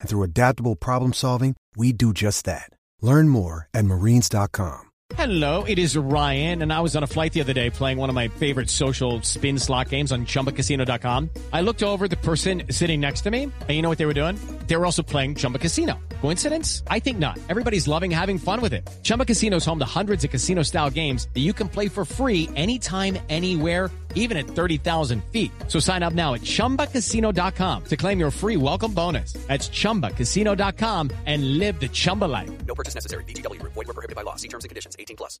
And 0.00 0.08
through 0.08 0.22
adaptable 0.24 0.76
problem 0.76 1.12
solving, 1.12 1.56
we 1.76 1.92
do 1.92 2.12
just 2.12 2.44
that. 2.46 2.70
Learn 3.00 3.28
more 3.28 3.68
at 3.72 3.84
marines.com. 3.84 4.90
Hello, 5.16 5.64
it 5.64 5.78
is 5.78 5.96
Ryan, 5.96 6.62
and 6.62 6.72
I 6.72 6.80
was 6.80 6.94
on 6.94 7.02
a 7.02 7.06
flight 7.06 7.32
the 7.32 7.40
other 7.40 7.52
day 7.52 7.68
playing 7.68 7.98
one 7.98 8.08
of 8.08 8.14
my 8.14 8.28
favorite 8.28 8.70
social 8.70 9.20
spin 9.22 9.58
slot 9.58 9.88
games 9.88 10.12
on 10.12 10.24
chumbacasino.com. 10.24 11.30
I 11.52 11.62
looked 11.62 11.82
over 11.82 12.06
the 12.06 12.16
person 12.16 12.62
sitting 12.70 13.00
next 13.00 13.22
to 13.22 13.30
me, 13.30 13.44
and 13.44 13.70
you 13.70 13.82
know 13.82 13.88
what 13.88 13.98
they 13.98 14.06
were 14.06 14.14
doing? 14.14 14.38
They 14.66 14.76
were 14.76 14.86
also 14.86 15.02
playing 15.02 15.34
Chumba 15.34 15.58
Casino. 15.58 15.98
Coincidence? 16.20 16.82
I 16.86 16.98
think 16.98 17.18
not. 17.18 17.38
Everybody's 17.48 17.86
loving 17.86 18.10
having 18.10 18.38
fun 18.38 18.60
with 18.62 18.72
it. 18.72 18.88
Chumba 19.02 19.26
Casino 19.26 19.56
is 19.56 19.66
home 19.66 19.78
to 19.78 19.84
hundreds 19.84 20.24
of 20.24 20.30
casino 20.30 20.62
style 20.62 20.88
games 20.88 21.28
that 21.34 21.40
you 21.40 21.52
can 21.52 21.68
play 21.68 21.88
for 21.88 22.06
free 22.06 22.48
anytime, 22.56 23.18
anywhere, 23.28 23.90
even 24.14 24.38
at 24.38 24.46
30,000 24.46 25.22
feet. 25.32 25.52
So 25.68 25.78
sign 25.78 26.02
up 26.02 26.14
now 26.14 26.32
at 26.32 26.40
chumbacasino.com 26.40 27.84
to 27.84 27.96
claim 27.96 28.18
your 28.18 28.30
free 28.30 28.56
welcome 28.56 28.94
bonus. 28.94 29.34
That's 29.48 29.68
chumbacasino.com 29.68 31.10
and 31.26 31.58
live 31.58 31.78
the 31.78 31.88
Chumba 31.88 32.26
life. 32.26 32.50
No 32.66 32.74
purchase 32.74 32.94
necessary. 32.94 33.24
VGW 33.24 33.60
Group. 33.60 33.72
Void 33.74 33.88
were 33.88 33.94
prohibited 33.94 34.16
by 34.16 34.22
law. 34.22 34.36
See 34.36 34.48
terms 34.48 34.64
and 34.64 34.68
conditions. 34.70 34.96
18 34.98 35.16
plus. 35.16 35.38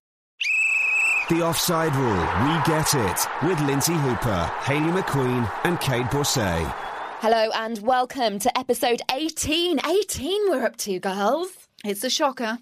The 1.28 1.42
Offside 1.42 1.94
Rule. 1.94 2.26
We 2.44 2.54
get 2.66 2.92
it. 2.92 3.26
With 3.46 3.60
Lynsey 3.60 3.94
Hooper, 3.94 4.50
Hayley 4.62 4.90
McQueen, 4.90 5.48
and 5.62 5.78
Kait 5.78 6.10
Borsay. 6.10 6.89
Hello 7.22 7.50
and 7.54 7.80
welcome 7.80 8.38
to 8.38 8.58
episode 8.58 9.02
18. 9.12 9.78
18 9.86 10.50
we're 10.50 10.64
up 10.64 10.78
to, 10.78 10.98
girls. 10.98 11.50
It's 11.84 12.02
a 12.02 12.08
shocker. 12.08 12.60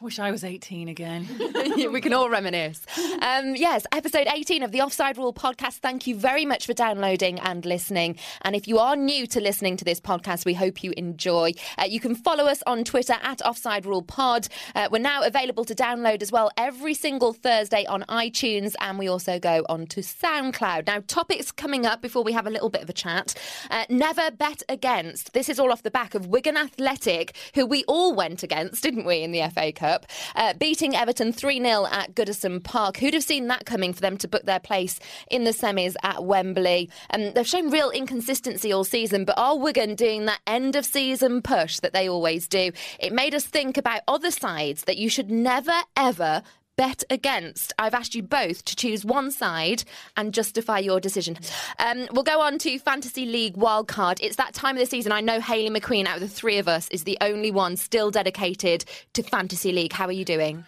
Wish 0.00 0.20
I 0.20 0.30
was 0.30 0.44
18 0.44 0.86
again. 0.86 1.26
we 1.92 2.00
can 2.00 2.12
all 2.12 2.30
reminisce. 2.30 2.86
Um, 3.20 3.56
yes, 3.56 3.84
episode 3.90 4.28
18 4.32 4.62
of 4.62 4.70
the 4.70 4.80
Offside 4.80 5.18
Rule 5.18 5.32
podcast. 5.32 5.78
Thank 5.78 6.06
you 6.06 6.14
very 6.14 6.44
much 6.46 6.66
for 6.66 6.72
downloading 6.72 7.40
and 7.40 7.66
listening. 7.66 8.16
And 8.42 8.54
if 8.54 8.68
you 8.68 8.78
are 8.78 8.94
new 8.94 9.26
to 9.26 9.40
listening 9.40 9.76
to 9.78 9.84
this 9.84 10.00
podcast, 10.00 10.44
we 10.44 10.54
hope 10.54 10.84
you 10.84 10.94
enjoy. 10.96 11.54
Uh, 11.76 11.86
you 11.88 11.98
can 11.98 12.14
follow 12.14 12.44
us 12.44 12.62
on 12.64 12.84
Twitter 12.84 13.16
at 13.22 13.44
Offside 13.44 13.86
Rule 13.86 14.02
Pod. 14.02 14.46
Uh, 14.76 14.88
we're 14.92 15.00
now 15.00 15.24
available 15.24 15.64
to 15.64 15.74
download 15.74 16.22
as 16.22 16.30
well 16.30 16.52
every 16.56 16.94
single 16.94 17.32
Thursday 17.32 17.84
on 17.86 18.04
iTunes, 18.08 18.74
and 18.80 19.00
we 19.00 19.08
also 19.08 19.40
go 19.40 19.66
on 19.68 19.86
to 19.86 20.00
SoundCloud. 20.00 20.86
Now, 20.86 21.02
topics 21.08 21.50
coming 21.50 21.86
up 21.86 22.02
before 22.02 22.22
we 22.22 22.32
have 22.34 22.46
a 22.46 22.50
little 22.50 22.70
bit 22.70 22.82
of 22.82 22.88
a 22.88 22.92
chat. 22.94 23.34
Uh, 23.68 23.84
never 23.88 24.30
bet 24.30 24.62
against. 24.68 25.32
This 25.32 25.48
is 25.48 25.58
all 25.58 25.72
off 25.72 25.82
the 25.82 25.90
back 25.90 26.14
of 26.14 26.28
Wigan 26.28 26.56
Athletic, 26.56 27.36
who 27.56 27.66
we 27.66 27.82
all 27.88 28.14
went 28.14 28.44
against, 28.44 28.80
didn't 28.84 29.04
we, 29.04 29.22
in 29.22 29.32
the 29.32 29.42
FA 29.52 29.72
Cup? 29.72 29.87
Uh, 30.36 30.54
beating 30.54 30.94
Everton 30.94 31.32
3 31.32 31.60
0 31.60 31.86
at 31.90 32.14
Goodison 32.14 32.62
Park. 32.62 32.96
Who'd 32.96 33.14
have 33.14 33.24
seen 33.24 33.46
that 33.48 33.66
coming 33.66 33.92
for 33.92 34.00
them 34.00 34.16
to 34.18 34.28
book 34.28 34.44
their 34.44 34.60
place 34.60 34.98
in 35.30 35.44
the 35.44 35.50
semis 35.50 35.94
at 36.02 36.24
Wembley? 36.24 36.90
Um, 37.10 37.32
they've 37.32 37.46
shown 37.46 37.70
real 37.70 37.90
inconsistency 37.90 38.72
all 38.72 38.84
season, 38.84 39.24
but 39.24 39.38
are 39.38 39.58
Wigan 39.58 39.94
doing 39.94 40.26
that 40.26 40.40
end 40.46 40.76
of 40.76 40.84
season 40.84 41.42
push 41.42 41.80
that 41.80 41.92
they 41.92 42.08
always 42.08 42.48
do? 42.48 42.72
It 42.98 43.12
made 43.12 43.34
us 43.34 43.44
think 43.44 43.76
about 43.76 44.02
other 44.08 44.30
sides 44.30 44.84
that 44.84 44.98
you 44.98 45.08
should 45.08 45.30
never, 45.30 45.72
ever 45.96 46.42
bet 46.78 47.04
against. 47.10 47.74
I've 47.78 47.92
asked 47.92 48.14
you 48.14 48.22
both 48.22 48.64
to 48.64 48.76
choose 48.76 49.04
one 49.04 49.30
side 49.30 49.84
and 50.16 50.32
justify 50.32 50.78
your 50.78 51.00
decision. 51.00 51.36
Um, 51.78 52.06
we'll 52.12 52.22
go 52.22 52.40
on 52.40 52.56
to 52.60 52.78
Fantasy 52.78 53.26
League 53.26 53.56
wildcard. 53.56 54.18
It's 54.22 54.36
that 54.36 54.54
time 54.54 54.76
of 54.76 54.80
the 54.80 54.86
season. 54.86 55.12
I 55.12 55.20
know 55.20 55.40
Hayley 55.40 55.68
McQueen, 55.68 56.06
out 56.06 56.14
of 56.14 56.22
the 56.22 56.28
three 56.28 56.56
of 56.58 56.68
us, 56.68 56.88
is 56.90 57.04
the 57.04 57.18
only 57.20 57.50
one 57.50 57.76
still 57.76 58.10
dedicated 58.10 58.84
to 59.14 59.22
Fantasy 59.24 59.72
League. 59.72 59.92
How 59.92 60.06
are 60.06 60.12
you 60.12 60.24
doing? 60.24 60.64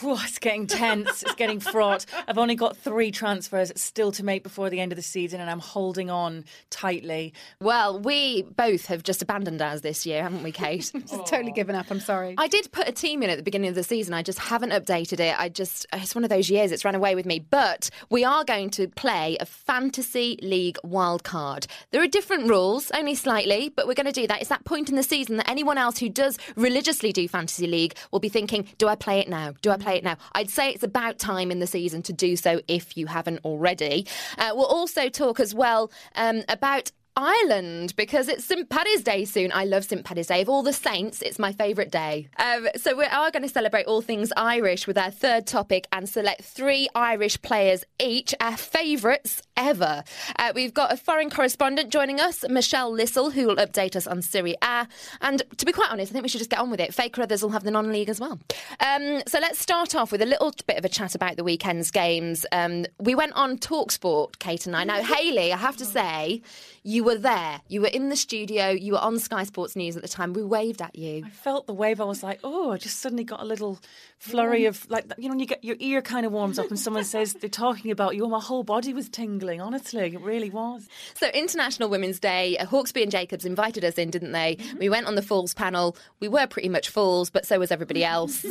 Whew, 0.00 0.16
it's 0.20 0.38
getting 0.38 0.66
tense. 0.66 1.22
It's 1.22 1.34
getting 1.34 1.60
fraught. 1.60 2.06
I've 2.26 2.38
only 2.38 2.54
got 2.54 2.76
three 2.76 3.10
transfers 3.10 3.70
still 3.76 4.12
to 4.12 4.24
make 4.24 4.42
before 4.42 4.70
the 4.70 4.80
end 4.80 4.92
of 4.92 4.96
the 4.96 5.02
season, 5.02 5.40
and 5.40 5.50
I'm 5.50 5.58
holding 5.58 6.08
on 6.08 6.44
tightly. 6.70 7.34
Well, 7.60 7.98
we 7.98 8.42
both 8.42 8.86
have 8.86 9.02
just 9.02 9.20
abandoned 9.20 9.60
ours 9.60 9.82
this 9.82 10.06
year, 10.06 10.22
haven't 10.22 10.42
we, 10.42 10.52
Kait? 10.52 10.90
just 11.06 11.26
totally 11.26 11.52
given 11.52 11.74
up. 11.74 11.90
I'm 11.90 12.00
sorry. 12.00 12.34
I 12.38 12.48
did 12.48 12.72
put 12.72 12.88
a 12.88 12.92
team 12.92 13.22
in 13.22 13.30
at 13.30 13.36
the 13.36 13.42
beginning 13.42 13.68
of 13.68 13.74
the 13.74 13.82
season. 13.82 14.14
I 14.14 14.22
just 14.22 14.38
haven't 14.38 14.70
updated 14.70 15.20
it. 15.20 15.38
I 15.38 15.48
just, 15.48 15.86
it's 15.92 16.14
one 16.14 16.24
of 16.24 16.30
those 16.30 16.48
years, 16.48 16.72
it's 16.72 16.84
run 16.84 16.94
away 16.94 17.14
with 17.14 17.26
me. 17.26 17.38
But 17.38 17.90
we 18.08 18.24
are 18.24 18.44
going 18.44 18.70
to 18.70 18.88
play 18.88 19.36
a 19.38 19.46
fantasy 19.46 20.38
league 20.42 20.78
wild 20.82 21.24
card. 21.24 21.66
There 21.90 22.02
are 22.02 22.08
different 22.08 22.48
rules, 22.48 22.90
only 22.92 23.14
slightly, 23.14 23.68
but 23.68 23.86
we're 23.86 23.94
going 23.94 24.06
to 24.06 24.12
do 24.12 24.26
that. 24.26 24.40
It's 24.40 24.48
that 24.48 24.64
point 24.64 24.88
in 24.88 24.96
the 24.96 25.02
season 25.02 25.36
that 25.36 25.48
anyone 25.50 25.78
else 25.78 25.98
who 25.98 26.08
does 26.08 26.38
religiously 26.56 27.12
do 27.12 27.28
fantasy 27.28 27.66
league 27.66 27.94
will 28.10 28.20
be 28.20 28.28
thinking, 28.28 28.66
do 28.78 28.88
I 28.88 28.94
play 28.94 29.20
it 29.20 29.28
now? 29.28 29.52
Do 29.62 29.70
I 29.70 29.76
play 29.76 29.96
it 29.96 30.04
now? 30.04 30.16
I'd 30.32 30.50
say 30.50 30.70
it's 30.70 30.82
about 30.82 31.18
time 31.18 31.50
in 31.50 31.58
the 31.58 31.66
season 31.66 32.02
to 32.02 32.12
do 32.12 32.36
so 32.36 32.60
if 32.68 32.96
you 32.96 33.06
haven't 33.06 33.44
already. 33.44 34.06
Uh, 34.38 34.52
we'll 34.54 34.66
also 34.66 35.08
talk 35.08 35.40
as 35.40 35.54
well 35.54 35.90
um, 36.14 36.42
about 36.48 36.92
Ireland 37.16 37.94
because 37.96 38.28
it's 38.28 38.44
St 38.44 38.68
Paddy's 38.68 39.02
Day 39.02 39.24
soon. 39.24 39.50
I 39.52 39.64
love 39.64 39.84
St 39.84 40.04
Paddy's 40.04 40.28
Day. 40.28 40.42
Of 40.42 40.48
all 40.48 40.62
the 40.62 40.72
saints, 40.72 41.22
it's 41.22 41.38
my 41.38 41.52
favourite 41.52 41.90
day. 41.90 42.28
Um, 42.38 42.68
so 42.76 42.96
we 42.96 43.04
are 43.04 43.30
going 43.30 43.42
to 43.42 43.48
celebrate 43.48 43.86
all 43.86 44.00
things 44.00 44.32
Irish 44.36 44.86
with 44.86 44.96
our 44.96 45.10
third 45.10 45.46
topic 45.46 45.86
and 45.92 46.08
select 46.08 46.42
three 46.42 46.88
Irish 46.94 47.40
players 47.42 47.84
each, 47.98 48.34
our 48.40 48.56
favourites 48.56 49.42
ever. 49.56 50.04
Uh, 50.38 50.52
we've 50.54 50.72
got 50.72 50.92
a 50.92 50.96
foreign 50.96 51.30
correspondent 51.30 51.90
joining 51.90 52.20
us, 52.20 52.44
Michelle 52.48 52.92
Lissel, 52.92 53.30
who 53.30 53.46
will 53.46 53.56
update 53.56 53.96
us 53.96 54.06
on 54.06 54.22
Serie 54.22 54.56
A. 54.62 54.86
And 55.20 55.42
to 55.58 55.66
be 55.66 55.72
quite 55.72 55.90
honest, 55.90 56.10
I 56.10 56.14
think 56.14 56.22
we 56.22 56.28
should 56.28 56.38
just 56.38 56.50
get 56.50 56.60
on 56.60 56.70
with 56.70 56.80
it. 56.80 56.94
Faye 56.94 57.10
Carruthers 57.10 57.42
will 57.42 57.50
have 57.50 57.64
the 57.64 57.70
non-league 57.70 58.08
as 58.08 58.20
well. 58.20 58.38
Um, 58.80 59.22
so 59.26 59.38
let's 59.40 59.58
start 59.58 59.94
off 59.94 60.12
with 60.12 60.22
a 60.22 60.26
little 60.26 60.52
bit 60.66 60.78
of 60.78 60.84
a 60.84 60.88
chat 60.88 61.14
about 61.14 61.36
the 61.36 61.44
weekend's 61.44 61.90
games. 61.90 62.46
Um, 62.52 62.86
we 62.98 63.14
went 63.14 63.32
on 63.34 63.58
Talksport, 63.58 64.38
Kait 64.38 64.66
and 64.66 64.74
I. 64.74 64.84
Now, 64.84 65.02
Hayley, 65.02 65.52
I 65.52 65.56
have 65.56 65.76
to 65.78 65.84
say, 65.84 66.40
you 66.82 66.99
were 67.04 67.16
there. 67.16 67.60
You 67.68 67.82
were 67.82 67.88
in 67.88 68.08
the 68.08 68.16
studio. 68.16 68.70
You 68.70 68.92
were 68.92 68.98
on 68.98 69.18
Sky 69.18 69.44
Sports 69.44 69.76
News 69.76 69.96
at 69.96 70.02
the 70.02 70.08
time. 70.08 70.32
We 70.32 70.42
waved 70.42 70.82
at 70.82 70.96
you. 70.96 71.22
I 71.24 71.30
felt 71.30 71.66
the 71.66 71.74
wave. 71.74 72.00
I 72.00 72.04
was 72.04 72.22
like, 72.22 72.40
oh, 72.44 72.72
I 72.72 72.78
just 72.78 73.00
suddenly 73.00 73.24
got 73.24 73.40
a 73.40 73.44
little 73.44 73.78
flurry 74.18 74.66
of 74.66 74.88
like 74.90 75.10
you 75.16 75.24
know 75.24 75.30
when 75.30 75.38
you 75.38 75.46
get 75.46 75.64
your 75.64 75.76
ear 75.78 76.02
kind 76.02 76.26
of 76.26 76.32
warms 76.32 76.58
up 76.58 76.68
and 76.68 76.78
someone 76.78 77.04
says 77.04 77.34
they're 77.34 77.48
talking 77.48 77.90
about 77.90 78.16
you. 78.16 78.26
My 78.28 78.40
whole 78.40 78.62
body 78.62 78.92
was 78.92 79.08
tingling. 79.08 79.60
Honestly, 79.60 80.00
it 80.00 80.20
really 80.20 80.50
was. 80.50 80.88
So 81.14 81.28
International 81.28 81.88
Women's 81.88 82.20
Day, 82.20 82.56
uh, 82.58 82.66
Hawksbee 82.66 83.02
and 83.02 83.10
Jacobs 83.10 83.44
invited 83.44 83.84
us 83.84 83.94
in, 83.94 84.10
didn't 84.10 84.32
they? 84.32 84.56
Mm-hmm. 84.56 84.78
We 84.78 84.88
went 84.88 85.06
on 85.06 85.14
the 85.14 85.22
Fools 85.22 85.54
panel. 85.54 85.96
We 86.20 86.28
were 86.28 86.46
pretty 86.46 86.68
much 86.68 86.88
fools, 86.88 87.30
but 87.30 87.46
so 87.46 87.58
was 87.58 87.70
everybody 87.70 88.04
else. 88.10 88.44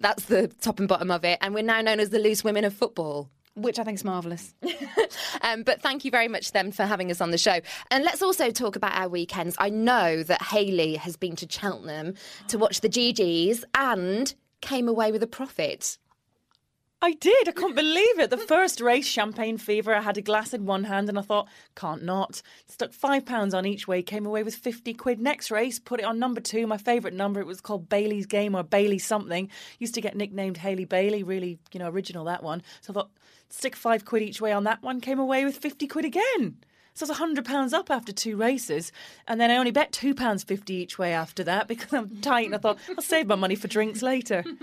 That's 0.00 0.24
the 0.26 0.48
top 0.48 0.78
and 0.78 0.88
bottom 0.88 1.10
of 1.10 1.24
it. 1.24 1.38
And 1.40 1.54
we're 1.54 1.62
now 1.62 1.80
known 1.80 2.00
as 2.00 2.10
the 2.10 2.18
loose 2.18 2.44
women 2.44 2.64
of 2.64 2.72
football. 2.74 3.28
Which 3.56 3.78
I 3.78 3.84
think 3.84 3.96
is 3.96 4.04
marvellous. 4.04 4.54
Um, 5.42 5.62
but 5.62 5.82
thank 5.82 6.04
you 6.04 6.10
very 6.10 6.26
much 6.26 6.46
to 6.46 6.52
them 6.52 6.72
for 6.72 6.84
having 6.84 7.10
us 7.10 7.20
on 7.20 7.30
the 7.30 7.38
show. 7.38 7.60
And 7.90 8.02
let's 8.02 8.22
also 8.22 8.50
talk 8.50 8.76
about 8.76 8.96
our 8.96 9.08
weekends. 9.08 9.56
I 9.58 9.68
know 9.68 10.22
that 10.22 10.42
Hayley 10.42 10.96
has 10.96 11.16
been 11.16 11.36
to 11.36 11.46
Cheltenham 11.48 12.14
to 12.48 12.56
watch 12.56 12.80
the 12.80 12.88
GGs 12.88 13.62
and 13.74 14.34
came 14.62 14.88
away 14.88 15.12
with 15.12 15.22
a 15.22 15.26
profit. 15.26 15.98
I 17.04 17.12
did. 17.12 17.50
I 17.50 17.52
can't 17.52 17.76
believe 17.76 18.18
it. 18.18 18.30
The 18.30 18.38
first 18.38 18.80
race, 18.80 19.06
Champagne 19.06 19.58
Fever, 19.58 19.94
I 19.94 20.00
had 20.00 20.16
a 20.16 20.22
glass 20.22 20.54
in 20.54 20.64
one 20.64 20.84
hand 20.84 21.10
and 21.10 21.18
I 21.18 21.20
thought, 21.20 21.50
can't 21.76 22.02
not. 22.02 22.40
Stuck 22.66 22.94
five 22.94 23.26
pounds 23.26 23.52
on 23.52 23.66
each 23.66 23.86
way, 23.86 24.02
came 24.02 24.24
away 24.24 24.42
with 24.42 24.54
50 24.54 24.94
quid. 24.94 25.20
Next 25.20 25.50
race, 25.50 25.78
put 25.78 26.00
it 26.00 26.06
on 26.06 26.18
number 26.18 26.40
two, 26.40 26.66
my 26.66 26.78
favourite 26.78 27.14
number. 27.14 27.40
It 27.40 27.46
was 27.46 27.60
called 27.60 27.90
Bailey's 27.90 28.24
Game 28.24 28.54
or 28.54 28.62
Bailey 28.62 28.98
something. 28.98 29.50
Used 29.78 29.92
to 29.96 30.00
get 30.00 30.16
nicknamed 30.16 30.56
Hayley 30.56 30.86
Bailey, 30.86 31.22
really, 31.22 31.58
you 31.72 31.78
know, 31.78 31.90
original 31.90 32.24
that 32.24 32.42
one. 32.42 32.62
So 32.80 32.90
I 32.90 32.94
thought, 32.94 33.10
stick 33.50 33.76
five 33.76 34.06
quid 34.06 34.22
each 34.22 34.40
way 34.40 34.52
on 34.52 34.64
that 34.64 34.82
one, 34.82 35.02
came 35.02 35.18
away 35.18 35.44
with 35.44 35.58
50 35.58 35.86
quid 35.86 36.06
again. 36.06 36.56
So 36.94 37.04
I 37.04 37.08
was 37.08 37.18
hundred 37.18 37.44
pounds 37.44 37.72
up 37.72 37.90
after 37.90 38.12
two 38.12 38.36
races, 38.36 38.92
and 39.26 39.40
then 39.40 39.50
I 39.50 39.56
only 39.56 39.72
bet 39.72 39.90
two 39.90 40.14
pounds 40.14 40.44
fifty 40.44 40.74
each 40.74 40.96
way 40.98 41.12
after 41.12 41.42
that 41.44 41.66
because 41.66 41.92
I'm 41.92 42.16
tight. 42.20 42.46
And 42.46 42.54
I 42.54 42.58
thought 42.58 42.78
I'll 42.96 43.02
save 43.02 43.26
my 43.26 43.34
money 43.34 43.56
for 43.56 43.68
drinks 43.68 44.02
later. 44.02 44.44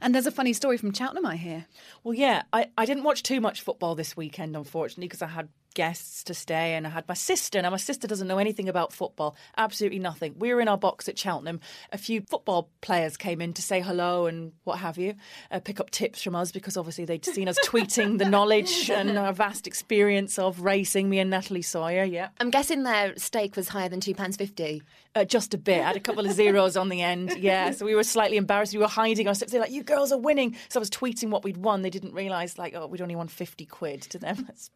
And 0.00 0.14
there's 0.14 0.26
a 0.26 0.30
funny 0.32 0.52
story 0.52 0.76
from 0.76 0.92
Cheltenham, 0.92 1.26
I 1.26 1.36
hear. 1.36 1.66
Well, 2.04 2.14
yeah, 2.14 2.42
I, 2.52 2.68
I 2.78 2.84
didn't 2.86 3.02
watch 3.02 3.22
too 3.22 3.40
much 3.40 3.62
football 3.62 3.94
this 3.94 4.16
weekend, 4.16 4.54
unfortunately, 4.56 5.06
because 5.08 5.22
I 5.22 5.26
had 5.26 5.48
guests 5.74 6.24
to 6.24 6.34
stay 6.34 6.74
and 6.74 6.86
I 6.86 6.90
had 6.90 7.08
my 7.08 7.14
sister. 7.14 7.60
Now, 7.60 7.70
my 7.70 7.76
sister 7.76 8.06
doesn't 8.06 8.28
know 8.28 8.38
anything 8.38 8.68
about 8.68 8.92
football, 8.92 9.36
absolutely 9.56 9.98
nothing. 9.98 10.34
We 10.38 10.52
were 10.52 10.60
in 10.60 10.68
our 10.68 10.78
box 10.78 11.08
at 11.08 11.18
Cheltenham. 11.18 11.60
A 11.92 11.98
few 11.98 12.22
football 12.22 12.70
players 12.80 13.16
came 13.16 13.40
in 13.40 13.52
to 13.54 13.62
say 13.62 13.80
hello 13.80 14.26
and 14.26 14.52
what 14.64 14.78
have 14.78 14.98
you, 14.98 15.14
uh, 15.50 15.60
pick 15.60 15.80
up 15.80 15.90
tips 15.90 16.22
from 16.22 16.34
us 16.34 16.52
because 16.52 16.76
obviously 16.76 17.04
they'd 17.04 17.24
seen 17.24 17.48
us 17.48 17.58
tweeting 17.64 18.18
the 18.18 18.28
knowledge 18.28 18.90
and 18.94 19.16
our 19.16 19.32
vast 19.32 19.66
experience 19.66 20.38
of 20.38 20.60
racing, 20.60 21.08
me 21.08 21.18
and 21.18 21.30
Natalie 21.30 21.62
Sawyer, 21.62 22.04
yeah. 22.04 22.28
I'm 22.40 22.50
guessing 22.50 22.82
their 22.82 23.16
stake 23.16 23.56
was 23.56 23.68
higher 23.68 23.88
than 23.88 24.00
£2.50. 24.00 24.82
Uh, 25.14 25.24
just 25.24 25.54
a 25.54 25.58
bit. 25.58 25.80
I 25.80 25.88
had 25.88 25.96
a 25.96 26.00
couple 26.00 26.24
of 26.24 26.32
zeros 26.32 26.76
on 26.76 26.88
the 26.88 27.02
end. 27.02 27.36
Yeah, 27.38 27.70
so 27.72 27.84
we 27.84 27.94
were 27.94 28.04
slightly 28.04 28.36
embarrassed. 28.36 28.72
We 28.72 28.78
were 28.78 28.86
hiding 28.86 29.26
our 29.26 29.34
steps. 29.34 29.50
They're 29.50 29.60
like, 29.60 29.72
"You 29.72 29.82
girls 29.82 30.12
are 30.12 30.18
winning." 30.18 30.56
So 30.68 30.78
I 30.78 30.80
was 30.80 30.90
tweeting 30.90 31.30
what 31.30 31.42
we'd 31.42 31.56
won. 31.56 31.82
They 31.82 31.90
didn't 31.90 32.14
realise, 32.14 32.56
like, 32.56 32.74
oh, 32.76 32.86
we'd 32.86 33.00
only 33.00 33.16
won 33.16 33.26
fifty 33.26 33.66
quid. 33.66 34.02
To 34.02 34.18
them, 34.18 34.44
that's 34.46 34.70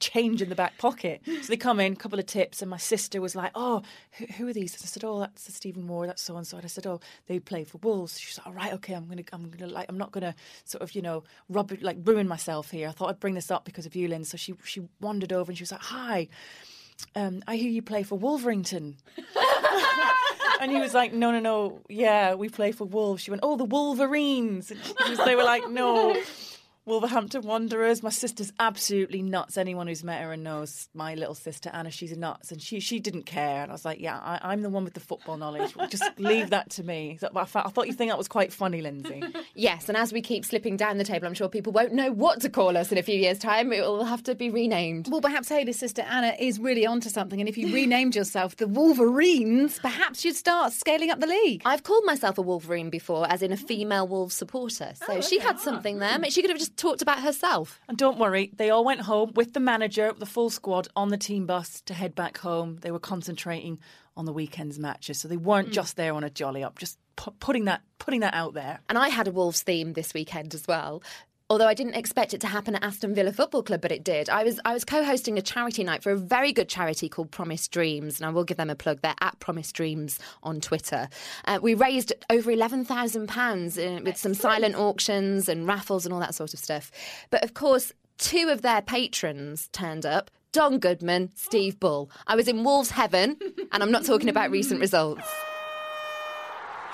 change 0.00 0.42
in 0.42 0.48
the 0.48 0.54
back 0.54 0.78
pocket. 0.78 1.20
So 1.24 1.48
they 1.48 1.56
come 1.56 1.80
in, 1.80 1.92
a 1.92 1.96
couple 1.96 2.18
of 2.18 2.26
tips, 2.26 2.62
and 2.62 2.70
my 2.70 2.76
sister 2.76 3.20
was 3.20 3.34
like, 3.34 3.52
"Oh, 3.54 3.82
who, 4.12 4.26
who 4.26 4.48
are 4.48 4.52
these?" 4.52 4.74
I 4.74 4.86
said, 4.86 5.04
"Oh, 5.04 5.20
that's 5.20 5.44
the 5.44 5.52
Stephen 5.52 5.86
Moore. 5.86 6.06
That's 6.06 6.22
so 6.22 6.36
and 6.36 6.46
so." 6.46 6.58
I 6.62 6.66
said, 6.66 6.86
"Oh, 6.86 7.00
they 7.26 7.38
play 7.38 7.64
for 7.64 7.78
Wolves." 7.78 8.18
She's 8.18 8.38
like, 8.38 8.46
"All 8.46 8.52
right, 8.52 8.72
okay. 8.74 8.94
I'm 8.94 9.06
gonna, 9.08 9.22
I'm 9.32 9.50
gonna 9.50 9.70
like, 9.70 9.86
I'm 9.88 9.98
not 9.98 10.12
gonna 10.12 10.34
sort 10.64 10.82
of, 10.82 10.94
you 10.94 11.02
know, 11.02 11.24
rub 11.48 11.72
like 11.80 11.96
ruin 12.04 12.28
myself 12.28 12.70
here. 12.70 12.88
I 12.88 12.92
thought 12.92 13.10
I'd 13.10 13.20
bring 13.20 13.34
this 13.34 13.50
up 13.50 13.64
because 13.64 13.86
of 13.86 13.94
you, 13.96 14.08
Lynn." 14.08 14.24
So 14.24 14.36
she, 14.36 14.54
she 14.64 14.82
wandered 15.00 15.32
over 15.32 15.50
and 15.50 15.58
she 15.58 15.62
was 15.62 15.72
like, 15.72 15.82
"Hi." 15.82 16.28
Um, 17.16 17.42
I 17.48 17.56
hear 17.56 17.70
you 17.70 17.82
play 17.82 18.04
for 18.04 18.16
Wolverington. 18.18 18.94
and 20.60 20.70
he 20.70 20.78
was 20.78 20.94
like, 20.94 21.12
no, 21.12 21.32
no, 21.32 21.40
no. 21.40 21.80
Yeah, 21.88 22.34
we 22.34 22.48
play 22.48 22.72
for 22.72 22.84
Wolves. 22.84 23.22
She 23.22 23.30
went, 23.30 23.40
oh, 23.42 23.56
the 23.56 23.64
Wolverines. 23.64 24.70
And 24.70 24.80
was- 25.08 25.18
they 25.24 25.34
were 25.34 25.42
like, 25.44 25.68
no. 25.68 26.16
Wolverhampton 26.86 27.42
Wanderers. 27.42 28.02
My 28.02 28.10
sister's 28.10 28.52
absolutely 28.60 29.22
nuts. 29.22 29.56
Anyone 29.56 29.86
who's 29.86 30.04
met 30.04 30.20
her 30.20 30.32
and 30.32 30.44
knows 30.44 30.88
my 30.94 31.14
little 31.14 31.34
sister 31.34 31.70
Anna, 31.72 31.90
she's 31.90 32.14
nuts, 32.16 32.52
and 32.52 32.60
she 32.60 32.78
she 32.80 33.00
didn't 33.00 33.24
care. 33.24 33.62
And 33.62 33.70
I 33.70 33.74
was 33.74 33.84
like, 33.84 34.00
yeah, 34.00 34.18
I, 34.18 34.38
I'm 34.42 34.60
the 34.62 34.68
one 34.68 34.84
with 34.84 34.94
the 34.94 35.00
football 35.00 35.36
knowledge. 35.38 35.74
Just 35.88 36.04
leave 36.18 36.50
that 36.50 36.70
to 36.70 36.82
me. 36.82 37.16
So 37.20 37.30
I, 37.34 37.44
thought- 37.44 37.66
I 37.66 37.70
thought 37.70 37.86
you 37.86 37.94
think 37.94 38.10
that 38.10 38.18
was 38.18 38.28
quite 38.28 38.52
funny, 38.52 38.82
Lynsey. 38.82 39.22
Yes, 39.56 39.88
and 39.88 39.96
as 39.96 40.12
we 40.12 40.20
keep 40.20 40.44
slipping 40.44 40.76
down 40.76 40.98
the 40.98 41.04
table, 41.04 41.26
I'm 41.28 41.34
sure 41.34 41.48
people 41.48 41.72
won't 41.72 41.92
know 41.92 42.10
what 42.10 42.40
to 42.40 42.48
call 42.50 42.76
us 42.76 42.90
in 42.90 42.98
a 42.98 43.02
few 43.04 43.16
years' 43.16 43.38
time. 43.38 43.72
It 43.72 43.82
will 43.82 44.04
have 44.04 44.22
to 44.24 44.34
be 44.34 44.50
renamed. 44.50 45.08
Well, 45.08 45.20
perhaps 45.20 45.48
Hayley's 45.48 45.78
sister 45.78 46.02
Anna 46.02 46.34
is 46.38 46.58
really 46.58 46.84
onto 46.86 47.08
something, 47.08 47.38
and 47.40 47.48
if 47.48 47.56
you 47.56 47.72
renamed 47.72 48.16
yourself 48.16 48.56
the 48.56 48.66
Wolverines, 48.66 49.78
perhaps 49.78 50.24
you'd 50.24 50.34
start 50.34 50.72
scaling 50.72 51.10
up 51.10 51.20
the 51.20 51.26
league. 51.28 51.62
I've 51.64 51.84
called 51.84 52.04
myself 52.04 52.36
a 52.36 52.42
Wolverine 52.42 52.90
before, 52.90 53.30
as 53.30 53.42
in 53.42 53.52
a 53.52 53.56
female 53.56 54.08
Wolves 54.08 54.34
supporter. 54.34 54.92
So 55.06 55.14
oh, 55.14 55.20
she 55.20 55.38
had 55.38 55.60
something 55.60 55.98
there. 56.00 56.18
She 56.30 56.40
could 56.42 56.50
have 56.50 56.58
just 56.58 56.73
talked 56.76 57.02
about 57.02 57.22
herself. 57.22 57.80
And 57.88 57.96
don't 57.96 58.18
worry, 58.18 58.50
they 58.54 58.70
all 58.70 58.84
went 58.84 59.02
home 59.02 59.32
with 59.34 59.52
the 59.52 59.60
manager, 59.60 60.12
the 60.16 60.26
full 60.26 60.50
squad, 60.50 60.88
on 60.96 61.08
the 61.08 61.16
team 61.16 61.46
bus 61.46 61.80
to 61.82 61.94
head 61.94 62.14
back 62.14 62.38
home. 62.38 62.78
They 62.80 62.90
were 62.90 62.98
concentrating 62.98 63.78
on 64.16 64.24
the 64.24 64.32
weekend's 64.32 64.78
matches, 64.78 65.18
so 65.18 65.28
they 65.28 65.36
weren't 65.36 65.70
mm. 65.70 65.72
just 65.72 65.96
there 65.96 66.14
on 66.14 66.24
a 66.24 66.30
jolly 66.30 66.62
up. 66.62 66.78
Just 66.78 66.98
pu- 67.16 67.32
putting 67.40 67.64
that 67.64 67.82
putting 67.98 68.20
that 68.20 68.34
out 68.34 68.54
there. 68.54 68.80
And 68.88 68.98
I 68.98 69.08
had 69.08 69.28
a 69.28 69.32
Wolves 69.32 69.62
theme 69.62 69.94
this 69.94 70.14
weekend 70.14 70.54
as 70.54 70.66
well. 70.68 71.02
Although 71.50 71.66
I 71.66 71.74
didn't 71.74 71.94
expect 71.94 72.32
it 72.32 72.40
to 72.40 72.46
happen 72.46 72.74
at 72.74 72.82
Aston 72.82 73.14
Villa 73.14 73.30
Football 73.30 73.62
Club, 73.62 73.82
but 73.82 73.92
it 73.92 74.02
did. 74.02 74.30
I 74.30 74.44
was 74.44 74.58
I 74.64 74.72
was 74.72 74.82
co-hosting 74.82 75.36
a 75.36 75.42
charity 75.42 75.84
night 75.84 76.02
for 76.02 76.10
a 76.10 76.16
very 76.16 76.54
good 76.54 76.70
charity 76.70 77.06
called 77.06 77.30
Promise 77.30 77.68
Dreams, 77.68 78.18
and 78.18 78.26
I 78.26 78.30
will 78.30 78.44
give 78.44 78.56
them 78.56 78.70
a 78.70 78.74
plug. 78.74 79.02
They're 79.02 79.14
at 79.20 79.38
Promise 79.40 79.72
Dreams 79.72 80.18
on 80.42 80.62
Twitter. 80.62 81.08
Uh, 81.44 81.58
we 81.60 81.74
raised 81.74 82.14
over 82.30 82.50
eleven 82.50 82.82
thousand 82.84 83.28
pounds 83.28 83.76
with 83.76 84.16
some 84.16 84.32
silent 84.32 84.74
auctions 84.74 85.46
and 85.48 85.66
raffles 85.66 86.06
and 86.06 86.14
all 86.14 86.20
that 86.20 86.34
sort 86.34 86.54
of 86.54 86.60
stuff. 86.60 86.90
But 87.28 87.44
of 87.44 87.52
course, 87.52 87.92
two 88.16 88.48
of 88.48 88.62
their 88.62 88.80
patrons 88.80 89.68
turned 89.72 90.06
up. 90.06 90.30
Don 90.52 90.78
Goodman, 90.78 91.30
Steve 91.34 91.78
Bull. 91.78 92.10
I 92.26 92.36
was 92.36 92.48
in 92.48 92.64
Wolves 92.64 92.90
heaven, 92.90 93.36
and 93.70 93.82
I'm 93.82 93.90
not 93.90 94.06
talking 94.06 94.28
about 94.30 94.50
recent 94.50 94.80
results. 94.80 95.28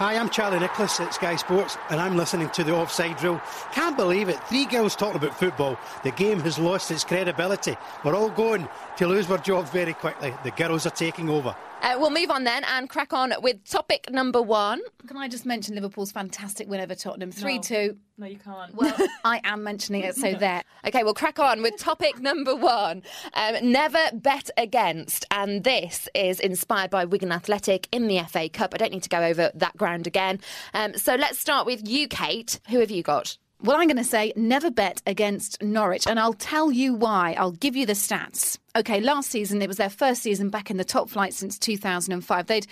Hi, 0.00 0.16
I'm 0.16 0.30
Charlie 0.30 0.60
Nicholas 0.60 0.98
at 0.98 1.12
Sky 1.12 1.36
Sports, 1.36 1.76
and 1.90 2.00
I'm 2.00 2.16
listening 2.16 2.48
to 2.54 2.64
the 2.64 2.74
offside 2.74 3.22
rule. 3.22 3.38
Can't 3.72 3.98
believe 3.98 4.30
it. 4.30 4.42
Three 4.44 4.64
girls 4.64 4.96
talking 4.96 5.22
about 5.22 5.38
football. 5.38 5.78
The 6.04 6.10
game 6.10 6.40
has 6.40 6.58
lost 6.58 6.90
its 6.90 7.04
credibility. 7.04 7.76
We're 8.02 8.14
all 8.14 8.30
going 8.30 8.66
to 8.96 9.06
lose 9.06 9.30
our 9.30 9.36
jobs 9.36 9.68
very 9.68 9.92
quickly. 9.92 10.32
The 10.42 10.52
girls 10.52 10.86
are 10.86 10.90
taking 10.90 11.28
over. 11.28 11.54
Uh, 11.80 11.96
we'll 11.98 12.10
move 12.10 12.30
on 12.30 12.44
then 12.44 12.62
and 12.64 12.88
crack 12.88 13.12
on 13.12 13.32
with 13.42 13.68
topic 13.68 14.10
number 14.10 14.42
one. 14.42 14.80
Can 15.06 15.16
I 15.16 15.28
just 15.28 15.46
mention 15.46 15.74
Liverpool's 15.74 16.12
fantastic 16.12 16.68
win 16.68 16.80
over 16.80 16.94
Tottenham? 16.94 17.32
3 17.32 17.58
2. 17.58 17.96
No, 18.18 18.26
you 18.26 18.38
can't. 18.38 18.74
Well, 18.74 18.94
I 19.24 19.40
am 19.44 19.62
mentioning 19.64 20.02
it, 20.02 20.14
so 20.14 20.34
there. 20.34 20.62
Okay, 20.86 21.02
we'll 21.04 21.14
crack 21.14 21.38
on 21.38 21.62
with 21.62 21.78
topic 21.78 22.20
number 22.20 22.54
one. 22.54 23.02
Um, 23.32 23.56
never 23.72 23.98
bet 24.12 24.50
against. 24.58 25.24
And 25.30 25.64
this 25.64 26.08
is 26.14 26.38
inspired 26.38 26.90
by 26.90 27.06
Wigan 27.06 27.32
Athletic 27.32 27.88
in 27.92 28.08
the 28.08 28.20
FA 28.28 28.48
Cup. 28.50 28.74
I 28.74 28.76
don't 28.76 28.92
need 28.92 29.04
to 29.04 29.08
go 29.08 29.22
over 29.22 29.50
that 29.54 29.76
ground 29.76 30.06
again. 30.06 30.40
Um, 30.74 30.96
so 30.96 31.14
let's 31.14 31.38
start 31.38 31.64
with 31.64 31.88
you, 31.88 32.08
Kait. 32.08 32.60
Who 32.68 32.80
have 32.80 32.90
you 32.90 33.02
got? 33.02 33.38
Well, 33.62 33.76
I'm 33.76 33.88
going 33.88 33.98
to 33.98 34.04
say 34.04 34.32
never 34.36 34.70
bet 34.70 35.02
against 35.06 35.62
Norwich, 35.62 36.06
and 36.06 36.18
I'll 36.18 36.32
tell 36.32 36.72
you 36.72 36.94
why. 36.94 37.34
I'll 37.38 37.52
give 37.52 37.76
you 37.76 37.84
the 37.84 37.92
stats. 37.92 38.56
Okay, 38.74 39.00
last 39.00 39.30
season 39.30 39.60
it 39.60 39.68
was 39.68 39.76
their 39.76 39.90
first 39.90 40.22
season 40.22 40.48
back 40.48 40.70
in 40.70 40.78
the 40.78 40.84
top 40.84 41.10
flight 41.10 41.34
since 41.34 41.58
2005. 41.58 42.46
They'd 42.46 42.66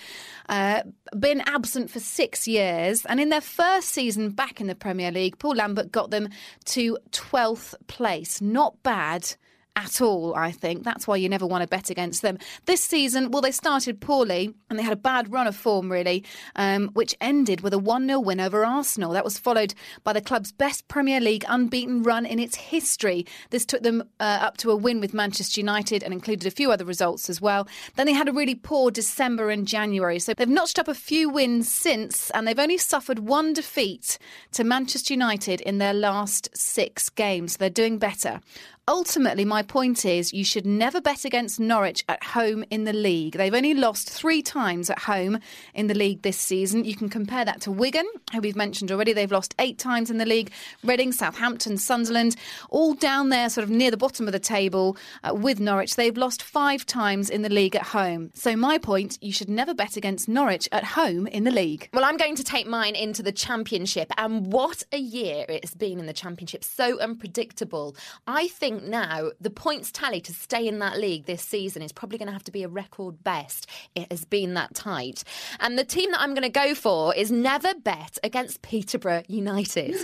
uh, 0.49 0.83
been 1.19 1.43
absent 1.43 1.91
for 1.91 2.01
six 2.01 2.49
years, 2.49 3.05
and 3.05 3.21
in 3.21 3.29
their 3.29 3.43
first 3.43 3.89
season 3.89 4.31
back 4.31 4.63
in 4.63 4.67
the 4.67 4.75
Premier 4.75 5.11
League, 5.11 5.39
Paul 5.39 5.57
Lambert 5.57 5.93
got 5.93 6.11
them 6.11 6.31
to 6.67 6.97
12th 7.11 7.75
place. 7.89 8.41
Not 8.41 8.83
bad 8.83 9.35
at 9.77 10.01
all, 10.01 10.35
I 10.35 10.51
think. 10.51 10.83
That's 10.83 11.07
why 11.07 11.17
you 11.17 11.29
never 11.29 11.47
want 11.47 11.63
to 11.63 11.69
bet 11.69 11.89
against 11.89 12.23
them. 12.23 12.39
This 12.67 12.83
season, 12.83 13.31
well, 13.31 13.43
they 13.43 13.53
started 13.53 14.01
poorly 14.01 14.55
and 14.69 14.79
they 14.79 14.83
had 14.83 14.93
a 14.93 14.97
bad 14.97 15.33
run 15.33 15.47
of 15.47 15.55
form, 15.55 15.91
really, 15.91 16.25
um, 16.57 16.89
which 16.95 17.15
ended 17.21 17.61
with 17.61 17.73
a 17.73 17.79
1 17.79 18.07
0 18.07 18.19
win 18.21 18.41
over 18.41 18.65
Arsenal. 18.65 19.13
That 19.13 19.25
was 19.25 19.39
followed 19.39 19.75
by 20.03 20.13
the 20.13 20.21
club's 20.21 20.51
best 20.51 20.89
Premier 20.89 21.21
League 21.21 21.45
unbeaten 21.49 22.03
run 22.03 22.27
in 22.27 22.39
its 22.39 22.57
history. 22.57 23.25
This 23.51 23.65
took 23.65 23.83
them 23.83 24.03
uh, 24.19 24.39
up 24.43 24.57
to 24.59 24.71
a 24.71 24.77
win 24.77 25.01
with 25.01 25.15
Manchester 25.15 25.61
United 25.61 26.03
and 26.03 26.13
included 26.13 26.47
a 26.47 26.55
few 26.55 26.73
other 26.73 26.85
results 26.85 27.31
as 27.31 27.41
well. 27.41 27.69
Then 27.95 28.07
they 28.07 28.13
had 28.13 28.29
a 28.29 28.33
really 28.33 28.57
poor 28.57 28.91
December 28.91 29.49
and 29.51 29.67
January. 29.67 30.19
So 30.19 30.35
they've 30.35 30.49
notched 30.49 30.79
up 30.79 30.89
a 30.89 30.95
few 30.95 31.29
wins 31.29 31.73
since, 31.73 32.31
and 32.31 32.47
they've 32.47 32.59
only 32.59 32.79
suffered 32.79 33.21
one 33.21 33.53
defeat 33.53 34.19
to 34.53 34.65
Manchester 34.65 35.15
United 35.15 35.61
in 35.61 35.79
their 35.79 35.95
last 35.95 36.49
six 36.57 37.09
games. 37.11 37.57
They're 37.57 37.71
doing 37.71 37.99
better. 37.99 38.41
Ultimately, 38.89 39.45
my 39.45 39.63
point 39.63 40.07
is 40.07 40.33
you 40.33 40.47
should 40.47 40.65
never 40.65 40.99
bet 40.99 41.27
against 41.27 41.61
Norwich 41.61 42.03
at 42.09 42.25
home 42.25 42.65
in 42.71 42.85
the 42.85 42.95
league. 42.95 43.35
They've 43.35 43.53
only 43.53 43.75
lost 43.75 44.09
three 44.09 44.41
times 44.41 44.89
at 44.89 45.01
home 45.01 45.41
in 45.75 45.89
the 45.89 45.95
league 45.95 46.23
this 46.23 46.39
season. 46.39 46.87
You 46.87 46.97
can 46.97 47.11
compare 47.11 47.45
that 47.45 47.61
to 47.61 47.71
Wigan, 47.71 48.07
who 48.33 48.41
we've 48.41 48.57
mentioned 48.57 48.91
already. 48.91 49.13
They've 49.13 49.31
lost 49.31 49.55
eight 49.59 49.79
times 49.79 50.11
in 50.11 50.17
the 50.17 50.25
league. 50.25 50.51
Reading, 50.83 51.13
Southampton, 51.13 51.77
Sunderland, 51.77 52.37
all 52.71 52.95
down 52.95 53.29
there, 53.29 53.51
sort 53.51 53.63
of 53.65 53.69
near 53.69 53.91
the 53.91 53.99
bottom 53.99 54.27
of 54.27 54.33
the 54.33 54.39
table 54.39 54.97
uh, 55.23 55.35
with 55.35 55.61
Norwich. 55.61 55.97
They've 55.97 56.17
lost 56.17 56.43
five 56.43 56.87
times 56.87 57.29
in 57.29 57.43
the 57.43 57.51
league 57.51 57.77
at 57.77 57.83
home. 57.83 58.31
So, 58.33 58.57
my 58.57 58.79
point 58.79 59.19
you 59.21 59.35
should 59.35 59.51
never 59.51 59.75
bet 59.75 59.99
against 59.99 60.31
Norwich 60.31 60.67
at 60.73 60.85
home 60.85 61.27
in 61.27 61.45
the 61.45 61.51
league. 61.51 61.91
Well, 61.93 62.07
I'm 62.07 62.17
going 62.17 62.37
to 62.37 62.45
take 62.45 62.67
mine 62.67 62.95
into 62.95 63.23
the 63.23 63.33
championship, 63.33 64.11
and 64.17 64.51
what 64.51 64.83
a 64.93 64.99
year 64.99 65.45
it's 65.47 65.75
been 65.75 65.99
in 65.99 66.07
the 66.07 66.15
championship. 66.15 66.65
So 66.65 66.99
unpredictable. 67.01 67.95
I 68.27 68.49
think 68.49 68.78
now 68.85 69.31
the 69.41 69.51
points 69.51 69.91
tally 69.91 70.21
to 70.23 70.33
stay 70.33 70.67
in 70.67 70.79
that 70.79 70.99
league 70.99 71.27
this 71.27 71.43
season 71.43 71.83
is 71.83 71.93
probably 71.93 72.19
going 72.19 72.27
to 72.27 72.33
have 72.33 72.45
to 72.45 72.53
be 72.53 72.63
a 72.63 72.69
record 72.69 73.23
best. 73.23 73.67
It 73.95 74.11
has 74.11 74.25
been 74.25 74.55
that 74.55 74.75
tight. 74.75 75.25
And 75.61 75.79
the 75.79 75.85
team 75.85 76.11
that 76.13 76.21
I'm 76.21 76.35
going 76.35 76.43
to 76.43 76.49
go 76.49 76.75
for 76.75 77.15
is 77.15 77.31
never 77.31 77.75
bet 77.75 78.19
against 78.23 78.63
Peterborough 78.63 79.23
United. 79.29 79.97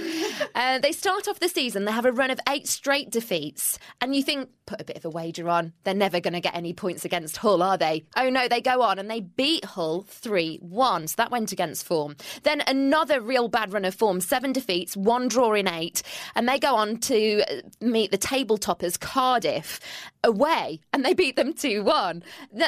uh, 0.54 0.78
they 0.78 0.92
start 0.92 1.28
off 1.28 1.40
the 1.40 1.48
season, 1.48 1.84
they 1.84 1.92
have 1.92 2.06
a 2.06 2.12
run 2.12 2.30
of 2.30 2.40
eight 2.48 2.68
straight 2.68 3.10
defeats, 3.10 3.78
and 4.00 4.14
you 4.14 4.22
think, 4.22 4.50
put 4.66 4.80
a 4.80 4.84
bit 4.84 4.96
of 4.96 5.04
a 5.04 5.10
wager 5.10 5.48
on, 5.48 5.72
they're 5.84 5.94
never 5.94 6.20
going 6.20 6.34
to 6.34 6.40
get 6.40 6.54
any 6.54 6.72
points 6.72 7.04
against 7.04 7.36
Hull, 7.38 7.62
are 7.62 7.76
they? 7.76 8.04
Oh 8.16 8.30
no, 8.30 8.48
they 8.48 8.60
go 8.60 8.82
on 8.82 8.98
and 8.98 9.10
they 9.10 9.20
beat 9.20 9.64
Hull 9.64 10.02
3 10.02 10.58
1. 10.62 11.08
So 11.08 11.14
that 11.16 11.30
went 11.30 11.52
against 11.52 11.84
form. 11.84 12.16
Then 12.42 12.62
another 12.66 13.20
real 13.20 13.48
bad 13.48 13.72
run 13.72 13.84
of 13.84 13.94
form, 13.94 14.20
seven 14.20 14.52
defeats, 14.52 14.96
one 14.96 15.28
draw 15.28 15.52
in 15.52 15.68
eight, 15.68 16.02
and 16.34 16.48
they 16.48 16.58
go 16.58 16.74
on 16.74 16.98
to 16.98 17.42
uh, 17.42 17.60
meet 17.80 18.10
the 18.10 18.18
table 18.18 18.58
toppers 18.64 18.96
Cardiff 18.96 19.78
away 20.24 20.80
and 20.92 21.04
they 21.04 21.12
beat 21.12 21.36
them 21.36 21.52
2 21.52 21.84
1. 21.84 22.22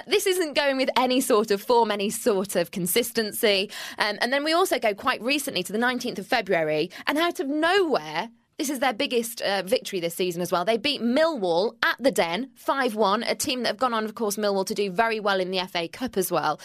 This 0.07 0.27
isn't 0.27 0.55
going 0.55 0.77
with 0.77 0.91
any 0.97 1.21
sort 1.21 1.51
of 1.51 1.63
form, 1.63 1.91
any 1.91 2.11
sort 2.11 2.55
of 2.55 2.71
consistency. 2.71 3.71
Um, 3.99 4.19
and 4.21 4.33
then 4.33 4.45
we 4.45 4.53
also 4.53 4.79
go 4.79 4.95
quite 4.95 5.23
recently 5.23 5.63
to 5.63 5.73
the 5.73 5.79
19th 5.79 6.19
of 6.19 6.27
February, 6.27 6.91
and 7.07 7.17
out 7.19 7.41
of 7.41 7.49
nowhere, 7.49 8.31
This 8.59 8.71
is 8.71 8.79
their 8.79 8.95
biggest 8.95 9.43
uh, 9.43 9.63
victory 9.65 10.01
this 10.01 10.15
season 10.15 10.41
as 10.41 10.51
well. 10.51 10.65
They 10.65 10.79
beat 10.79 11.03
Millwall 11.03 11.75
at 11.83 11.97
the 12.01 12.11
Den 12.11 12.51
5 12.55 12.95
1, 12.95 13.23
a 13.23 13.35
team 13.35 13.63
that 13.63 13.69
have 13.69 13.77
gone 13.77 13.93
on, 13.93 14.05
of 14.05 14.15
course, 14.15 14.37
Millwall 14.37 14.65
to 14.67 14.75
do 14.75 14.91
very 14.91 15.21
well 15.21 15.41
in 15.41 15.51
the 15.51 15.61
FA 15.67 15.89
Cup 15.89 16.17
as 16.17 16.33
well. 16.33 16.59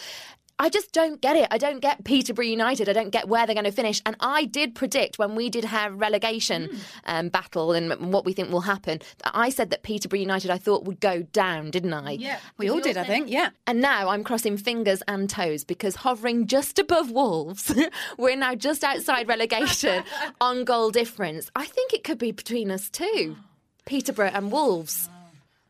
I 0.62 0.68
just 0.68 0.92
don't 0.92 1.20
get 1.20 1.34
it. 1.36 1.48
I 1.50 1.58
don't 1.58 1.80
get 1.80 2.04
Peterborough 2.04 2.44
United. 2.44 2.88
I 2.88 2.92
don't 2.92 3.10
get 3.10 3.26
where 3.26 3.44
they're 3.46 3.54
going 3.54 3.64
to 3.64 3.72
finish. 3.72 4.00
And 4.06 4.14
I 4.20 4.44
did 4.44 4.76
predict 4.76 5.18
when 5.18 5.34
we 5.34 5.50
did 5.50 5.64
have 5.64 6.00
relegation 6.00 6.68
Hmm. 6.70 6.76
um, 7.04 7.28
battle 7.30 7.72
and 7.72 8.12
what 8.12 8.24
we 8.24 8.32
think 8.32 8.52
will 8.52 8.60
happen. 8.60 9.00
I 9.24 9.50
said 9.50 9.70
that 9.70 9.82
Peterborough 9.82 10.20
United 10.20 10.50
I 10.52 10.58
thought 10.58 10.84
would 10.84 11.00
go 11.00 11.22
down, 11.22 11.72
didn't 11.72 11.92
I? 11.92 12.12
Yeah, 12.12 12.38
we 12.58 12.70
all 12.70 12.78
did, 12.78 12.96
I 12.96 13.02
think. 13.02 13.28
Yeah. 13.28 13.50
And 13.66 13.80
now 13.80 14.08
I'm 14.08 14.22
crossing 14.22 14.56
fingers 14.56 15.02
and 15.08 15.28
toes 15.28 15.64
because 15.64 15.96
hovering 15.96 16.46
just 16.46 16.78
above 16.78 17.10
Wolves, 17.10 17.74
we're 18.16 18.36
now 18.36 18.54
just 18.54 18.84
outside 18.84 19.26
relegation 19.26 20.04
on 20.40 20.64
goal 20.64 20.90
difference. 20.90 21.50
I 21.56 21.64
think 21.64 21.92
it 21.92 22.04
could 22.04 22.18
be 22.18 22.30
between 22.30 22.70
us 22.70 22.88
two, 22.88 23.36
Peterborough 23.84 24.30
and 24.32 24.52
Wolves. 24.52 25.08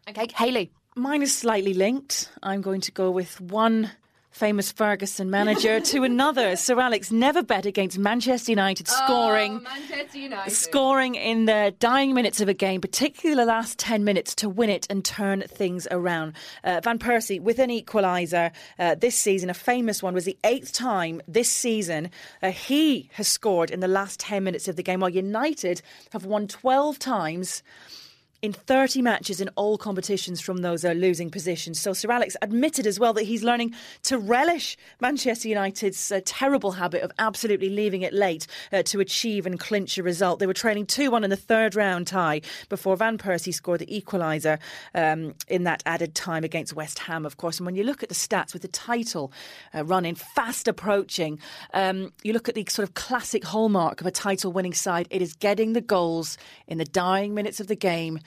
Okay, 0.06 0.28
Hayley. 0.37 0.70
Mine 0.94 1.22
is 1.22 1.34
slightly 1.34 1.72
linked. 1.72 2.28
I'm 2.42 2.61
going 2.61 2.82
to 2.82 2.92
go 2.92 3.11
with 3.11 3.40
one 3.40 3.90
famous 4.32 4.72
Ferguson 4.72 5.30
manager 5.30 5.78
to 5.78 6.02
another. 6.04 6.56
Sir 6.56 6.80
Alex 6.80 7.12
never 7.12 7.42
bet 7.42 7.66
against 7.66 7.98
Manchester 7.98 8.50
United 8.50 8.88
scoring. 8.88 9.58
Oh, 9.58 9.60
Manchester 9.60 10.18
United. 10.18 10.50
Scoring 10.50 11.14
in 11.14 11.44
the 11.44 11.74
dying 11.78 12.14
minutes 12.14 12.40
of 12.40 12.48
a 12.48 12.54
game, 12.54 12.80
particularly 12.80 13.40
the 13.40 13.46
last 13.46 13.78
10 13.78 14.04
minutes, 14.04 14.34
to 14.36 14.48
win 14.48 14.70
it 14.70 14.86
and 14.90 15.04
turn 15.04 15.42
things 15.42 15.86
around. 15.90 16.32
Uh, 16.64 16.80
Van 16.82 16.98
Persie 16.98 17.40
with 17.40 17.58
an 17.58 17.70
equaliser 17.70 18.50
uh, 18.78 18.94
this 18.94 19.16
season, 19.16 19.50
a 19.50 19.54
famous 19.54 20.02
one, 20.02 20.14
was 20.14 20.24
the 20.24 20.38
eighth 20.44 20.72
time 20.72 21.20
this 21.28 21.50
season 21.50 22.10
uh, 22.42 22.50
he 22.50 23.10
has 23.12 23.28
scored 23.28 23.70
in 23.70 23.80
the 23.80 23.88
last 23.88 24.18
10 24.18 24.42
minutes 24.42 24.66
of 24.66 24.76
the 24.76 24.82
game, 24.82 25.00
while 25.00 25.10
United 25.10 25.82
have 26.12 26.24
won 26.24 26.48
12 26.48 26.98
times 26.98 27.62
in 28.42 28.52
30 28.52 29.02
matches 29.02 29.40
in 29.40 29.49
all 29.54 29.78
competitions 29.78 30.40
from 30.40 30.58
those 30.58 30.84
uh, 30.84 30.90
losing 30.90 31.30
positions. 31.30 31.80
So 31.80 31.92
Sir 31.92 32.11
Alex 32.11 32.37
admitted 32.42 32.88
as 32.88 32.99
well 32.99 33.12
that 33.12 33.22
he's 33.22 33.44
learning 33.44 33.72
to 34.02 34.18
relish 34.18 34.76
Manchester 35.00 35.46
United's 35.46 36.11
uh, 36.11 36.20
terrible 36.25 36.72
habit 36.72 37.02
of 37.02 37.12
absolutely 37.20 37.70
leaving 37.70 38.02
it 38.02 38.12
late 38.12 38.49
uh, 38.72 38.82
to 38.82 38.99
achieve 38.99 39.46
and 39.46 39.61
clinch 39.61 39.96
a 39.96 40.02
result. 40.02 40.40
They 40.40 40.49
were 40.49 40.54
trailing 40.54 40.87
2 40.87 41.12
1 41.12 41.22
in 41.22 41.30
the 41.30 41.37
third 41.37 41.76
round 41.76 42.08
tie 42.08 42.40
before 42.68 42.96
Van 42.96 43.16
Persie 43.16 43.54
scored 43.54 43.78
the 43.78 43.87
equaliser 43.87 44.58
um, 44.92 45.34
in 45.46 45.62
that 45.62 45.84
added 45.87 46.16
time 46.16 46.42
against 46.42 46.75
West 46.75 46.99
Ham, 46.99 47.25
of 47.25 47.37
course. 47.37 47.61
And 47.61 47.66
when 47.66 47.76
you 47.76 47.84
look 47.84 48.02
at 48.02 48.08
the 48.08 48.14
stats 48.16 48.52
with 48.52 48.62
the 48.62 48.68
title 48.68 49.32
uh, 49.72 49.84
running 49.84 50.16
fast 50.16 50.66
approaching, 50.66 51.38
um, 51.75 52.12
you 52.25 52.32
look 52.32 52.49
at 52.49 52.56
the 52.56 52.66
sort 52.68 52.88
of 52.88 52.94
classic 52.94 53.44
hallmark 53.44 54.00
of 54.00 54.06
a 54.08 54.11
title 54.11 54.50
winning 54.50 54.75
side, 54.75 55.06
it 55.11 55.22
is 55.22 55.32
getting 55.34 55.75
the 55.75 55.80
goals 55.80 56.37
in 56.66 56.78
the 56.78 56.84
dying 56.84 57.34
minutes 57.34 57.61
of 57.61 57.68
the 57.68 57.76
game 57.76 58.18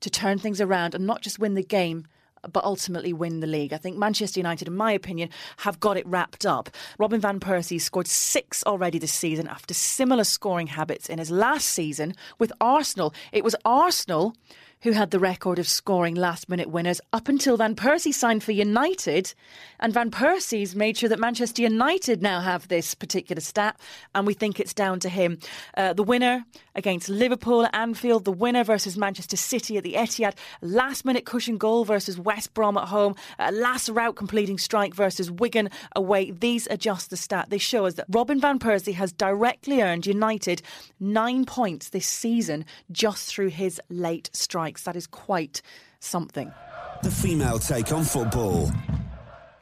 to 0.00 0.10
turn 0.10 0.38
things 0.38 0.60
around 0.60 0.94
and 0.94 1.06
not 1.06 1.22
just 1.22 1.38
win 1.38 1.54
the 1.54 1.62
game. 1.62 2.06
But 2.50 2.64
ultimately 2.64 3.12
win 3.12 3.40
the 3.40 3.46
league. 3.46 3.74
I 3.74 3.76
think 3.76 3.98
Manchester 3.98 4.40
United, 4.40 4.66
in 4.66 4.74
my 4.74 4.92
opinion, 4.92 5.28
have 5.58 5.78
got 5.78 5.98
it 5.98 6.06
wrapped 6.06 6.46
up. 6.46 6.70
Robin 6.98 7.20
Van 7.20 7.38
Persie 7.38 7.78
scored 7.78 8.06
six 8.06 8.64
already 8.64 8.98
this 8.98 9.12
season 9.12 9.46
after 9.46 9.74
similar 9.74 10.24
scoring 10.24 10.68
habits 10.68 11.10
in 11.10 11.18
his 11.18 11.30
last 11.30 11.66
season 11.66 12.14
with 12.38 12.50
Arsenal. 12.58 13.12
It 13.30 13.44
was 13.44 13.54
Arsenal 13.66 14.34
who 14.82 14.92
had 14.92 15.10
the 15.10 15.18
record 15.18 15.58
of 15.58 15.68
scoring 15.68 16.14
last 16.14 16.48
minute 16.48 16.70
winners 16.70 17.00
up 17.12 17.28
until 17.28 17.56
Van 17.56 17.74
Persie 17.74 18.14
signed 18.14 18.42
for 18.42 18.52
United. 18.52 19.34
And 19.78 19.92
Van 19.92 20.10
Persie's 20.10 20.74
made 20.74 20.96
sure 20.96 21.08
that 21.08 21.18
Manchester 21.18 21.62
United 21.62 22.22
now 22.22 22.40
have 22.40 22.68
this 22.68 22.94
particular 22.94 23.40
stat, 23.40 23.78
and 24.14 24.26
we 24.26 24.34
think 24.34 24.58
it's 24.58 24.74
down 24.74 25.00
to 25.00 25.08
him. 25.08 25.38
Uh, 25.76 25.92
the 25.92 26.02
winner 26.02 26.44
against 26.74 27.08
Liverpool 27.08 27.64
at 27.64 27.74
Anfield, 27.74 28.24
the 28.24 28.32
winner 28.32 28.64
versus 28.64 28.96
Manchester 28.96 29.36
City 29.36 29.76
at 29.76 29.84
the 29.84 29.94
Etihad, 29.94 30.34
last 30.62 31.04
minute 31.04 31.24
cushion 31.24 31.58
goal 31.58 31.84
versus 31.84 32.18
West 32.18 32.54
Brom 32.54 32.76
at 32.76 32.88
home, 32.88 33.14
uh, 33.38 33.50
last 33.52 33.88
route 33.88 34.16
completing 34.16 34.58
strike 34.58 34.94
versus 34.94 35.30
Wigan 35.30 35.68
away. 35.94 36.30
These 36.30 36.66
are 36.68 36.76
just 36.76 37.10
the 37.10 37.16
stat. 37.16 37.50
They 37.50 37.58
show 37.58 37.86
us 37.86 37.94
that 37.94 38.06
Robin 38.08 38.40
Van 38.40 38.58
Persie 38.58 38.94
has 38.94 39.12
directly 39.12 39.82
earned 39.82 40.06
United 40.06 40.62
nine 40.98 41.44
points 41.44 41.90
this 41.90 42.06
season 42.06 42.64
just 42.90 43.28
through 43.28 43.48
his 43.48 43.80
late 43.88 44.30
strikes. 44.70 44.82
That 44.84 44.96
is 44.96 45.06
quite 45.06 45.62
something. 46.00 46.52
The 47.02 47.10
female 47.10 47.58
take 47.58 47.92
on 47.92 48.04
football. 48.04 48.70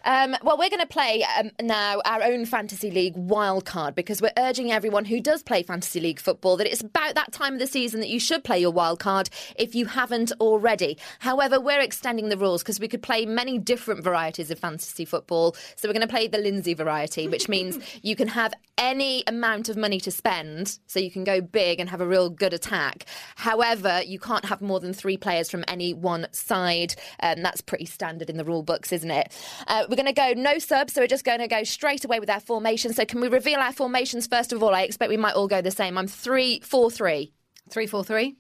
Um, 0.09 0.35
well, 0.43 0.57
we're 0.57 0.71
going 0.71 0.81
to 0.81 0.87
play 0.87 1.23
um, 1.39 1.51
now 1.61 2.01
our 2.07 2.23
own 2.23 2.47
Fantasy 2.47 2.91
League 2.91 3.15
wildcard 3.15 3.95
because 3.95 4.23
we're 4.23 4.33
urging 4.39 4.73
everyone 4.73 5.05
who 5.05 5.21
does 5.21 5.43
play 5.43 5.63
Fantasy 5.63 6.01
League 6.01 6.19
football 6.19 6.57
that 6.57 6.67
it's 6.67 6.81
about 6.81 7.15
that 7.17 7.31
time 7.31 7.53
of 7.53 7.59
the 7.59 7.67
season 7.67 8.01
that 8.01 8.09
you 8.09 8.19
should 8.19 8.43
play 8.43 8.59
your 8.59 8.73
wildcard 8.73 9.29
if 9.57 9.75
you 9.75 9.85
haven't 9.85 10.33
already. 10.41 10.97
However, 11.19 11.61
we're 11.61 11.81
extending 11.81 12.31
the 12.31 12.39
rules 12.39 12.63
because 12.63 12.81
we 12.81 12.89
could 12.89 13.03
play 13.03 13.27
many 13.27 13.59
different 13.59 14.03
varieties 14.03 14.51
of 14.51 14.59
fantasy 14.59 15.05
football. 15.05 15.55
So 15.77 15.87
we're 15.87 15.93
going 15.93 16.09
to 16.09 16.11
play 16.11 16.27
the 16.27 16.39
Lynsey 16.39 16.73
variety, 16.73 17.29
which 17.29 17.47
means 17.51 17.79
you 18.01 18.17
can 18.17 18.29
have 18.29 18.55
any 18.79 19.25
amount 19.27 19.69
of 19.69 19.77
money 19.77 20.01
to 20.01 20.11
spend, 20.11 20.79
so 20.87 21.01
you 21.01 21.11
can 21.11 21.25
go 21.25 21.43
big 21.43 21.81
and 21.81 21.91
have 21.91 22.01
a 22.01 22.07
real 22.07 22.31
good 22.31 22.55
attack. 22.55 23.05
However, 23.37 24.01
you 24.07 24.19
can't 24.19 24.47
have 24.47 24.63
more 24.63 24.81
than 24.81 24.95
three 24.95 25.19
players 25.19 25.51
from 25.51 25.65
any 25.69 25.93
one 25.93 26.29
side. 26.33 26.95
Um, 27.21 27.43
that's 27.43 27.61
pretty 27.61 27.85
standard 27.85 28.31
in 28.31 28.39
the 28.39 28.45
rule 28.45 28.63
books, 28.63 28.91
isn't 28.91 29.11
it? 29.11 29.37
Uh, 29.67 29.85
we're 29.91 29.98
going 29.99 30.07
to 30.07 30.13
go 30.13 30.41
no 30.41 30.59
subs, 30.59 30.93
so 30.93 31.01
we're 31.01 31.09
just 31.09 31.25
going 31.25 31.41
to 31.41 31.49
go 31.49 31.65
straight 31.65 32.05
away 32.05 32.21
with 32.21 32.31
our 32.31 32.39
formation. 32.41 32.93
So 32.93 33.05
can 33.05 33.21
we 33.21 33.29
reveal 33.29 33.59
our 33.59 33.73
formations 33.73 34.29
first 34.29 34.53
of 34.53 34.63
all? 34.63 34.75
I 34.75 34.83
expect 34.83 35.11
we 35.11 35.17
might 35.17 35.35
all 35.35 35.49
go 35.49 35.61
the 35.61 35.73
same. 35.73 35.99
I'm 35.99 36.07
three, 36.07 36.61
four, 36.61 36.91
three. 36.91 37.33
Three, 37.69 37.89
four, 37.89 38.05
three. 38.05 38.37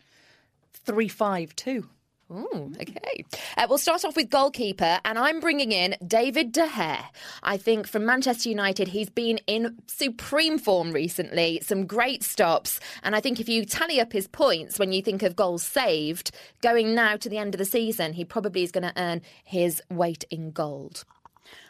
Three, 0.72 1.08
five, 1.08 1.56
two. 1.56 1.88
Ooh, 2.30 2.72
okay. 2.78 3.24
Uh, 3.56 3.66
we'll 3.68 3.78
start 3.78 4.04
off 4.04 4.14
with 4.14 4.28
goalkeeper, 4.28 5.00
and 5.04 5.18
I'm 5.18 5.40
bringing 5.40 5.72
in 5.72 5.96
David 6.06 6.52
De 6.52 6.66
Gea. 6.66 7.02
I 7.42 7.56
think 7.56 7.88
from 7.88 8.04
Manchester 8.04 8.50
United, 8.50 8.88
he's 8.88 9.08
been 9.08 9.38
in 9.46 9.78
supreme 9.86 10.58
form 10.58 10.92
recently, 10.92 11.60
some 11.62 11.86
great 11.86 12.22
stops. 12.22 12.80
And 13.02 13.16
I 13.16 13.20
think 13.20 13.40
if 13.40 13.48
you 13.48 13.64
tally 13.64 13.98
up 13.98 14.12
his 14.12 14.28
points 14.28 14.78
when 14.78 14.92
you 14.92 15.00
think 15.00 15.22
of 15.22 15.36
goals 15.36 15.62
saved, 15.62 16.30
going 16.62 16.94
now 16.94 17.16
to 17.16 17.30
the 17.30 17.38
end 17.38 17.54
of 17.54 17.58
the 17.58 17.64
season, 17.64 18.12
he 18.12 18.26
probably 18.26 18.62
is 18.62 18.72
going 18.72 18.84
to 18.84 19.00
earn 19.00 19.22
his 19.42 19.82
weight 19.90 20.24
in 20.30 20.50
gold. 20.50 21.04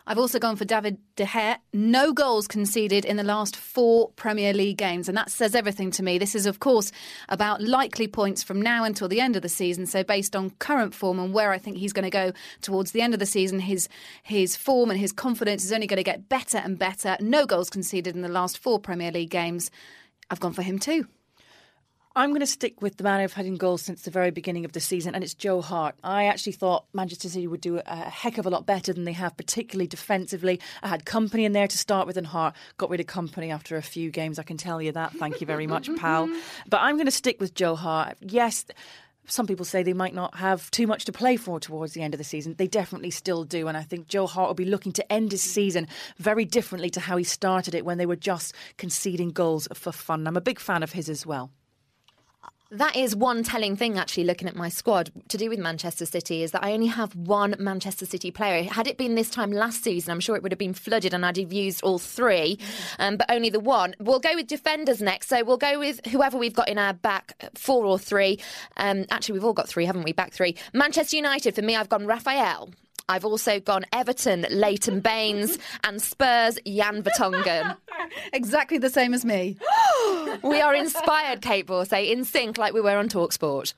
I've 0.07 0.19
also 0.19 0.39
gone 0.39 0.57
for 0.57 0.65
David 0.65 0.97
De 1.17 1.25
Gea. 1.27 1.59
No 1.75 2.15
goals 2.15 2.49
conceded 2.49 3.05
in 3.05 3.17
the 3.17 3.23
last 3.23 3.55
four 3.55 4.11
Premier 4.13 4.55
League 4.55 4.79
games, 4.79 5.07
and 5.07 5.17
that 5.19 5.31
says 5.31 5.55
everything 5.55 5.91
to 5.93 6.03
me. 6.03 6.17
This 6.17 6.35
is, 6.35 6.47
of 6.47 6.61
course, 6.61 6.91
about 7.29 7.61
likely 7.61 8.09
points 8.09 8.43
from 8.43 8.63
now 8.63 8.85
until 8.85 9.07
the 9.07 9.21
end 9.21 9.37
of 9.37 9.43
the 9.43 9.51
season. 9.51 9.85
So, 9.85 10.03
based 10.03 10.35
on 10.35 10.51
current 10.59 10.95
form 10.95 11.19
and 11.19 11.35
where 11.35 11.53
I 11.53 11.59
think 11.59 11.77
he's 11.77 11.93
going 11.93 12.05
to 12.05 12.11
go 12.11 12.33
towards 12.63 12.93
the 12.93 13.03
end 13.03 13.13
of 13.13 13.21
the 13.21 13.27
season, 13.27 13.61
his 13.61 13.87
his 14.23 14.57
form 14.57 14.91
and 14.91 14.99
his 14.99 15.13
confidence 15.13 15.63
is 15.63 15.73
only 15.73 15.87
going 15.87 15.99
to 15.99 16.03
get 16.03 16.31
better 16.31 16.57
and 16.57 16.79
better. 16.79 17.19
No 17.21 17.45
goals 17.45 17.69
conceded 17.69 18.17
in 18.17 18.23
the 18.23 18.29
last 18.29 18.57
four 18.57 18.81
Premier 18.81 19.13
League 19.13 19.31
games. 19.31 19.71
I've 20.31 20.41
gone 20.41 20.55
for 20.55 20.63
him 20.63 20.79
too. 20.79 21.07
I'm 22.19 22.31
going 22.31 22.41
to 22.41 22.47
stick 22.47 22.83
with 22.83 22.97
the 22.97 23.05
man 23.05 23.21
who've 23.21 23.33
had 23.33 23.47
in 23.47 23.55
goals 23.55 23.83
since 23.83 24.03
the 24.03 24.11
very 24.11 24.33
beginning 24.33 24.65
of 24.65 24.73
the 24.73 24.81
season, 24.81 25.15
and 25.15 25.23
it's 25.23 25.35
Joe 25.35 25.61
Hart. 25.61 25.95
I 26.03 26.25
actually 26.25 26.51
thought 26.51 26.85
Manchester 26.93 27.29
City 27.29 27.47
would 27.47 27.61
do 27.61 27.81
a 27.87 27.95
heck 28.11 28.39
of 28.39 28.47
a 28.47 28.51
lot 28.51 28.67
better 28.67 28.93
than 28.93 29.05
they 29.05 29.13
have, 29.13 29.37
particularly 29.37 29.87
defensively. 29.87 30.59
I 30.83 30.89
had 30.89 31.05
Kompany 31.05 31.45
in 31.45 31.53
there 31.53 31.69
to 31.69 31.79
start 31.79 32.09
with, 32.09 32.17
and 32.17 32.27
Hart 32.27 32.57
got 32.77 32.91
rid 32.91 32.99
of 32.99 33.07
Kompany 33.07 33.55
after 33.55 33.77
a 33.77 33.83
few 33.83 34.11
games. 34.11 34.41
I 34.41 34.43
can 34.43 34.57
tell 34.57 34.83
you 34.83 34.91
that. 34.91 35.13
Thank 35.13 35.41
you 35.41 35.47
very 35.47 35.69
much, 35.69 35.95
pal. 36.01 36.29
But 36.69 36.81
I'm 36.81 36.97
going 36.97 37.07
to 37.07 37.13
stick 37.13 37.41
with 37.41 37.55
Joe 37.55 37.77
Hart. 37.77 38.17
Yes. 38.21 38.65
Some 39.27 39.47
people 39.47 39.65
say 39.65 39.85
they 39.85 39.93
might 39.93 40.15
not 40.15 40.35
have 40.35 40.73
too 40.73 40.89
much 40.89 41.05
to 41.05 41.13
play 41.13 41.37
for 41.37 41.61
towards 41.61 41.93
the 41.93 42.03
end 42.03 42.15
of 42.15 42.19
the 42.19 42.25
season. 42.25 42.57
They 42.59 42.67
definitely 42.67 43.13
still 43.13 43.45
do. 43.45 43.69
And 43.69 43.77
I 43.77 43.83
think 43.85 44.09
Joe 44.09 44.27
Hart 44.27 44.49
will 44.49 44.55
be 44.55 44.65
looking 44.65 44.91
to 44.95 45.13
end 45.13 45.31
his 45.31 45.43
season 45.45 45.87
very 46.17 46.45
differently 46.45 46.91
to 46.91 47.01
how 47.01 47.17
he 47.17 47.23
started 47.23 47.77
it 47.77 47.85
when 47.85 47.99
they 47.99 48.07
were 48.07 48.17
just 48.17 48.57
conceding 48.77 49.31
goals 49.31 49.69
for 49.73 49.93
fun. 49.93 50.27
I'm 50.27 50.37
a 50.37 50.41
big 50.41 50.59
fan 50.59 50.83
of 50.83 50.91
his 50.91 51.09
as 51.09 51.25
well. 51.25 51.53
That 52.71 52.97
is 52.97 53.17
one 53.17 53.45
telling 53.45 53.77
thing, 53.77 53.97
actually, 53.97 54.25
looking 54.25 54.47
at 54.47 54.55
my 54.55 54.69
squad 54.69 55.11
to 55.29 55.39
do 55.39 55.49
with 55.49 55.59
Manchester 55.59 56.05
City, 56.05 56.43
is 56.43 56.51
that 56.51 56.63
I 56.63 56.75
only 56.75 56.89
have 56.89 57.17
one 57.17 57.57
Manchester 57.59 58.05
City 58.05 58.31
player. 58.31 58.63
Had 58.63 58.87
it 58.87 58.99
been 58.99 59.15
this 59.15 59.31
time 59.31 59.51
last 59.53 59.83
season, 59.83 60.13
I'm 60.13 60.21
sure 60.21 60.37
it 60.37 60.43
would 60.43 60.53
have 60.53 60.59
been 60.59 60.75
flooded 60.75 61.15
and 61.15 61.25
I'd 61.25 61.39
have 61.39 61.51
used 61.51 61.83
all 61.83 61.99
three, 61.99 62.59
um, 62.99 63.17
but 63.17 63.31
only 63.31 63.49
the 63.49 63.59
one. 63.59 63.95
We'll 63.99 64.19
go 64.19 64.35
with 64.35 64.49
defenders 64.49 65.01
next. 65.01 65.29
So 65.29 65.43
we'll 65.45 65.57
go 65.57 65.79
with 65.79 66.05
whoever 66.09 66.37
we've 66.37 66.53
got 66.53 66.69
in 66.69 66.77
our 66.77 66.93
back, 66.93 67.43
four 67.55 67.87
or 67.87 67.99
three. 67.99 68.39
Um, 68.77 69.07
actually, 69.11 69.33
we've 69.35 69.45
all 69.47 69.55
got 69.55 69.67
three, 69.67 69.87
haven't 69.87 70.03
we? 70.03 70.13
Back 70.13 70.35
three. 70.35 70.55
Manchester 70.75 71.17
United, 71.17 71.55
for 71.55 71.63
me, 71.63 71.75
I've 71.75 71.89
gone 71.89 72.07
Rafael. 72.07 72.69
I've 73.09 73.25
also 73.25 73.61
gone 73.61 73.85
Everton, 73.93 74.47
Leighton 74.51 75.01
Baines, 75.09 75.59
and 75.85 76.01
Spurs, 76.01 76.59
Jan 76.67 77.03
Vertonghen. 77.03 77.77
Exactly 78.33 78.79
the 78.79 78.89
same 78.89 79.13
as 79.13 79.25
me. 79.25 79.57
we 80.43 80.61
are 80.61 80.75
inspired, 80.75 81.43
Kait 81.43 81.67
Borsay, 81.67 82.11
in 82.11 82.25
sync 82.25 82.57
like 82.57 82.73
we 82.73 82.81
were 82.81 82.97
on 82.97 83.09
Talksport. 83.09 83.75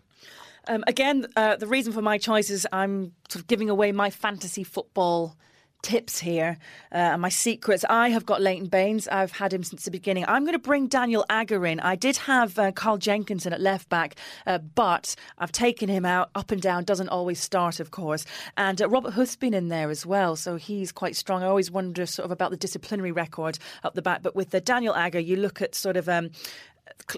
Um, 0.68 0.84
again, 0.86 1.26
uh, 1.36 1.56
the 1.56 1.66
reason 1.66 1.92
for 1.92 2.02
my 2.02 2.18
choice 2.18 2.50
is 2.50 2.66
I'm 2.70 3.12
sort 3.28 3.42
of 3.42 3.48
giving 3.48 3.70
away 3.70 3.92
my 3.92 4.10
fantasy 4.10 4.62
football 4.62 5.36
tips 5.82 6.20
here 6.20 6.58
uh, 6.92 6.96
and 6.96 7.22
my 7.22 7.28
secrets. 7.28 7.84
I 7.88 8.10
have 8.10 8.26
got 8.26 8.40
Leighton 8.40 8.68
Baines. 8.68 9.08
I've 9.08 9.32
had 9.32 9.52
him 9.52 9.62
since 9.62 9.84
the 9.84 9.90
beginning. 9.90 10.24
I'm 10.28 10.44
going 10.44 10.54
to 10.54 10.58
bring 10.58 10.86
Daniel 10.86 11.24
Agger 11.28 11.66
in. 11.66 11.80
I 11.80 11.96
did 11.96 12.16
have 12.18 12.58
uh, 12.58 12.72
Carl 12.72 12.98
Jenkinson 12.98 13.52
at 13.52 13.60
left 13.60 13.88
back, 13.88 14.16
uh, 14.46 14.58
but 14.58 15.14
I've 15.38 15.52
taken 15.52 15.88
him 15.88 16.04
out 16.04 16.30
up 16.34 16.50
and 16.50 16.60
down. 16.60 16.84
Doesn't 16.84 17.08
always 17.08 17.40
start, 17.40 17.80
of 17.80 17.90
course. 17.90 18.24
And 18.56 18.80
uh, 18.80 18.88
Robert 18.88 19.12
Huth's 19.12 19.36
been 19.36 19.54
in 19.54 19.68
there 19.68 19.90
as 19.90 20.04
well, 20.04 20.36
so 20.36 20.56
he's 20.56 20.92
quite 20.92 21.16
strong. 21.16 21.42
I 21.42 21.46
always 21.46 21.70
wonder 21.70 22.06
sort 22.06 22.24
of 22.24 22.30
about 22.30 22.50
the 22.50 22.56
disciplinary 22.56 23.12
record 23.12 23.58
up 23.84 23.94
the 23.94 24.02
back. 24.02 24.22
But 24.22 24.34
with 24.36 24.50
the 24.50 24.60
Daniel 24.60 24.94
Agger, 24.94 25.20
you 25.20 25.36
look 25.36 25.62
at 25.62 25.74
sort 25.74 25.96
of. 25.96 26.08
Um, 26.08 26.30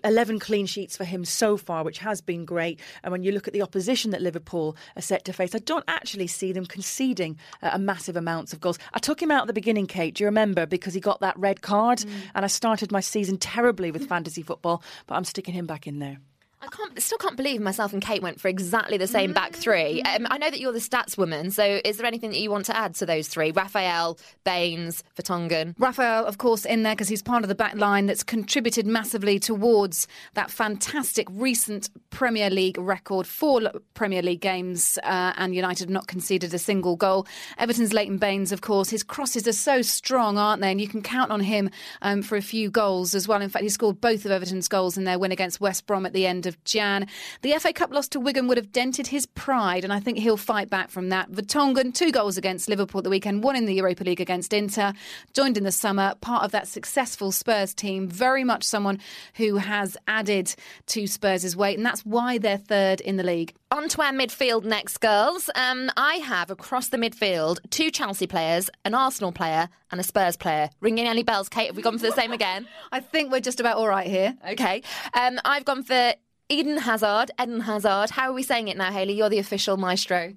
11 0.04 0.38
clean 0.38 0.66
sheets 0.66 0.96
for 0.96 1.04
him 1.04 1.24
so 1.24 1.56
far, 1.56 1.84
which 1.84 1.98
has 1.98 2.20
been 2.20 2.44
great. 2.44 2.80
And 3.02 3.12
when 3.12 3.22
you 3.22 3.32
look 3.32 3.46
at 3.46 3.54
the 3.54 3.62
opposition 3.62 4.10
that 4.10 4.22
Liverpool 4.22 4.76
are 4.96 5.02
set 5.02 5.24
to 5.26 5.32
face, 5.32 5.54
I 5.54 5.58
don't 5.58 5.84
actually 5.88 6.26
see 6.26 6.52
them 6.52 6.66
conceding 6.66 7.38
uh, 7.62 7.70
a 7.72 7.78
massive 7.78 8.16
amounts 8.16 8.52
of 8.52 8.60
goals. 8.60 8.78
I 8.94 8.98
took 8.98 9.20
him 9.20 9.30
out 9.30 9.42
at 9.42 9.46
the 9.46 9.52
beginning, 9.52 9.86
Kait. 9.86 10.14
Do 10.14 10.24
you 10.24 10.28
remember? 10.28 10.66
Because 10.66 10.94
he 10.94 11.00
got 11.00 11.20
that 11.20 11.38
red 11.38 11.62
card, 11.62 11.98
mm. 11.98 12.10
and 12.34 12.44
I 12.44 12.48
started 12.48 12.92
my 12.92 13.00
season 13.00 13.38
terribly 13.38 13.90
with 13.90 14.08
fantasy 14.08 14.42
football, 14.42 14.82
but 15.06 15.14
I'm 15.14 15.24
sticking 15.24 15.54
him 15.54 15.66
back 15.66 15.86
in 15.86 15.98
there. 15.98 16.18
I 16.62 16.68
can't, 16.68 17.02
still 17.02 17.18
can't 17.18 17.36
believe 17.36 17.60
myself 17.60 17.92
and 17.92 18.00
Kate 18.00 18.22
went 18.22 18.40
for 18.40 18.46
exactly 18.46 18.96
the 18.96 19.08
same 19.08 19.32
back 19.32 19.56
three. 19.56 20.00
Um, 20.02 20.28
I 20.30 20.38
know 20.38 20.48
that 20.48 20.60
you're 20.60 20.72
the 20.72 20.78
stats 20.78 21.18
woman, 21.18 21.50
so 21.50 21.80
is 21.84 21.96
there 21.96 22.06
anything 22.06 22.30
that 22.30 22.38
you 22.38 22.52
want 22.52 22.66
to 22.66 22.76
add 22.76 22.94
to 22.96 23.06
those 23.06 23.26
three? 23.26 23.50
Rafael, 23.50 24.16
Baines, 24.44 25.02
Vertonghen. 25.16 25.74
Rafael, 25.76 26.24
of 26.24 26.38
course, 26.38 26.64
in 26.64 26.84
there 26.84 26.94
because 26.94 27.08
he's 27.08 27.20
part 27.20 27.42
of 27.42 27.48
the 27.48 27.56
back 27.56 27.74
line 27.74 28.06
that's 28.06 28.22
contributed 28.22 28.86
massively 28.86 29.40
towards 29.40 30.06
that 30.34 30.52
fantastic 30.52 31.26
recent 31.32 31.90
Premier 32.10 32.48
League 32.48 32.78
record. 32.78 33.26
Four 33.26 33.62
Premier 33.94 34.22
League 34.22 34.40
games, 34.40 35.00
uh, 35.02 35.32
and 35.36 35.56
United 35.56 35.90
not 35.90 36.06
conceded 36.06 36.54
a 36.54 36.60
single 36.60 36.94
goal. 36.94 37.26
Everton's 37.58 37.92
Leighton 37.92 38.18
Baines, 38.18 38.52
of 38.52 38.60
course, 38.60 38.88
his 38.88 39.02
crosses 39.02 39.48
are 39.48 39.52
so 39.52 39.82
strong, 39.82 40.38
aren't 40.38 40.62
they? 40.62 40.70
And 40.70 40.80
you 40.80 40.86
can 40.86 41.02
count 41.02 41.32
on 41.32 41.40
him 41.40 41.70
um, 42.02 42.22
for 42.22 42.36
a 42.36 42.42
few 42.42 42.70
goals 42.70 43.16
as 43.16 43.26
well. 43.26 43.42
In 43.42 43.48
fact, 43.48 43.64
he 43.64 43.68
scored 43.68 44.00
both 44.00 44.24
of 44.24 44.30
Everton's 44.30 44.68
goals 44.68 44.96
in 44.96 45.02
their 45.02 45.18
win 45.18 45.32
against 45.32 45.60
West 45.60 45.88
Brom 45.88 46.06
at 46.06 46.12
the 46.12 46.24
end 46.24 46.46
of 46.46 46.51
of 46.52 46.64
Jan. 46.64 47.06
The 47.42 47.52
FA 47.58 47.72
Cup 47.72 47.92
loss 47.92 48.08
to 48.08 48.20
Wigan 48.20 48.46
would 48.48 48.56
have 48.56 48.72
dented 48.72 49.08
his 49.08 49.26
pride, 49.26 49.84
and 49.84 49.92
I 49.92 50.00
think 50.00 50.18
he'll 50.18 50.36
fight 50.36 50.70
back 50.70 50.90
from 50.90 51.08
that. 51.08 51.30
Vertonghen, 51.30 51.94
two 51.94 52.12
goals 52.12 52.36
against 52.36 52.68
Liverpool 52.68 52.98
at 53.00 53.04
the 53.04 53.10
weekend, 53.10 53.42
one 53.42 53.56
in 53.56 53.66
the 53.66 53.74
Europa 53.74 54.04
League 54.04 54.20
against 54.20 54.52
Inter, 54.52 54.92
joined 55.32 55.56
in 55.56 55.64
the 55.64 55.72
summer, 55.72 56.14
part 56.20 56.44
of 56.44 56.52
that 56.52 56.68
successful 56.68 57.32
Spurs 57.32 57.74
team. 57.74 58.08
Very 58.08 58.44
much 58.44 58.64
someone 58.64 58.98
who 59.34 59.56
has 59.56 59.96
added 60.06 60.54
to 60.86 61.06
Spurs' 61.06 61.56
weight, 61.56 61.76
and 61.76 61.86
that's 61.86 62.04
why 62.04 62.38
they're 62.38 62.58
third 62.58 63.00
in 63.00 63.16
the 63.16 63.22
league. 63.22 63.54
On 63.72 63.88
to 63.88 64.02
our 64.02 64.12
midfield 64.12 64.64
next, 64.64 64.98
girls. 64.98 65.48
Um, 65.54 65.90
I 65.96 66.16
have 66.16 66.50
across 66.50 66.88
the 66.88 66.98
midfield 66.98 67.58
two 67.70 67.90
Chelsea 67.90 68.26
players, 68.26 68.68
an 68.84 68.94
Arsenal 68.94 69.32
player, 69.32 69.70
and 69.90 69.98
a 69.98 70.02
Spurs 70.02 70.36
player. 70.36 70.68
Ringing 70.80 71.06
any 71.06 71.22
bells, 71.22 71.48
Kait? 71.48 71.68
Have 71.68 71.76
we 71.76 71.82
gone 71.82 71.98
for 71.98 72.04
the 72.04 72.12
same 72.12 72.32
again? 72.32 72.68
I 72.92 73.00
think 73.00 73.32
we're 73.32 73.40
just 73.40 73.60
about 73.60 73.78
all 73.78 73.88
right 73.88 74.06
here. 74.06 74.36
Okay. 74.50 74.82
Um, 75.14 75.40
I've 75.46 75.64
gone 75.64 75.84
for 75.84 76.12
Eden 76.50 76.76
Hazard, 76.76 77.30
Eden 77.40 77.60
Hazard. 77.60 78.10
How 78.10 78.28
are 78.28 78.34
we 78.34 78.42
saying 78.42 78.68
it 78.68 78.76
now, 78.76 78.92
Hayley? 78.92 79.14
You're 79.14 79.30
the 79.30 79.38
official 79.38 79.78
maestro. 79.78 80.34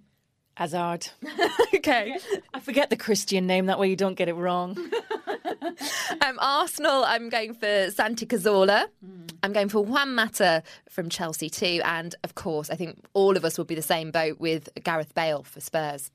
Hazard. 0.54 1.10
okay. 1.76 2.16
I 2.54 2.62
forget 2.62 2.90
the 2.90 2.96
Christian 2.96 3.48
name, 3.48 3.66
that 3.66 3.78
way 3.80 3.90
you 3.90 3.98
don't 3.98 4.16
get 4.16 4.30
it 4.30 4.36
wrong. 4.36 4.78
um, 6.26 6.38
Arsenal, 6.40 7.04
I'm 7.06 7.30
going 7.30 7.54
for 7.54 7.90
Santi 7.92 8.26
Cazorla. 8.26 8.86
Mm. 9.06 9.32
I'm 9.44 9.54
going 9.54 9.70
for 9.70 9.84
Juan 9.84 10.16
Mata 10.16 10.64
from 10.90 11.10
Chelsea 11.10 11.50
too. 11.50 11.82
And 11.84 12.16
of 12.24 12.36
course, 12.36 12.70
I 12.70 12.76
think 12.76 13.06
all 13.14 13.38
of 13.38 13.46
us 13.46 13.58
will 13.58 13.66
be 13.66 13.76
the 13.76 13.82
same 13.82 14.12
boat 14.12 14.40
with 14.40 14.70
Gareth 14.84 15.14
Bale 15.14 15.44
for 15.44 15.60
Spurs. 15.60 16.12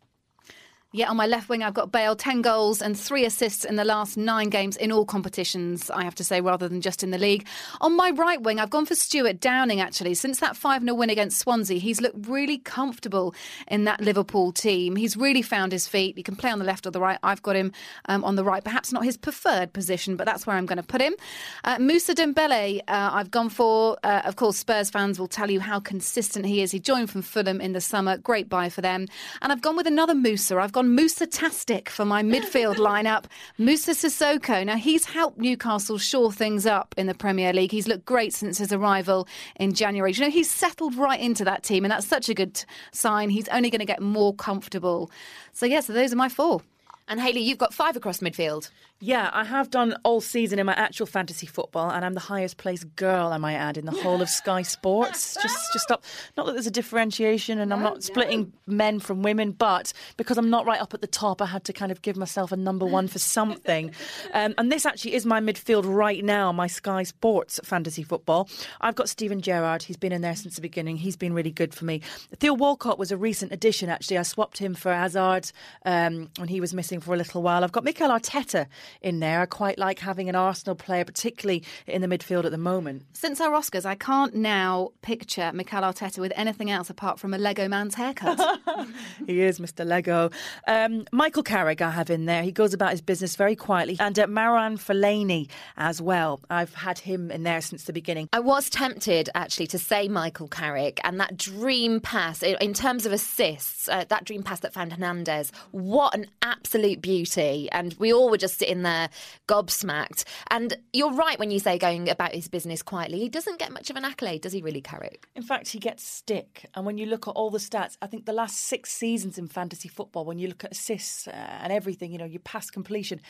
Yeah, 0.93 1.09
on 1.09 1.17
my 1.17 1.29
left 1.29 1.49
wing, 1.49 1.63
I've 1.63 1.73
got 1.73 1.93
Bale, 1.93 2.17
10 2.17 2.43
goals 2.43 2.83
and 2.83 2.99
three 2.99 3.25
assists 3.25 3.65
in 3.65 3.77
the 3.77 3.85
last 3.85 4.17
nine 4.17 4.49
games 4.49 4.77
in 4.77 4.91
all 4.91 5.05
competitions, 5.05 5.89
I 5.89 6.03
have 6.03 6.17
to 6.17 6.25
say, 6.25 6.41
rather 6.41 6.67
than 6.67 6.81
just 6.81 7.05
in 7.05 7.13
the 7.13 7.19
league. 7.19 7.47
On 7.81 7.95
my 7.97 8.11
right 8.11 8.43
wing, 8.43 8.59
I've 8.59 8.71
gone 8.71 8.87
for 8.87 8.97
Stewart 8.97 9.39
Downing, 9.39 9.81
actually. 9.81 10.15
Since 10.15 10.41
that 10.41 10.57
5 10.57 10.83
0 10.83 10.93
win 10.95 11.09
against 11.09 11.39
Swansea, 11.39 11.79
he's 11.79 12.01
looked 12.01 12.27
really 12.27 12.59
comfortable 12.59 13.37
in 13.69 13.85
that 13.85 14.01
Liverpool 14.01 14.51
team. 14.51 14.97
He's 14.97 15.17
really 15.17 15.43
found 15.43 15.71
his 15.71 15.87
feet. 15.87 16.17
He 16.17 16.25
can 16.25 16.35
play 16.35 16.51
on 16.51 16.59
the 16.59 16.65
left 16.65 16.85
or 16.89 16.91
the 16.91 16.99
right. 16.99 17.21
I've 17.23 17.41
got 17.41 17.55
him 17.55 17.71
um, 18.07 18.25
on 18.25 18.35
the 18.35 18.43
right, 18.43 18.65
perhaps 18.65 18.93
not 18.93 19.05
his 19.05 19.17
preferred 19.17 19.73
position, 19.73 20.17
but 20.17 20.27
that's 20.27 20.45
where 20.45 20.57
I'm 20.57 20.67
going 20.67 20.79
to 20.79 20.83
put 20.83 21.01
him. 21.01 21.15
Uh, 21.63 21.79
Moussa 21.79 22.17
Dembele, 22.17 22.81
uh, 22.89 23.11
I've 23.13 23.31
gone 23.31 23.49
for. 23.49 23.97
Uh, 24.03 24.23
of 24.25 24.35
course, 24.35 24.57
Spurs 24.57 24.91
fans 24.91 25.21
will 25.21 25.29
tell 25.29 25.53
you 25.53 25.61
how 25.61 25.79
consistent 25.79 26.47
he 26.47 26.63
is. 26.63 26.73
He 26.73 26.81
joined 26.81 27.11
from 27.11 27.23
Fulham 27.23 27.61
in 27.61 27.75
the 27.75 27.81
summer. 27.81 28.17
Great 28.17 28.49
buy 28.49 28.69
for 28.71 28.81
them. 28.81 29.07
And 29.41 29.53
I've 29.53 29.63
gone 29.63 29.77
with 29.77 29.87
another 29.87 30.17
Moussa. 30.17 30.59
I've 30.59 30.73
gone 30.73 30.80
gone 30.81 30.95
Musa 30.95 31.27
Tastic 31.27 31.91
for 31.91 32.07
my 32.07 32.23
midfield 32.23 32.77
lineup. 32.89 33.27
Moussa 33.59 33.91
Sissoko. 33.91 34.65
Now, 34.65 34.77
he's 34.77 35.05
helped 35.05 35.37
Newcastle 35.37 35.99
shore 35.99 36.33
things 36.33 36.65
up 36.65 36.95
in 36.97 37.07
the 37.07 37.13
Premier 37.13 37.53
League. 37.53 37.71
He's 37.71 37.87
looked 37.87 38.07
great 38.07 38.33
since 38.33 38.57
his 38.57 38.73
arrival 38.73 39.29
in 39.57 39.75
January. 39.75 40.13
You 40.13 40.23
know, 40.23 40.31
he's 40.31 40.51
settled 40.51 40.95
right 40.95 41.21
into 41.21 41.45
that 41.45 41.65
team, 41.65 41.85
and 41.85 41.93
that's 41.93 42.07
such 42.07 42.31
a 42.31 42.35
good 42.35 42.65
sign. 42.93 43.29
He's 43.29 43.47
only 43.49 43.69
going 43.69 43.81
to 43.81 43.85
get 43.85 44.01
more 44.01 44.35
comfortable. 44.35 45.11
So, 45.53 45.67
yeah, 45.67 45.81
so 45.81 45.93
those 45.93 46.15
are 46.15 46.17
my 46.17 46.31
four. 46.31 46.63
And 47.09 47.21
Hayley, 47.21 47.43
you've 47.43 47.59
got 47.59 47.75
five 47.75 47.95
across 47.95 48.21
midfield. 48.21 48.71
Yeah, 49.03 49.31
I 49.33 49.45
have 49.45 49.71
done 49.71 49.97
all 50.05 50.21
season 50.21 50.59
in 50.59 50.67
my 50.67 50.75
actual 50.75 51.07
fantasy 51.07 51.47
football, 51.47 51.91
and 51.91 52.05
I'm 52.05 52.13
the 52.13 52.21
highest 52.21 52.59
placed 52.59 52.95
girl, 52.97 53.29
I 53.33 53.39
might 53.39 53.55
add, 53.55 53.79
in 53.79 53.87
the 53.87 53.93
whole 53.93 54.21
of 54.21 54.29
Sky 54.29 54.61
Sports. 54.61 55.39
just, 55.43 55.73
just 55.73 55.85
stop. 55.85 56.05
Not 56.37 56.45
that 56.45 56.53
there's 56.53 56.67
a 56.67 56.71
differentiation, 56.71 57.59
and 57.59 57.73
I'm 57.73 57.83
not 57.83 58.03
splitting 58.03 58.53
men 58.67 59.01
from 59.01 59.23
women, 59.23 59.53
but 59.53 59.95
because 60.19 60.37
I'm 60.37 60.51
not 60.51 60.67
right 60.67 60.79
up 60.79 60.93
at 60.93 61.01
the 61.01 61.07
top, 61.07 61.41
I 61.41 61.47
had 61.47 61.65
to 61.65 61.73
kind 61.73 61.91
of 61.91 62.03
give 62.03 62.19
myself 62.19 62.53
a 62.53 62.59
number 62.59 62.85
one 62.85 63.09
for 63.09 63.19
something. 63.19 63.95
um, 64.35 64.53
and 64.59 64.71
this 64.71 64.85
actually 64.85 65.15
is 65.15 65.25
my 65.25 65.41
midfield 65.41 65.85
right 65.87 66.23
now, 66.23 66.53
my 66.53 66.67
Sky 66.67 67.03
Sports 67.03 67.59
fantasy 67.65 68.03
football. 68.03 68.51
I've 68.83 68.97
got 68.97 69.09
Steven 69.09 69.41
Gerrard. 69.41 69.83
He's 69.83 69.97
been 69.97 70.13
in 70.13 70.21
there 70.21 70.37
since 70.37 70.57
the 70.57 70.61
beginning. 70.61 70.99
He's 70.99 71.17
been 71.17 71.33
really 71.33 71.53
good 71.53 71.73
for 71.73 71.87
me. 71.87 72.03
Theo 72.37 72.53
Walcott 72.53 72.99
was 72.99 73.11
a 73.11 73.17
recent 73.17 73.51
addition. 73.51 73.89
Actually, 73.89 74.19
I 74.19 74.25
swapped 74.25 74.59
him 74.59 74.75
for 74.75 74.93
Hazard 74.93 75.51
um, 75.87 76.29
when 76.37 76.49
he 76.49 76.61
was 76.61 76.75
missing 76.75 77.01
for 77.01 77.15
a 77.15 77.17
little 77.17 77.41
while. 77.41 77.65
I've 77.65 77.73
got 77.73 77.83
Mikel 77.83 78.11
Arteta 78.11 78.67
in 79.03 79.21
there. 79.21 79.41
I 79.41 79.47
quite 79.47 79.79
like 79.79 79.99
having 79.99 80.29
an 80.29 80.35
Arsenal 80.35 80.75
player, 80.75 81.05
particularly 81.05 81.65
in 81.87 82.03
the 82.03 82.09
midfield 82.09 82.45
at 82.45 82.51
the 82.51 82.59
moment. 82.59 83.05
Since 83.13 83.41
our 83.41 83.53
Oscars, 83.53 83.85
I 83.85 83.95
can't 83.95 84.35
now 84.35 84.91
picture 85.03 85.51
Mikel 85.53 85.83
Arteta 85.83 86.19
with 86.19 86.33
anything 86.37 86.71
else 86.71 86.91
apart 86.91 87.19
from 87.19 87.35
a 87.35 87.39
Lego 87.39 87.69
man's 87.69 87.95
haircut. 87.95 88.41
he 89.27 89.43
is 89.43 89.59
Mr. 89.59 89.87
Lego. 89.87 90.31
Um, 90.67 91.07
Michael 91.13 91.43
Carrick, 91.43 91.83
I 91.83 91.91
have 91.91 92.11
in 92.11 92.27
there. 92.27 92.43
He 92.43 92.53
goes 92.53 92.75
about 92.75 92.91
his 92.91 93.01
business 93.01 93.37
very 93.37 93.57
quietly. 93.57 93.97
And 94.01 94.19
uh, 94.19 94.27
Marouane 94.27 94.79
Fellaini 94.79 95.49
as 95.77 96.01
well. 96.01 96.41
I've 96.51 96.75
had 96.75 96.99
him 96.99 97.31
in 97.31 97.43
there 97.43 97.61
since 97.61 97.85
the 97.85 97.93
beginning. 97.93 98.29
I 98.33 98.41
was 98.41 98.71
tempted, 98.71 99.29
actually, 99.35 99.67
to 99.69 99.79
say 99.79 100.09
Michael 100.09 100.49
Carrick 100.49 101.01
and 101.05 101.21
that 101.21 101.37
dream 101.37 102.01
pass 102.01 102.43
in 102.43 102.75
terms 102.75 103.07
of 103.07 103.13
assists, 103.13 103.89
uh, 103.89 104.05
that 104.09 104.25
dream 104.25 104.43
pass 104.43 104.61
that 104.61 104.73
found 104.73 104.93
Hernandez. 104.93 105.53
What 105.71 106.15
an 106.15 106.27
absolute 106.43 107.01
beauty. 107.01 107.69
And 107.73 107.95
we 107.99 108.13
all 108.13 108.31
were 108.31 108.39
just 108.39 108.59
sitting 108.59 108.80
there 108.83 109.11
gobsmacked. 109.49 110.25
And 110.51 110.77
you're 110.93 111.13
right 111.13 111.39
when 111.39 111.51
you 111.51 111.59
say 111.59 111.79
going 111.79 112.09
about 112.09 112.35
his 112.35 112.49
business 112.49 112.83
quietly. 112.83 113.19
He 113.19 113.29
doesn't 113.29 113.59
get 113.59 113.73
much 113.73 113.91
of 113.91 113.97
an 113.97 114.05
accolade, 114.05 114.43
does 114.43 114.53
he 114.53 114.63
really, 114.63 114.81
Carrick? 114.81 115.27
In 115.35 115.43
fact, 115.43 115.69
he 115.69 115.79
gets 115.79 116.05
stick. 116.05 116.67
And 116.75 116.87
when 116.87 116.99
you 116.99 117.07
look 117.07 117.29
at 117.29 117.33
all 117.33 117.51
the 117.51 117.59
stats, 117.59 117.97
I 118.03 118.07
think 118.07 118.27
the 118.27 118.33
last 118.33 118.59
six 118.59 118.93
seasons 118.93 119.39
in 119.39 119.49
fantasy 119.49 119.89
football, 119.89 120.25
when 120.25 120.39
you 120.39 120.49
look 120.49 120.65
at 120.65 120.73
assists 120.73 121.29
uh, 121.29 121.31
and 121.33 121.73
everything, 121.73 122.13
you 122.13 122.19
know, 122.19 122.25
your 122.25 122.41
pass 122.41 122.71
completion, 122.71 123.21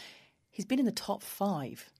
he's 0.50 0.64
been 0.64 0.78
in 0.78 0.86
the 0.86 0.92
top 0.92 1.22
five 1.22 1.90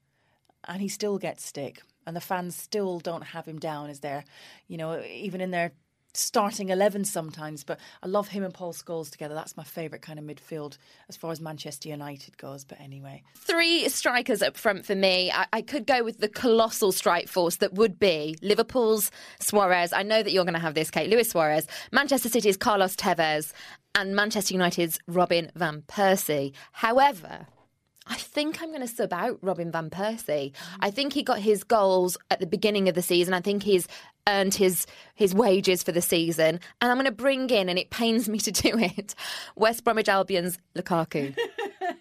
and 0.67 0.81
he 0.81 0.87
still 0.87 1.17
gets 1.17 1.45
stick. 1.45 1.81
And 2.07 2.15
the 2.15 2.21
fans 2.21 2.55
still 2.55 2.99
don't 2.99 3.23
have 3.23 3.45
him 3.45 3.59
down 3.59 3.89
as 3.89 3.99
their, 3.99 4.23
you 4.67 4.77
know, 4.77 5.03
even 5.03 5.39
in 5.39 5.51
their 5.51 5.71
starting 6.13 6.69
11 6.69 7.05
sometimes, 7.05 7.63
but 7.63 7.79
I 8.03 8.07
love 8.07 8.29
him 8.29 8.43
and 8.43 8.53
Paul 8.53 8.73
Scholes 8.73 9.09
together. 9.09 9.33
That's 9.33 9.57
my 9.57 9.63
favourite 9.63 10.01
kind 10.01 10.19
of 10.19 10.25
midfield 10.25 10.77
as 11.09 11.17
far 11.17 11.31
as 11.31 11.39
Manchester 11.39 11.89
United 11.89 12.37
goes. 12.37 12.63
But 12.63 12.79
anyway. 12.81 13.23
Three 13.35 13.87
strikers 13.89 14.41
up 14.41 14.57
front 14.57 14.85
for 14.85 14.95
me. 14.95 15.31
I, 15.31 15.45
I 15.53 15.61
could 15.61 15.85
go 15.85 16.03
with 16.03 16.19
the 16.19 16.27
colossal 16.27 16.91
strike 16.91 17.27
force 17.27 17.57
that 17.57 17.73
would 17.73 17.99
be 17.99 18.37
Liverpool's 18.41 19.11
Suarez. 19.39 19.93
I 19.93 20.03
know 20.03 20.21
that 20.21 20.31
you're 20.31 20.45
going 20.45 20.53
to 20.53 20.59
have 20.59 20.73
this, 20.73 20.91
Kait. 20.91 21.09
Luis 21.09 21.29
Suarez. 21.29 21.67
Manchester 21.91 22.29
City's 22.29 22.57
Carlos 22.57 22.95
Tevez. 22.95 23.53
And 23.93 24.15
Manchester 24.15 24.53
United's 24.53 24.99
Robin 25.07 25.51
Van 25.53 25.81
Persie. 25.81 26.53
However, 26.71 27.47
I 28.07 28.15
think 28.15 28.61
I'm 28.61 28.69
going 28.69 28.81
to 28.81 28.87
sub 28.87 29.13
out 29.13 29.37
Robin 29.41 29.71
Van 29.71 29.89
Persie. 29.89 30.51
Mm. 30.51 30.53
I 30.81 30.91
think 30.91 31.13
he 31.13 31.23
got 31.23 31.39
his 31.39 31.63
goals 31.63 32.17
at 32.29 32.39
the 32.39 32.47
beginning 32.47 32.89
of 32.89 32.95
the 32.95 33.01
season. 33.01 33.33
I 33.33 33.41
think 33.41 33.63
he's 33.63 33.87
earned 34.27 34.55
his 34.55 34.85
his 35.15 35.33
wages 35.33 35.83
for 35.83 35.91
the 35.91 36.01
season, 36.01 36.59
and 36.81 36.91
I'm 36.91 36.97
going 36.97 37.05
to 37.05 37.11
bring 37.11 37.49
in, 37.49 37.69
and 37.69 37.77
it 37.77 37.89
pains 37.89 38.29
me 38.29 38.39
to 38.39 38.51
do 38.51 38.77
it, 38.77 39.15
West 39.55 39.83
Bromwich 39.83 40.09
Albion's 40.09 40.57
Lukaku. 40.75 41.35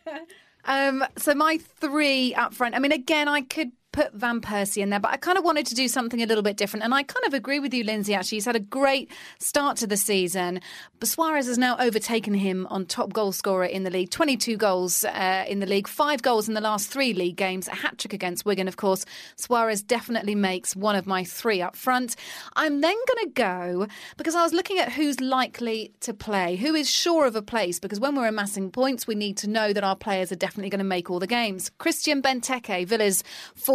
um, 0.64 1.04
so 1.16 1.35
my 1.35 1.59
three 1.59 2.35
up 2.35 2.54
front. 2.54 2.74
I 2.74 2.78
mean, 2.78 2.92
again, 2.92 3.28
I 3.28 3.42
could 3.42 3.72
put 3.92 4.12
Van 4.12 4.40
Persie 4.40 4.83
in 4.83 4.90
there, 4.90 5.00
but 5.00 5.11
I 5.11 5.16
kind 5.16 5.37
of 5.37 5.44
wanted 5.44 5.66
to 5.66 5.74
do 5.74 5.88
something 5.88 6.22
a 6.22 6.26
little 6.26 6.42
bit 6.42 6.57
different. 6.57 6.85
And 6.85 6.94
I 6.94 7.03
kind 7.03 7.24
of 7.26 7.35
agree 7.35 7.59
with 7.59 7.74
you, 7.74 7.85
Lynsey, 7.85 8.14
actually. 8.14 8.37
He's 8.37 8.44
had 8.44 8.57
a 8.57 8.61
great 8.61 9.11
start 9.38 9.76
to 9.79 9.87
the 9.87 9.96
season. 9.96 10.61
But 10.98 11.09
Suarez 11.09 11.46
has 11.46 11.59
now 11.59 11.76
overtaken 11.79 12.35
him 12.35 12.66
on 12.70 12.87
top 12.87 13.12
goal 13.12 13.33
scorer 13.33 13.64
in 13.64 13.85
the 13.85 13.90
league 13.90 14.11
22 14.11 14.57
goals 14.57 15.05
uh, 15.05 15.44
in 15.48 15.61
the 15.61 15.66
league, 15.66 15.88
five 15.88 16.22
goals 16.22 16.48
in 16.48 16.55
the 16.55 16.61
last 16.61 16.88
three 16.88 17.12
league 17.12 17.37
games, 17.37 17.68
a 17.68 17.74
hat 17.74 17.98
trick 17.98 18.12
against 18.12 18.44
Wigan, 18.44 18.68
of 18.68 18.76
course. 18.76 19.05
Suarez 19.37 19.83
definitely 19.83 20.35
makes 20.35 20.76
one 20.76 20.94
of 20.94 21.07
my 21.07 21.24
three 21.24 21.62
up 21.62 21.74
front. 21.76 22.16
I'm 22.57 22.81
then 22.81 22.96
going 23.09 23.26
to 23.26 23.33
go 23.35 23.87
because 24.16 24.35
I 24.35 24.42
was 24.42 24.53
looking 24.53 24.79
at 24.79 24.92
who's 24.92 25.20
likely 25.20 25.92
to 26.00 26.14
play, 26.14 26.57
who 26.57 26.74
is 26.74 26.88
sure 26.88 27.26
of 27.26 27.35
a 27.35 27.42
place, 27.42 27.79
because 27.81 27.98
when 27.98 28.14
we're 28.14 28.29
amassing 28.29 28.70
points, 28.70 29.07
we 29.07 29.14
need 29.14 29.37
to 29.38 29.48
know 29.48 29.72
that 29.72 29.85
our 29.85 29.96
players 29.96 30.31
are 30.31 30.37
definitely 30.37 30.70
going 30.70 30.79
to 30.79 30.85
make 30.85 31.11
all 31.11 31.18
the 31.18 31.26
games. 31.26 31.70
Christian 31.79 32.22
Benteke, 32.22 32.87
Villa's 32.87 33.24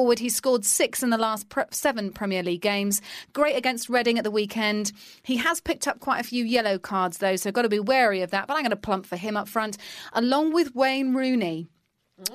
forward, 0.05 0.19
he 0.19 0.29
scored 0.29 0.63
six 0.63 1.01
in 1.01 1.09
the 1.09 1.17
last 1.17 1.49
pre- 1.49 1.63
seven 1.71 2.11
Premier 2.11 2.43
League 2.43 2.61
games. 2.61 3.01
Great 3.33 3.55
against 3.55 3.89
Reading 3.89 4.19
at 4.19 4.23
the 4.23 4.29
weekend. 4.29 4.91
He 5.23 5.37
has 5.37 5.59
picked 5.59 5.87
up 5.87 5.99
quite 5.99 6.19
a 6.19 6.23
few 6.23 6.45
yellow 6.45 6.77
cards, 6.77 7.17
though, 7.17 7.35
so 7.37 7.51
got 7.51 7.63
to 7.63 7.69
be 7.69 7.79
wary 7.79 8.21
of 8.21 8.29
that. 8.29 8.45
But 8.45 8.53
I'm 8.53 8.61
going 8.61 8.69
to 8.69 8.75
plump 8.75 9.07
for 9.07 9.15
him 9.15 9.35
up 9.35 9.49
front, 9.49 9.79
along 10.13 10.53
with 10.53 10.75
Wayne 10.75 11.15
Rooney. 11.15 11.69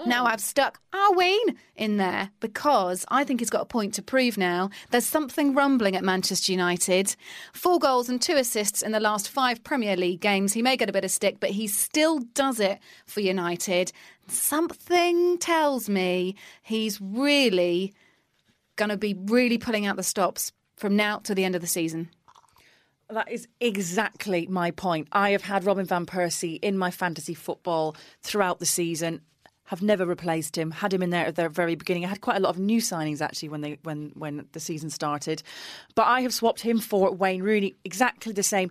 Now 0.04 0.26
I've 0.26 0.40
stuck 0.40 0.78
our 0.92 1.14
Wayne 1.14 1.56
in 1.74 1.96
there 1.96 2.30
because 2.40 3.06
I 3.08 3.24
think 3.24 3.40
he's 3.40 3.48
got 3.48 3.62
a 3.62 3.66
point 3.66 3.94
to 3.94 4.02
prove 4.02 4.36
now. 4.36 4.68
There's 4.90 5.06
something 5.06 5.54
rumbling 5.54 5.96
at 5.96 6.04
Manchester 6.04 6.52
United. 6.52 7.16
Four 7.54 7.78
goals 7.78 8.10
and 8.10 8.20
two 8.20 8.36
assists 8.36 8.82
in 8.82 8.92
the 8.92 9.00
last 9.00 9.30
five 9.30 9.64
Premier 9.64 9.96
League 9.96 10.20
games. 10.20 10.52
He 10.52 10.60
may 10.60 10.76
get 10.76 10.90
a 10.90 10.92
bit 10.92 11.04
of 11.04 11.10
stick, 11.10 11.38
but 11.40 11.50
he 11.50 11.66
still 11.66 12.18
does 12.34 12.60
it 12.60 12.78
for 13.06 13.20
United. 13.20 13.90
Something 14.30 15.38
tells 15.38 15.88
me 15.88 16.36
he's 16.62 17.00
really 17.00 17.94
going 18.76 18.88
to 18.88 18.96
be 18.96 19.14
really 19.26 19.58
pulling 19.58 19.86
out 19.86 19.96
the 19.96 20.02
stops 20.02 20.52
from 20.76 20.96
now 20.96 21.18
to 21.18 21.34
the 21.34 21.44
end 21.44 21.54
of 21.54 21.60
the 21.60 21.66
season. 21.66 22.10
That 23.10 23.30
is 23.30 23.48
exactly 23.60 24.46
my 24.46 24.70
point. 24.70 25.08
I 25.12 25.30
have 25.30 25.42
had 25.42 25.64
Robin 25.64 25.84
Van 25.84 26.06
Persie 26.06 26.60
in 26.62 26.78
my 26.78 26.90
fantasy 26.90 27.34
football 27.34 27.96
throughout 28.22 28.60
the 28.60 28.66
season. 28.66 29.20
Have 29.64 29.82
never 29.82 30.06
replaced 30.06 30.56
him. 30.56 30.70
Had 30.70 30.94
him 30.94 31.02
in 31.02 31.10
there 31.10 31.26
at 31.26 31.36
the 31.36 31.48
very 31.48 31.74
beginning. 31.74 32.04
I 32.04 32.08
had 32.08 32.20
quite 32.20 32.36
a 32.36 32.40
lot 32.40 32.50
of 32.50 32.58
new 32.58 32.80
signings 32.80 33.20
actually 33.20 33.50
when 33.50 33.60
they 33.60 33.78
when 33.82 34.12
when 34.14 34.46
the 34.52 34.60
season 34.60 34.90
started, 34.90 35.42
but 35.94 36.06
I 36.06 36.22
have 36.22 36.34
swapped 36.34 36.60
him 36.60 36.78
for 36.78 37.12
Wayne 37.12 37.42
Rooney. 37.42 37.76
Exactly 37.84 38.32
the 38.32 38.42
same. 38.42 38.70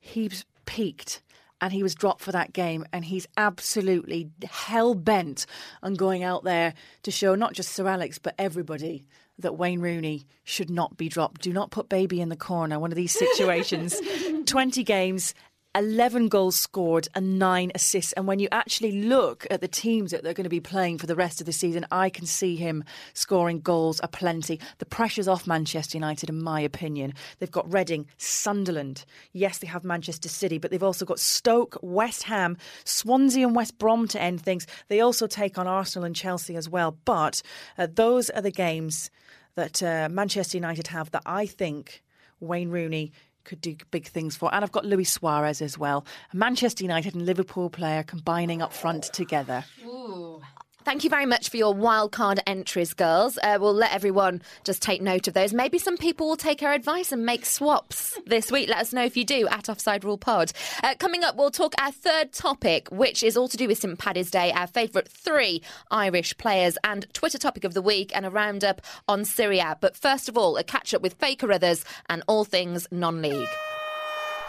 He's 0.00 0.44
peaked 0.64 1.20
and 1.60 1.72
he 1.72 1.82
was 1.82 1.94
dropped 1.94 2.20
for 2.20 2.32
that 2.32 2.52
game 2.52 2.84
and 2.92 3.04
he's 3.04 3.26
absolutely 3.36 4.30
hell 4.50 4.94
bent 4.94 5.46
on 5.82 5.94
going 5.94 6.22
out 6.22 6.44
there 6.44 6.74
to 7.02 7.10
show 7.10 7.34
not 7.34 7.52
just 7.52 7.72
Sir 7.72 7.86
Alex 7.86 8.18
but 8.18 8.34
everybody 8.38 9.06
that 9.38 9.56
Wayne 9.56 9.80
Rooney 9.80 10.26
should 10.42 10.68
not 10.68 10.96
be 10.96 11.08
dropped. 11.08 11.42
Do 11.42 11.52
not 11.52 11.70
put 11.70 11.88
baby 11.88 12.20
in 12.20 12.28
the 12.28 12.36
corner. 12.36 12.78
One 12.78 12.90
of 12.90 12.96
these 12.96 13.12
situations. 13.12 14.00
20 14.46 14.82
games, 14.82 15.34
11 15.74 16.28
goals 16.28 16.56
scored 16.56 17.08
and 17.14 17.38
9 17.38 17.72
assists. 17.74 18.12
And 18.14 18.26
when 18.26 18.38
you 18.38 18.48
actually 18.50 19.02
look 19.02 19.46
at 19.50 19.60
the 19.60 19.68
teams 19.68 20.10
that 20.10 20.22
they're 20.22 20.34
going 20.34 20.44
to 20.44 20.50
be 20.50 20.60
playing 20.60 20.98
for 20.98 21.06
the 21.06 21.14
rest 21.14 21.40
of 21.40 21.46
the 21.46 21.52
season, 21.52 21.86
I 21.90 22.10
can 22.10 22.26
see 22.26 22.56
him 22.56 22.84
scoring 23.12 23.60
goals 23.60 24.00
aplenty. 24.02 24.60
The 24.78 24.86
pressure's 24.86 25.28
off 25.28 25.46
Manchester 25.46 25.96
United, 25.96 26.28
in 26.30 26.42
my 26.42 26.60
opinion. 26.60 27.14
They've 27.38 27.50
got 27.50 27.72
Reading, 27.72 28.06
Sunderland. 28.16 29.04
Yes, 29.32 29.58
they 29.58 29.66
have 29.66 29.84
Manchester 29.84 30.28
City, 30.28 30.58
but 30.58 30.70
they've 30.70 30.82
also 30.82 31.04
got 31.04 31.20
Stoke, 31.20 31.76
West 31.82 32.24
Ham, 32.24 32.56
Swansea, 32.84 33.46
and 33.46 33.54
West 33.54 33.78
Brom 33.78 34.08
to 34.08 34.20
end 34.20 34.40
things. 34.40 34.66
They 34.88 35.00
also 35.00 35.26
take 35.26 35.58
on 35.58 35.66
Arsenal 35.66 36.06
and 36.06 36.16
Chelsea 36.16 36.56
as 36.56 36.68
well. 36.68 36.96
But 37.04 37.42
uh, 37.76 37.88
those 37.92 38.30
are 38.30 38.42
the 38.42 38.50
games 38.50 39.10
that 39.54 39.82
uh, 39.82 40.08
Manchester 40.10 40.56
United 40.56 40.86
have 40.88 41.10
that 41.10 41.22
I 41.26 41.46
think 41.46 42.02
Wayne 42.40 42.70
Rooney 42.70 43.12
could 43.44 43.60
do 43.60 43.76
big 43.90 44.06
things 44.06 44.36
for. 44.36 44.54
And 44.54 44.64
I've 44.64 44.72
got 44.72 44.84
Luis 44.84 45.10
Suarez 45.10 45.62
as 45.62 45.78
well. 45.78 46.04
A 46.32 46.36
Manchester 46.36 46.84
United 46.84 47.14
and 47.14 47.26
Liverpool 47.26 47.70
player 47.70 48.02
combining 48.02 48.62
up 48.62 48.72
front 48.72 49.04
together. 49.12 49.64
Ooh. 49.84 50.40
Thank 50.88 51.04
you 51.04 51.10
very 51.10 51.26
much 51.26 51.50
for 51.50 51.58
your 51.58 51.74
wildcard 51.74 52.38
entries, 52.46 52.94
girls. 52.94 53.38
Uh, 53.42 53.58
we'll 53.60 53.74
let 53.74 53.92
everyone 53.92 54.40
just 54.64 54.80
take 54.80 55.02
note 55.02 55.28
of 55.28 55.34
those. 55.34 55.52
Maybe 55.52 55.78
some 55.78 55.98
people 55.98 56.26
will 56.26 56.36
take 56.38 56.62
our 56.62 56.72
advice 56.72 57.12
and 57.12 57.26
make 57.26 57.44
swaps 57.44 58.18
this 58.24 58.50
week. 58.50 58.70
Let 58.70 58.78
us 58.78 58.94
know 58.94 59.04
if 59.04 59.14
you 59.14 59.26
do 59.26 59.46
at 59.48 59.68
Offside 59.68 60.02
Rule 60.02 60.16
Pod. 60.16 60.50
Uh, 60.82 60.94
coming 60.98 61.24
up, 61.24 61.36
we'll 61.36 61.50
talk 61.50 61.74
our 61.78 61.92
third 61.92 62.32
topic, 62.32 62.88
which 62.90 63.22
is 63.22 63.36
all 63.36 63.48
to 63.48 63.58
do 63.58 63.68
with 63.68 63.76
St 63.76 63.98
Paddy's 63.98 64.30
Day, 64.30 64.50
our 64.50 64.66
favourite 64.66 65.08
three 65.08 65.60
Irish 65.90 66.34
players, 66.38 66.78
and 66.82 67.06
Twitter 67.12 67.36
topic 67.36 67.64
of 67.64 67.74
the 67.74 67.82
week, 67.82 68.10
and 68.16 68.24
a 68.24 68.30
roundup 68.30 68.80
on 69.06 69.26
Serie 69.26 69.58
A. 69.58 69.76
But 69.78 69.94
first 69.94 70.26
of 70.26 70.38
all, 70.38 70.56
a 70.56 70.64
catch 70.64 70.94
up 70.94 71.02
with 71.02 71.12
Faye 71.12 71.36
Carruthers 71.36 71.84
and 72.08 72.22
all 72.26 72.46
things 72.46 72.88
non 72.90 73.20
league. 73.20 73.50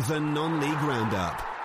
The 0.08 0.22
non 0.22 0.62
league 0.62 0.82
roundup. 0.84 1.59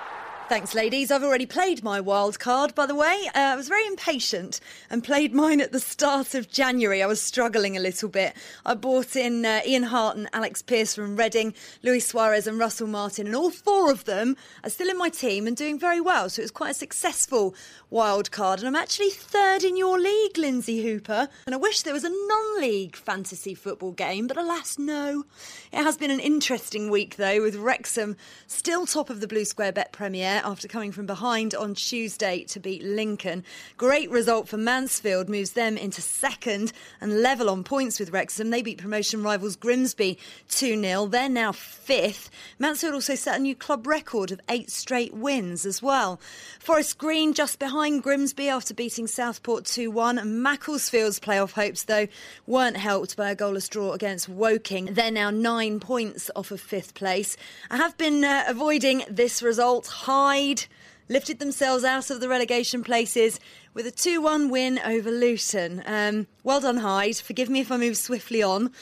Thanks, 0.46 0.74
ladies. 0.74 1.10
I've 1.10 1.22
already 1.22 1.46
played 1.46 1.82
my 1.82 2.02
wild 2.02 2.38
card, 2.38 2.74
by 2.74 2.84
the 2.84 2.94
way. 2.94 3.30
Uh, 3.34 3.38
I 3.38 3.56
was 3.56 3.66
very 3.66 3.86
impatient 3.86 4.60
and 4.90 5.02
played 5.02 5.32
mine 5.32 5.58
at 5.58 5.72
the 5.72 5.80
start 5.80 6.34
of 6.34 6.50
January. 6.50 7.02
I 7.02 7.06
was 7.06 7.20
struggling 7.20 7.78
a 7.78 7.80
little 7.80 8.10
bit. 8.10 8.36
I 8.64 8.74
bought 8.74 9.16
in 9.16 9.46
uh, 9.46 9.62
Ian 9.66 9.84
Harte 9.84 10.18
and 10.18 10.28
Alex 10.34 10.60
Pearce 10.60 10.94
from 10.94 11.16
Reading, 11.16 11.54
Luis 11.82 12.06
Suarez 12.06 12.46
and 12.46 12.58
Russell 12.58 12.86
Martin, 12.86 13.26
and 13.26 13.34
all 13.34 13.50
four 13.50 13.90
of 13.90 14.04
them 14.04 14.36
are 14.62 14.68
still 14.68 14.90
in 14.90 14.98
my 14.98 15.08
team 15.08 15.46
and 15.46 15.56
doing 15.56 15.78
very 15.78 16.00
well. 16.00 16.28
So 16.28 16.40
it 16.40 16.44
was 16.44 16.50
quite 16.50 16.72
a 16.72 16.74
successful 16.74 17.54
wild 17.88 18.30
card. 18.30 18.58
And 18.58 18.68
I'm 18.68 18.76
actually 18.76 19.10
third 19.10 19.64
in 19.64 19.78
your 19.78 19.98
league, 19.98 20.36
Lynsey 20.36 20.82
Hooper. 20.82 21.28
And 21.46 21.54
I 21.54 21.58
wish 21.58 21.82
there 21.82 21.94
was 21.94 22.04
a 22.04 22.10
non 22.10 22.60
league 22.60 22.96
fantasy 22.96 23.54
football 23.54 23.92
game, 23.92 24.26
but 24.26 24.36
alas, 24.36 24.78
no. 24.78 25.24
It 25.72 25.82
has 25.82 25.96
been 25.96 26.10
an 26.10 26.20
interesting 26.20 26.90
week, 26.90 27.16
though, 27.16 27.40
with 27.40 27.56
Wrexham 27.56 28.16
still 28.46 28.84
top 28.84 29.08
of 29.08 29.20
the 29.20 29.26
Blue 29.26 29.46
Square 29.46 29.72
Bet 29.72 29.90
Premier 29.92 30.33
after 30.42 30.68
coming 30.68 30.92
from 30.92 31.06
behind 31.06 31.54
on 31.54 31.74
Tuesday 31.74 32.44
to 32.44 32.60
beat 32.60 32.82
Lincoln. 32.82 33.44
Great 33.76 34.10
result 34.10 34.48
for 34.48 34.56
Mansfield, 34.56 35.28
moves 35.28 35.52
them 35.52 35.76
into 35.76 36.00
second 36.00 36.72
and 37.00 37.22
level 37.22 37.50
on 37.50 37.64
points 37.64 38.00
with 38.00 38.10
Wrexham. 38.10 38.50
They 38.50 38.62
beat 38.62 38.78
promotion 38.78 39.22
rivals 39.22 39.56
Grimsby 39.56 40.18
2 40.48 40.80
0. 40.80 41.06
They're 41.06 41.28
now 41.28 41.52
fifth. 41.52 42.30
Mansfield 42.58 42.94
also 42.94 43.14
set 43.14 43.38
a 43.38 43.42
new 43.42 43.54
club 43.54 43.86
record 43.86 44.32
of 44.32 44.40
eight 44.48 44.70
straight 44.70 45.14
wins 45.14 45.66
as 45.66 45.82
well. 45.82 46.20
Forest 46.58 46.98
Green 46.98 47.32
just 47.32 47.58
behind 47.58 48.02
Grimsby 48.02 48.48
after 48.48 48.74
beating 48.74 49.06
Southport 49.06 49.64
2 49.64 49.90
1. 49.90 50.42
Macclesfield's 50.42 51.20
playoff 51.20 51.52
hopes, 51.52 51.84
though, 51.84 52.08
weren't 52.46 52.76
helped 52.76 53.16
by 53.16 53.30
a 53.30 53.36
goalless 53.36 53.68
draw 53.68 53.92
against 53.92 54.28
Woking. 54.28 54.86
They're 54.86 55.10
now 55.10 55.30
nine 55.30 55.80
points 55.80 56.30
off 56.34 56.50
of 56.50 56.60
fifth 56.60 56.94
place. 56.94 57.36
I 57.70 57.76
have 57.76 57.96
been 57.96 58.24
uh, 58.24 58.44
avoiding 58.46 59.04
this 59.08 59.42
result. 59.42 59.86
Hyde 60.24 60.64
lifted 61.10 61.38
themselves 61.38 61.84
out 61.84 62.08
of 62.08 62.18
the 62.18 62.30
relegation 62.30 62.82
places 62.82 63.38
with 63.74 63.86
a 63.86 63.90
2 63.90 64.22
1 64.22 64.48
win 64.48 64.78
over 64.78 65.10
Luton. 65.10 65.82
Um, 65.84 66.26
well 66.42 66.60
done, 66.60 66.78
Hyde. 66.78 67.16
Forgive 67.16 67.50
me 67.50 67.60
if 67.60 67.70
I 67.70 67.76
move 67.76 67.98
swiftly 67.98 68.42
on. 68.42 68.72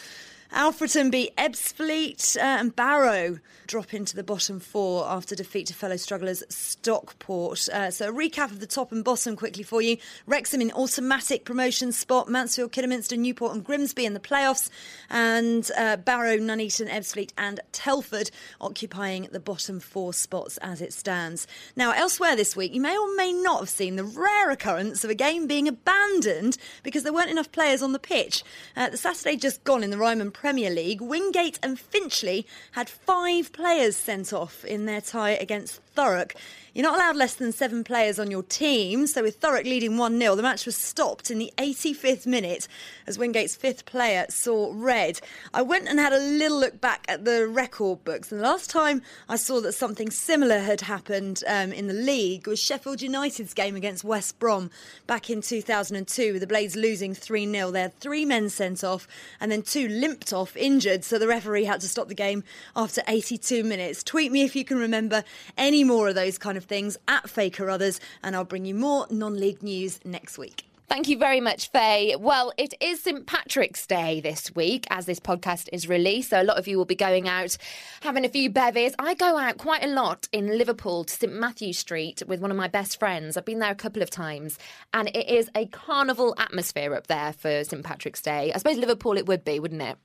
Alfreton 0.52 1.10
beat 1.10 1.34
Ebbsfleet 1.36 2.36
uh, 2.36 2.40
and 2.40 2.76
Barrow 2.76 3.38
drop 3.66 3.94
into 3.94 4.14
the 4.14 4.22
bottom 4.22 4.60
four 4.60 5.06
after 5.08 5.34
defeat 5.34 5.66
to 5.68 5.74
fellow 5.74 5.96
strugglers 5.96 6.42
Stockport. 6.50 7.70
Uh, 7.70 7.90
so 7.90 8.10
a 8.10 8.12
recap 8.12 8.50
of 8.50 8.60
the 8.60 8.66
top 8.66 8.92
and 8.92 9.02
bottom 9.02 9.34
quickly 9.34 9.62
for 9.62 9.80
you. 9.80 9.96
Wrexham 10.26 10.60
in 10.60 10.70
automatic 10.72 11.46
promotion 11.46 11.90
spot, 11.90 12.28
Mansfield, 12.28 12.70
Kidderminster, 12.70 13.16
Newport 13.16 13.54
and 13.54 13.64
Grimsby 13.64 14.04
in 14.04 14.12
the 14.12 14.20
playoffs, 14.20 14.68
and 15.08 15.70
uh, 15.78 15.96
Barrow, 15.96 16.36
Nuneaton, 16.36 16.88
Ebbsfleet 16.88 17.30
and 17.38 17.60
Telford 17.72 18.30
occupying 18.60 19.28
the 19.32 19.40
bottom 19.40 19.80
four 19.80 20.12
spots 20.12 20.58
as 20.58 20.82
it 20.82 20.92
stands. 20.92 21.46
Now, 21.76 21.92
elsewhere 21.92 22.36
this 22.36 22.54
week, 22.54 22.74
you 22.74 22.80
may 22.82 22.96
or 22.98 23.16
may 23.16 23.32
not 23.32 23.60
have 23.60 23.70
seen 23.70 23.96
the 23.96 24.04
rare 24.04 24.50
occurrence 24.50 25.02
of 25.02 25.08
a 25.08 25.14
game 25.14 25.46
being 25.46 25.66
abandoned 25.66 26.58
because 26.82 27.04
there 27.04 27.12
weren't 27.14 27.30
enough 27.30 27.50
players 27.52 27.80
on 27.80 27.92
the 27.92 27.98
pitch. 27.98 28.44
Uh, 28.76 28.90
the 28.90 28.98
Saturday 28.98 29.36
just 29.36 29.64
gone 29.64 29.82
in 29.82 29.88
the 29.88 29.96
Ryman 29.96 30.30
Premier 30.42 30.70
League, 30.70 31.00
Wingate 31.00 31.60
and 31.62 31.78
Finchley 31.78 32.44
had 32.72 32.88
five 32.88 33.52
players 33.52 33.94
sent 33.94 34.32
off 34.32 34.64
in 34.64 34.86
their 34.86 35.00
tie 35.00 35.36
against 35.36 35.80
Thurrock. 35.94 36.34
You're 36.74 36.84
not 36.84 36.96
allowed 36.96 37.16
less 37.16 37.34
than 37.34 37.52
seven 37.52 37.84
players 37.84 38.18
on 38.18 38.30
your 38.30 38.42
team, 38.42 39.06
so 39.06 39.22
with 39.22 39.38
Thurrock 39.38 39.64
leading 39.64 39.98
1 39.98 40.18
0, 40.18 40.34
the 40.34 40.42
match 40.42 40.64
was 40.64 40.74
stopped 40.74 41.30
in 41.30 41.38
the 41.38 41.52
85th 41.58 42.26
minute 42.26 42.66
as 43.06 43.18
Wingate's 43.18 43.54
fifth 43.54 43.84
player 43.84 44.24
saw 44.30 44.72
red. 44.74 45.20
I 45.52 45.60
went 45.60 45.86
and 45.86 45.98
had 45.98 46.14
a 46.14 46.18
little 46.18 46.58
look 46.58 46.80
back 46.80 47.04
at 47.08 47.26
the 47.26 47.46
record 47.46 48.02
books, 48.04 48.32
and 48.32 48.40
the 48.40 48.44
last 48.44 48.70
time 48.70 49.02
I 49.28 49.36
saw 49.36 49.60
that 49.60 49.74
something 49.74 50.10
similar 50.10 50.60
had 50.60 50.80
happened 50.80 51.42
um, 51.46 51.72
in 51.72 51.88
the 51.88 51.92
league 51.92 52.46
was 52.46 52.58
Sheffield 52.58 53.02
United's 53.02 53.52
game 53.52 53.76
against 53.76 54.02
West 54.02 54.38
Brom 54.38 54.70
back 55.06 55.28
in 55.28 55.42
2002, 55.42 56.32
with 56.32 56.40
the 56.40 56.46
Blades 56.46 56.74
losing 56.74 57.14
3 57.14 57.52
0. 57.52 57.70
They 57.70 57.82
had 57.82 58.00
three 58.00 58.24
men 58.24 58.48
sent 58.48 58.82
off, 58.82 59.06
and 59.40 59.52
then 59.52 59.60
two 59.60 59.88
limped 59.88 60.31
off 60.32 60.56
injured, 60.56 61.04
so 61.04 61.18
the 61.18 61.28
referee 61.28 61.64
had 61.64 61.80
to 61.80 61.88
stop 61.88 62.08
the 62.08 62.14
game 62.14 62.44
after 62.74 63.02
82 63.06 63.64
minutes. 63.64 64.02
Tweet 64.02 64.32
me 64.32 64.42
if 64.42 64.56
you 64.56 64.64
can 64.64 64.78
remember 64.78 65.24
any 65.56 65.84
more 65.84 66.08
of 66.08 66.14
those 66.14 66.38
kind 66.38 66.56
of 66.58 66.64
things 66.64 66.96
at 67.08 67.28
Faye 67.28 67.50
Carruthers, 67.50 68.00
and 68.22 68.34
I'll 68.34 68.44
bring 68.44 68.64
you 68.64 68.74
more 68.74 69.06
non 69.10 69.38
league 69.38 69.62
news 69.62 70.00
next 70.04 70.38
week. 70.38 70.71
Thank 70.92 71.08
you 71.08 71.16
very 71.16 71.40
much, 71.40 71.70
Faye. 71.70 72.16
Well, 72.20 72.52
it 72.58 72.74
is 72.78 73.02
St. 73.02 73.26
Patrick's 73.26 73.86
Day 73.86 74.20
this 74.20 74.54
week 74.54 74.86
as 74.90 75.06
this 75.06 75.18
podcast 75.18 75.70
is 75.72 75.88
released. 75.88 76.28
So 76.28 76.42
a 76.42 76.44
lot 76.44 76.58
of 76.58 76.68
you 76.68 76.76
will 76.76 76.84
be 76.84 76.94
going 76.94 77.26
out 77.26 77.56
having 78.02 78.26
a 78.26 78.28
few 78.28 78.50
bevies. 78.50 78.94
I 78.98 79.14
go 79.14 79.38
out 79.38 79.56
quite 79.56 79.82
a 79.82 79.86
lot 79.86 80.28
in 80.32 80.58
Liverpool 80.58 81.04
to 81.04 81.14
St. 81.14 81.32
Mathew 81.32 81.72
Street 81.72 82.22
with 82.28 82.40
one 82.40 82.50
of 82.50 82.58
my 82.58 82.68
best 82.68 82.98
friends. 82.98 83.38
I've 83.38 83.46
been 83.46 83.60
there 83.60 83.70
a 83.70 83.74
couple 83.74 84.02
of 84.02 84.10
times 84.10 84.58
and 84.92 85.08
it 85.16 85.30
is 85.30 85.48
a 85.54 85.64
carnival 85.64 86.34
atmosphere 86.36 86.94
up 86.94 87.06
there 87.06 87.32
for 87.32 87.64
St. 87.64 87.82
Patrick's 87.82 88.20
Day. 88.20 88.52
I 88.54 88.58
suppose 88.58 88.76
Liverpool 88.76 89.16
it 89.16 89.24
would 89.24 89.46
be, 89.46 89.60
wouldn't 89.60 89.80
it? 89.80 89.96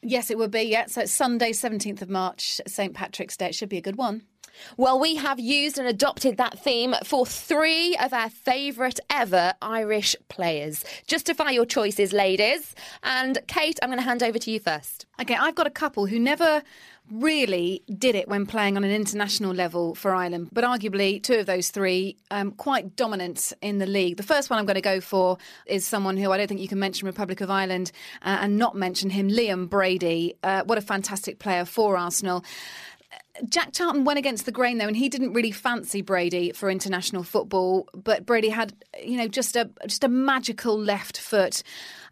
Yes, 0.00 0.30
it 0.30 0.38
would 0.38 0.52
be. 0.52 0.62
Yeah, 0.62 0.86
so 0.86 1.00
it's 1.00 1.12
Sunday, 1.12 1.50
17th 1.50 2.02
of 2.02 2.08
March, 2.08 2.60
St. 2.68 2.94
Patrick's 2.94 3.36
Day. 3.36 3.48
It 3.48 3.56
should 3.56 3.68
be 3.68 3.78
a 3.78 3.82
good 3.82 3.96
one. 3.96 4.22
Well, 4.76 4.98
we 4.98 5.16
have 5.16 5.38
used 5.38 5.78
and 5.78 5.86
adopted 5.86 6.36
that 6.36 6.58
theme 6.58 6.94
for 7.04 7.26
three 7.26 7.96
of 7.96 8.12
our 8.12 8.30
favourite 8.30 9.00
ever 9.10 9.54
Irish 9.62 10.16
players. 10.28 10.84
Justify 11.06 11.50
your 11.50 11.66
choices, 11.66 12.12
ladies. 12.12 12.74
And 13.02 13.38
Kate, 13.46 13.78
I'm 13.82 13.88
going 13.88 13.98
to 13.98 14.04
hand 14.04 14.22
over 14.22 14.38
to 14.38 14.50
you 14.50 14.60
first. 14.60 15.06
Okay, 15.20 15.36
I've 15.36 15.54
got 15.54 15.66
a 15.66 15.70
couple 15.70 16.06
who 16.06 16.18
never 16.18 16.62
really 17.10 17.82
did 17.98 18.14
it 18.14 18.28
when 18.28 18.46
playing 18.46 18.76
on 18.76 18.84
an 18.84 18.90
international 18.90 19.52
level 19.52 19.94
for 19.94 20.14
Ireland, 20.14 20.48
but 20.52 20.64
arguably 20.64 21.22
two 21.22 21.34
of 21.34 21.46
those 21.46 21.68
three 21.70 22.16
um, 22.30 22.50
quite 22.52 22.96
dominant 22.96 23.52
in 23.60 23.78
the 23.78 23.86
league. 23.86 24.16
The 24.16 24.22
first 24.22 24.48
one 24.48 24.58
I'm 24.58 24.64
going 24.64 24.76
to 24.76 24.80
go 24.80 25.00
for 25.00 25.36
is 25.66 25.86
someone 25.86 26.16
who 26.16 26.32
I 26.32 26.38
don't 26.38 26.48
think 26.48 26.60
you 26.60 26.68
can 26.68 26.78
mention 26.78 27.06
Republic 27.06 27.40
of 27.40 27.50
Ireland 27.50 27.92
uh, 28.22 28.38
and 28.40 28.56
not 28.56 28.74
mention 28.74 29.10
him, 29.10 29.28
Liam 29.28 29.68
Brady. 29.68 30.34
Uh, 30.42 30.62
what 30.64 30.78
a 30.78 30.82
fantastic 30.82 31.38
player 31.38 31.64
for 31.64 31.96
Arsenal. 31.96 32.44
Jack 33.48 33.72
Charlton 33.72 34.04
went 34.04 34.18
against 34.18 34.46
the 34.46 34.52
grain 34.52 34.78
though, 34.78 34.86
and 34.86 34.96
he 34.96 35.08
didn't 35.08 35.32
really 35.32 35.50
fancy 35.50 36.02
Brady 36.02 36.52
for 36.52 36.70
international 36.70 37.24
football. 37.24 37.88
But 37.92 38.24
Brady 38.24 38.48
had, 38.48 38.74
you 39.02 39.16
know, 39.16 39.28
just 39.28 39.56
a 39.56 39.70
just 39.86 40.04
a 40.04 40.08
magical 40.08 40.78
left 40.78 41.18
foot. 41.18 41.62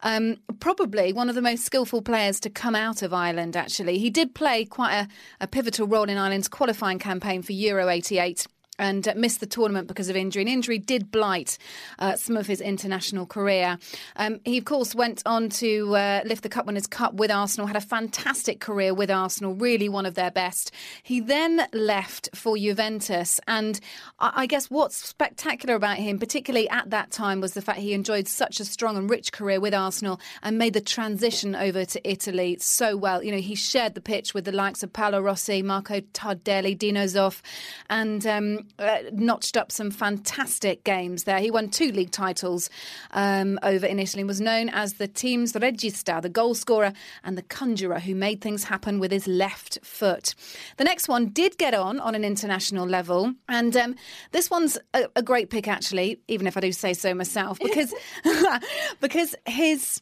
Um, 0.03 0.39
probably 0.59 1.13
one 1.13 1.29
of 1.29 1.37
the 1.37 1.43
most 1.43 1.65
skillful 1.65 2.03
players 2.03 2.41
to 2.41 2.51
come 2.51 2.75
out 2.75 3.03
of 3.03 3.15
Ireland. 3.15 3.57
Actually, 3.57 3.99
he 3.99 4.11
did 4.11 4.35
play 4.35 4.65
quite 4.65 4.95
a, 4.95 5.09
a 5.41 5.47
pivotal 5.47 5.87
role 5.87 6.09
in 6.09 6.19
Ireland's 6.19 6.49
qualifying 6.49 6.99
campaign 6.99 7.43
for 7.43 7.53
Euro 7.53 7.89
'88 7.89 8.47
and 8.79 9.07
uh, 9.07 9.15
missed 9.17 9.41
the 9.41 9.47
tournament 9.47 9.87
because 9.87 10.09
of 10.09 10.17
injury. 10.17 10.43
And 10.43 10.49
injury 10.49 10.79
did 10.79 11.11
blight 11.11 11.59
uh, 11.99 12.17
some 12.17 12.37
of 12.37 12.47
his 12.47 12.61
international 12.61 13.27
career. 13.27 13.79
Um, 14.17 14.41
he, 14.45 14.59
of 14.59 14.65
course, 14.65 14.95
went 14.95 15.23
on 15.27 15.51
to 15.51 15.95
uh, 15.95 16.23
lift 16.25 16.43
the 16.43 16.49
Cup 16.49 16.67
Winners' 16.67 16.87
Cup 16.87 17.15
with 17.15 17.31
Arsenal, 17.31 17.67
had 17.67 17.77
a 17.77 17.81
fantastic 17.81 18.61
career 18.61 18.95
with 18.95 19.11
Arsenal, 19.11 19.55
really 19.55 19.89
one 19.89 20.07
of 20.07 20.15
their 20.15 20.31
best. 20.31 20.73
He 21.03 21.21
then 21.21 21.67
left 21.73 22.31
for 22.35 22.57
Juventus. 22.57 23.41
And 23.47 23.79
I, 24.19 24.33
I 24.37 24.47
guess 24.47 24.71
what's 24.71 24.97
spectacular 24.97 25.75
about 25.75 25.99
him, 25.99 26.19
particularly 26.19 26.69
at 26.71 26.91
that 26.91 27.11
time, 27.11 27.41
was 27.41 27.55
the 27.55 27.63
fact 27.63 27.79
he 27.79 27.93
enjoyed 27.93 28.27
such 28.27 28.59
a 28.59 28.65
strong 28.65 28.97
and 28.97 29.09
rich 29.09 29.33
career 29.33 29.61
with 29.61 29.75
Arsenal 29.75 30.19
and 30.43 30.57
made 30.59 30.73
the 30.73 30.81
transition 30.81 31.55
over 31.55 31.85
to 31.85 32.11
Italy 32.11 32.57
so 32.59 32.97
well. 32.97 33.23
You 33.23 33.33
know, 33.33 33.39
he 33.39 33.55
shared 33.55 33.95
the 33.95 34.01
pitch 34.01 34.33
with 34.35 34.45
the 34.45 34.53
likes 34.53 34.83
of 34.83 34.93
Paolo 34.93 35.21
Rossi, 35.21 35.63
Marco 35.63 36.01
Tardelli, 36.01 36.77
Dino 36.77 37.05
Zoff, 37.05 37.43
and 37.91 38.27
um, 38.27 38.62
uh, 38.79 38.98
notched 39.12 39.57
up 39.57 39.72
some 39.72 39.90
fantastic 39.90 40.85
games 40.85 41.25
there. 41.25 41.38
He 41.38 41.51
won 41.51 41.68
two 41.68 41.92
league 41.92 42.11
titles 42.11 42.70
um, 43.12 43.59
over 43.62 43.87
in 43.87 43.98
Italy 43.98 44.22
and 44.22 44.29
was 44.29 44.40
known 44.40 44.68
as 44.68 44.94
the 44.94 45.09
team's 45.09 45.53
regista, 45.53 46.20
the 46.20 46.29
goal 46.29 46.55
scorer 46.55 46.92
and 47.25 47.37
the 47.37 47.42
conjurer 47.42 48.01
who 48.01 48.14
made 48.14 48.40
things 48.40 48.64
happen 48.64 48.98
with 48.98 49.11
his 49.11 49.27
left 49.27 49.79
foot. 49.83 50.35
The 50.77 50.85
next 50.85 51.09
one 51.09 51.29
did 51.29 51.59
get 51.59 51.75
on 51.75 52.01
on 52.01 52.14
an 52.14 52.25
international 52.25 52.87
level, 52.87 53.35
and 53.48 53.77
um, 53.77 53.94
this 54.33 54.51
one's 54.51 54.79
a, 54.94 55.09
a 55.16 55.22
great 55.22 55.51
pick 55.51 55.68
actually, 55.68 56.20
even 56.29 56.46
if 56.46 56.57
I 56.57 56.61
do 56.61 56.72
say 56.72 56.94
so 56.94 57.14
myself, 57.14 57.59
because 57.59 57.94
because 59.01 59.35
his 59.46 60.01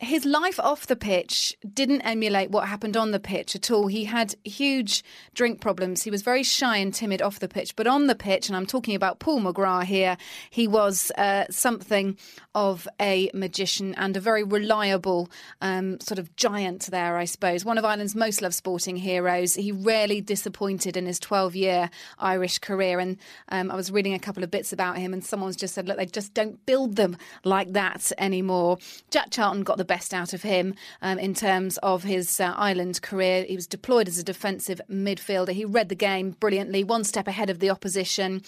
his 0.00 0.24
life 0.24 0.58
off 0.58 0.86
the 0.86 0.96
pitch 0.96 1.56
didn't 1.72 2.02
emulate 2.02 2.50
what 2.50 2.68
happened 2.68 2.96
on 2.96 3.12
the 3.12 3.20
pitch 3.20 3.54
at 3.54 3.70
all. 3.70 3.86
He 3.86 4.04
had 4.04 4.34
huge 4.44 5.04
drink 5.34 5.60
problems. 5.60 6.02
He 6.02 6.10
was 6.10 6.22
very 6.22 6.42
shy 6.42 6.78
and 6.78 6.92
timid 6.92 7.22
off 7.22 7.38
the 7.38 7.48
pitch, 7.48 7.76
but 7.76 7.86
on 7.86 8.08
the 8.08 8.14
pitch, 8.14 8.48
and 8.48 8.56
I'm 8.56 8.66
talking 8.66 8.96
about 8.96 9.20
Paul 9.20 9.40
McGrath 9.40 9.84
here, 9.84 10.16
he 10.50 10.66
was 10.66 11.12
uh, 11.16 11.44
something 11.48 12.18
of 12.54 12.88
a 13.00 13.30
magician 13.34 13.94
and 13.94 14.16
a 14.16 14.20
very 14.20 14.42
reliable 14.42 15.30
um, 15.60 16.00
sort 16.00 16.18
of 16.18 16.34
giant 16.36 16.86
there, 16.86 17.16
I 17.16 17.24
suppose. 17.24 17.64
One 17.64 17.78
of 17.78 17.84
Ireland's 17.84 18.14
most 18.14 18.42
loved 18.42 18.54
sporting 18.54 18.96
heroes. 18.96 19.54
He 19.54 19.72
rarely 19.72 20.20
disappointed 20.20 20.96
in 20.96 21.06
his 21.06 21.18
12 21.18 21.56
year 21.56 21.90
Irish 22.18 22.58
career. 22.58 22.98
And 22.98 23.16
um, 23.48 23.70
I 23.70 23.76
was 23.76 23.90
reading 23.90 24.14
a 24.14 24.18
couple 24.18 24.42
of 24.42 24.50
bits 24.50 24.72
about 24.72 24.98
him, 24.98 25.12
and 25.12 25.24
someone's 25.24 25.56
just 25.56 25.74
said, 25.74 25.88
look, 25.88 25.96
they 25.96 26.06
just 26.06 26.34
don't 26.34 26.64
build 26.66 26.96
them 26.96 27.16
like 27.44 27.72
that 27.72 28.12
anymore. 28.18 28.78
Jack 29.10 29.30
Charlton 29.30 29.62
got 29.62 29.78
the 29.78 29.83
best 29.84 30.14
out 30.14 30.32
of 30.32 30.42
him 30.42 30.74
um, 31.02 31.18
in 31.18 31.34
terms 31.34 31.78
of 31.78 32.02
his 32.02 32.40
uh, 32.40 32.54
Ireland 32.56 33.02
career. 33.02 33.44
He 33.44 33.56
was 33.56 33.66
deployed 33.66 34.08
as 34.08 34.18
a 34.18 34.22
defensive 34.22 34.80
midfielder. 34.90 35.50
He 35.52 35.64
read 35.64 35.88
the 35.88 35.94
game 35.94 36.32
brilliantly, 36.32 36.84
one 36.84 37.04
step 37.04 37.26
ahead 37.26 37.50
of 37.50 37.58
the 37.58 37.70
opposition. 37.70 38.42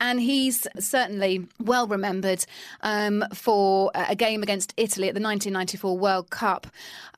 And 0.00 0.20
he's 0.20 0.66
certainly 0.78 1.46
well 1.60 1.86
remembered 1.86 2.44
um, 2.80 3.24
for 3.34 3.90
a 3.94 4.16
game 4.16 4.42
against 4.42 4.74
Italy 4.76 5.08
at 5.08 5.14
the 5.14 5.20
1994 5.20 5.96
World 5.96 6.30
Cup, 6.30 6.66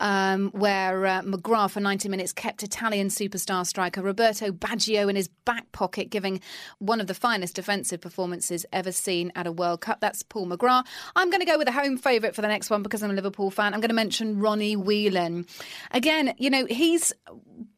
um, 0.00 0.50
where 0.50 1.06
uh, 1.06 1.22
McGrath 1.22 1.72
for 1.72 1.80
90 1.80 2.08
minutes 2.08 2.32
kept 2.32 2.62
Italian 2.62 3.08
superstar 3.08 3.66
striker 3.66 4.02
Roberto 4.02 4.50
Baggio 4.50 5.08
in 5.08 5.16
his 5.16 5.28
back 5.28 5.70
pocket, 5.72 6.10
giving 6.10 6.40
one 6.78 7.00
of 7.00 7.06
the 7.06 7.14
finest 7.14 7.56
defensive 7.56 8.00
performances 8.00 8.66
ever 8.72 8.92
seen 8.92 9.32
at 9.34 9.46
a 9.46 9.52
World 9.52 9.80
Cup. 9.80 10.00
That's 10.00 10.22
Paul 10.22 10.46
McGrath. 10.46 10.84
I'm 11.16 11.30
going 11.30 11.40
to 11.40 11.46
go 11.46 11.56
with 11.56 11.68
a 11.68 11.72
home 11.72 11.96
favourite 11.96 12.34
for 12.34 12.42
the 12.42 12.48
next 12.48 12.68
one 12.70 12.82
because 12.82 13.02
I'm 13.02 13.10
a 13.10 13.14
Liverpool 13.14 13.50
fan. 13.50 13.63
I'm 13.72 13.80
going 13.80 13.88
to 13.88 13.94
mention 13.94 14.40
Ronnie 14.40 14.76
Whelan. 14.76 15.46
Again, 15.92 16.34
you 16.36 16.50
know, 16.50 16.66
he's 16.66 17.12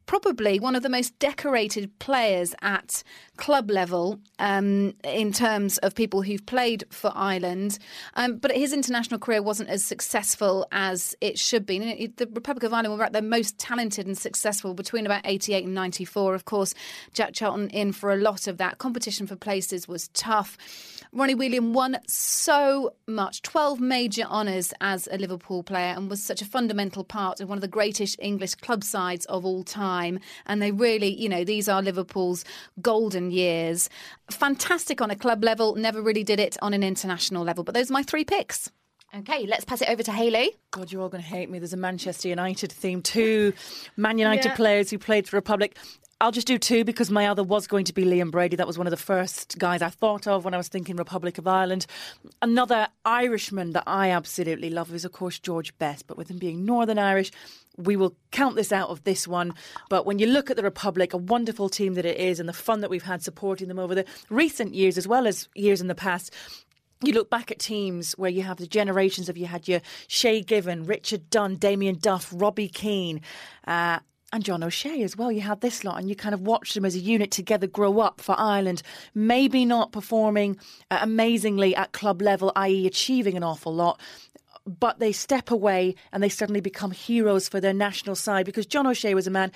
probably 0.07 0.59
one 0.59 0.75
of 0.75 0.83
the 0.83 0.89
most 0.89 1.19
decorated 1.19 1.99
players 1.99 2.55
at 2.63 3.03
club 3.37 3.71
level 3.71 4.19
um, 4.39 4.95
in 5.05 5.33
terms 5.33 5.79
of 5.79 5.95
people 5.95 6.23
who've 6.23 6.45
played 6.47 6.85
for 6.91 7.13
Ireland. 7.15 7.79
Um, 8.15 8.37
but 8.37 8.53
his 8.53 8.73
international 8.73 9.21
career 9.21 9.43
wasn't 9.43 9.69
as 9.69 9.85
successful 9.85 10.67
as 10.73 11.15
it 11.21 11.39
should 11.39 11.67
be. 11.67 12.07
The 12.17 12.29
Republic 12.33 12.65
of 12.65 12.73
Ireland 12.73 12.99
were 12.99 13.05
at 13.05 13.13
their 13.13 13.23
most 13.23 13.59
talented 13.59 14.07
and 14.07 14.17
successful 14.17 14.75
between 14.75 15.07
about 15.07 15.23
88 15.25 15.65
and 15.65 15.75
94. 15.75 16.35
Of 16.35 16.45
course, 16.45 16.75
Jack 17.13 17.33
Charlton 17.33 17.71
in 17.71 17.93
for 17.93 18.13
a 18.13 18.17
lot 18.17 18.47
of 18.47 18.59
that. 18.59 18.79
Competition 18.79 19.27
for 19.27 19.37
places 19.37 19.89
was 19.89 20.09
tough. 20.09 20.57
Ronnie 21.13 21.35
Whelan 21.35 21.73
won 21.73 21.99
so 22.07 22.95
much 23.07 23.43
12 23.43 23.81
major 23.81 24.25
honours 24.25 24.75
as 24.81 25.09
a 25.11 25.17
Liverpool 25.17 25.63
player 25.63 25.95
and 25.97 26.11
was 26.11 26.23
such 26.23 26.43
a 26.43 26.45
fundamental 26.45 27.05
part 27.05 27.41
of 27.41 27.49
one 27.49 27.57
of 27.57 27.63
the 27.63 27.69
greatest 27.69 28.17
English 28.21 28.57
club 28.57 28.85
sides 28.85 29.25
of 29.27 29.45
all 29.45 29.63
time. 29.63 30.19
And 30.47 30.61
they 30.61 30.73
really, 30.73 31.09
you 31.09 31.29
know, 31.29 31.45
these 31.45 31.69
are 31.69 31.81
Liverpool's 31.81 32.45
golden 32.83 33.26
years. 33.31 33.89
Fantastic 34.31 35.01
on 35.01 35.11
a 35.11 35.17
club 35.17 35.43
level, 35.45 35.75
never 35.75 36.03
really 36.03 36.25
did 36.25 36.41
it 36.41 36.57
on 36.63 36.75
an 36.75 36.83
international 36.83 37.45
level. 37.45 37.65
But 37.65 37.75
those 37.75 37.91
are 37.91 37.93
my 37.95 38.03
three 38.03 38.25
picks. 38.25 38.71
Okay, 39.17 39.47
let's 39.47 39.65
pass 39.65 39.81
it 39.81 39.89
over 39.89 40.03
to 40.03 40.13
Hayley. 40.13 40.51
God, 40.73 40.91
you're 40.93 41.01
all 41.01 41.09
going 41.09 41.23
to 41.23 41.29
hate 41.29 41.49
me. 41.49 41.59
There's 41.59 41.73
a 41.73 41.77
Manchester 41.77 42.29
United 42.29 42.73
theme. 42.73 43.01
Two 43.03 43.53
Man 43.97 44.19
United 44.19 44.47
Yeah. 44.51 44.57
players 44.57 44.91
who 44.91 44.99
played 44.99 45.29
for 45.29 45.37
Republic. 45.37 45.77
I'll 46.19 46.33
just 46.33 46.47
do 46.47 46.57
two 46.59 46.83
because 46.83 47.11
my 47.11 47.27
other 47.27 47.45
was 47.45 47.67
going 47.67 47.85
to 47.85 47.93
be 47.93 48.05
Liam 48.05 48.31
Brady. 48.31 48.57
That 48.57 48.67
was 48.67 48.79
one 48.79 48.87
of 48.87 48.91
the 48.91 48.97
first 48.97 49.59
guys 49.59 49.83
I 49.83 49.91
thought 49.91 50.27
of 50.27 50.47
when 50.47 50.55
I 50.55 50.57
was 50.57 50.67
thinking 50.69 50.97
Republic 50.97 51.37
of 51.37 51.47
Ireland. 51.47 51.85
Another 52.41 52.89
Irishman 53.05 53.73
that 53.73 53.85
I 53.87 54.11
absolutely 54.11 54.71
love 54.71 54.95
is, 54.95 55.05
of 55.05 55.13
course, 55.13 55.39
George 55.39 55.77
Best. 55.79 56.07
But 56.07 56.17
with 56.17 56.31
him 56.31 56.39
being 56.39 56.65
Northern 56.65 56.99
Irish, 56.99 57.33
we 57.77 57.97
will 57.97 58.15
count 58.31 58.57
this 58.57 58.73
out 58.73 58.89
of 58.89 59.05
this 59.05 59.27
one. 59.29 59.55
But 59.89 60.07
when 60.07 60.19
you 60.19 60.27
look 60.27 60.51
at 60.51 60.57
the 60.57 60.63
Republic, 60.63 61.13
a 61.13 61.19
wonderful 61.19 61.69
team 61.69 61.95
that 61.95 62.05
it 62.05 62.19
is, 62.19 62.41
and 62.41 62.49
the 62.49 62.55
fun 62.55 62.81
that 62.81 62.91
we've 62.91 63.03
had 63.03 63.23
supporting 63.23 63.69
them 63.69 63.79
over 63.79 63.95
the 63.95 64.05
recent 64.31 64.75
years 64.75 64.99
as 64.99 65.07
well 65.07 65.27
as 65.27 65.49
years 65.55 65.81
in 65.81 65.87
the 65.87 65.95
past, 65.95 66.33
you 67.03 67.13
look 67.13 67.29
back 67.29 67.51
at 67.51 67.59
teams 67.59 68.13
where 68.13 68.31
you 68.31 68.43
have 68.43 68.57
the 68.57 68.67
generations 68.67 69.29
of 69.29 69.37
you 69.37 69.47
had 69.47 69.69
your 69.69 69.81
Shay 70.09 70.41
Given, 70.41 70.85
Richard 70.85 71.29
Dunne, 71.29 71.57
Damien 71.57 71.99
Duff, 71.99 72.33
Robbie 72.35 72.69
Keane. 72.69 73.21
Uh, 73.67 73.99
and 74.33 74.45
John 74.45 74.65
O'Shea 74.65 75.03
as 75.03 75.17
well. 75.17 75.31
You 75.31 75.41
had 75.41 75.61
this 75.61 75.85
lot, 75.85 75.99
and 75.99 76.09
you 76.09 76.17
kind 76.17 76.35
of 76.35 76.41
watched 76.41 76.75
them 76.75 76.85
as 76.85 76.97
a 76.97 76.99
unit 76.99 77.31
together 77.31 77.67
grow 77.67 78.01
up 78.01 78.21
for 78.21 78.35
Ireland. 78.37 78.83
Maybe 79.15 79.65
not 79.65 79.93
performing 79.93 80.59
uh, 80.91 80.99
amazingly 81.01 81.77
at 81.77 81.93
club 81.93 82.21
level, 82.21 82.53
i.e., 82.57 82.87
achieving 82.87 83.37
an 83.37 83.45
awful 83.45 83.73
lot, 83.73 84.01
but 84.67 84.99
they 84.99 85.13
step 85.13 85.51
away 85.51 85.95
and 86.13 86.23
they 86.23 86.29
suddenly 86.29 86.61
become 86.61 86.91
heroes 86.91 87.49
for 87.49 87.61
their 87.61 87.75
national 87.75 88.17
side 88.17 88.47
because 88.47 88.67
John 88.67 88.87
O'Shea 88.87 89.15
was 89.15 89.27
a 89.27 89.31
man. 89.31 89.53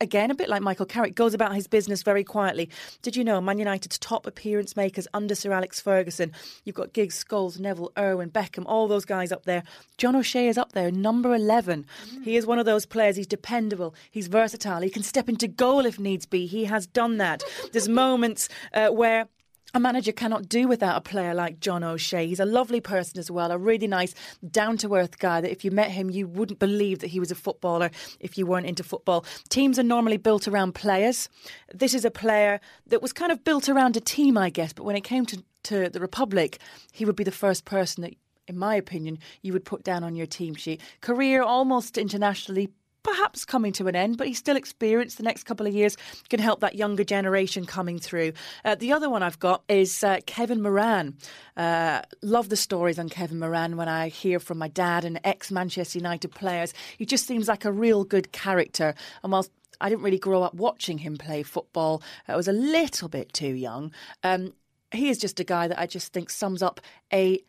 Again, 0.00 0.30
a 0.30 0.34
bit 0.34 0.48
like 0.48 0.62
Michael 0.62 0.86
Carrick, 0.86 1.14
goes 1.14 1.34
about 1.34 1.54
his 1.54 1.66
business 1.66 2.02
very 2.02 2.24
quietly. 2.24 2.70
Did 3.02 3.16
you 3.16 3.22
know 3.22 3.38
Man 3.42 3.58
United's 3.58 3.98
top 3.98 4.26
appearance 4.26 4.76
makers 4.76 5.06
under 5.12 5.34
Sir 5.34 5.52
Alex 5.52 5.78
Ferguson? 5.78 6.32
You've 6.64 6.74
got 6.76 6.94
Giggs, 6.94 7.22
Scholes, 7.22 7.60
Neville, 7.60 7.92
Irwin, 7.98 8.30
Beckham, 8.30 8.64
all 8.64 8.88
those 8.88 9.04
guys 9.04 9.30
up 9.30 9.44
there. 9.44 9.62
John 9.98 10.16
O'Shea 10.16 10.48
is 10.48 10.56
up 10.56 10.72
there, 10.72 10.90
number 10.90 11.34
11. 11.34 11.84
He 12.22 12.36
is 12.36 12.46
one 12.46 12.58
of 12.58 12.64
those 12.64 12.86
players, 12.86 13.16
he's 13.16 13.26
dependable, 13.26 13.94
he's 14.10 14.28
versatile, 14.28 14.80
he 14.80 14.88
can 14.88 15.02
step 15.02 15.28
into 15.28 15.48
goal 15.48 15.84
if 15.84 15.98
needs 15.98 16.24
be. 16.24 16.46
He 16.46 16.64
has 16.64 16.86
done 16.86 17.18
that. 17.18 17.42
There's 17.72 17.88
moments 17.88 18.48
uh, 18.72 18.88
where 18.88 19.28
a 19.74 19.80
manager 19.80 20.12
cannot 20.12 20.48
do 20.48 20.68
without 20.68 20.96
a 20.96 21.00
player 21.00 21.34
like 21.34 21.58
John 21.58 21.82
O'Shea. 21.82 22.26
He's 22.26 22.38
a 22.38 22.44
lovely 22.44 22.80
person 22.80 23.18
as 23.18 23.28
well, 23.28 23.50
a 23.50 23.58
really 23.58 23.88
nice, 23.88 24.14
down 24.48 24.78
to 24.78 24.94
earth 24.94 25.18
guy 25.18 25.40
that 25.40 25.50
if 25.50 25.64
you 25.64 25.72
met 25.72 25.90
him, 25.90 26.10
you 26.10 26.28
wouldn't 26.28 26.60
believe 26.60 27.00
that 27.00 27.08
he 27.08 27.18
was 27.18 27.32
a 27.32 27.34
footballer 27.34 27.90
if 28.20 28.38
you 28.38 28.46
weren't 28.46 28.66
into 28.66 28.84
football. 28.84 29.24
Teams 29.48 29.78
are 29.78 29.82
normally 29.82 30.16
built 30.16 30.46
around 30.46 30.76
players. 30.76 31.28
This 31.74 31.92
is 31.92 32.04
a 32.04 32.10
player 32.10 32.60
that 32.86 33.02
was 33.02 33.12
kind 33.12 33.32
of 33.32 33.42
built 33.42 33.68
around 33.68 33.96
a 33.96 34.00
team, 34.00 34.38
I 34.38 34.48
guess, 34.48 34.72
but 34.72 34.84
when 34.84 34.96
it 34.96 35.02
came 35.02 35.26
to, 35.26 35.42
to 35.64 35.88
the 35.90 36.00
Republic, 36.00 36.58
he 36.92 37.04
would 37.04 37.16
be 37.16 37.24
the 37.24 37.32
first 37.32 37.64
person 37.64 38.02
that 38.02 38.14
in 38.46 38.58
my 38.58 38.74
opinion, 38.74 39.18
you 39.40 39.54
would 39.54 39.64
put 39.64 39.82
down 39.82 40.04
on 40.04 40.14
your 40.14 40.26
team 40.26 40.54
sheet. 40.54 40.78
Career 41.00 41.42
almost 41.42 41.96
internationally, 41.96 42.68
perhaps 43.04 43.44
coming 43.44 43.72
to 43.74 43.86
an 43.86 43.94
end, 43.94 44.16
but 44.16 44.26
he's 44.26 44.38
still 44.38 44.56
experienced. 44.56 45.18
The 45.18 45.22
next 45.22 45.44
couple 45.44 45.66
of 45.66 45.74
years 45.74 45.96
can 46.28 46.40
help 46.40 46.60
that 46.60 46.74
younger 46.74 47.04
generation 47.04 47.66
coming 47.66 48.00
through. 48.00 48.32
Uh, 48.64 48.74
the 48.74 48.92
other 48.92 49.08
one 49.08 49.22
I've 49.22 49.38
got 49.38 49.62
is 49.68 50.02
uh, 50.02 50.18
Kevin 50.26 50.60
Moran. 50.60 51.16
Uh, 51.56 52.02
love 52.22 52.48
the 52.48 52.56
stories 52.56 52.98
on 52.98 53.08
Kevin 53.08 53.38
Moran 53.38 53.76
when 53.76 53.88
I 53.88 54.08
hear 54.08 54.40
from 54.40 54.58
my 54.58 54.68
dad 54.68 55.04
and 55.04 55.20
ex 55.22 55.52
Manchester 55.52 55.98
United 55.98 56.32
players. 56.34 56.74
He 56.98 57.06
just 57.06 57.26
seems 57.26 57.46
like 57.46 57.64
a 57.64 57.70
real 57.72 58.02
good 58.04 58.32
character. 58.32 58.94
And 59.22 59.30
whilst 59.30 59.52
I 59.80 59.88
didn't 59.88 60.02
really 60.02 60.18
grow 60.18 60.42
up 60.42 60.54
watching 60.54 60.98
him 60.98 61.16
play 61.16 61.42
football, 61.42 62.02
I 62.26 62.36
was 62.36 62.48
a 62.48 62.52
little 62.52 63.08
bit 63.08 63.32
too 63.32 63.54
young. 63.54 63.92
Um, 64.22 64.54
he 64.92 65.10
is 65.10 65.18
just 65.18 65.40
a 65.40 65.44
guy 65.44 65.68
that 65.68 65.78
I 65.78 65.86
just 65.86 66.12
think 66.12 66.30
sums 66.30 66.62
up 66.62 66.80
a 67.12 67.40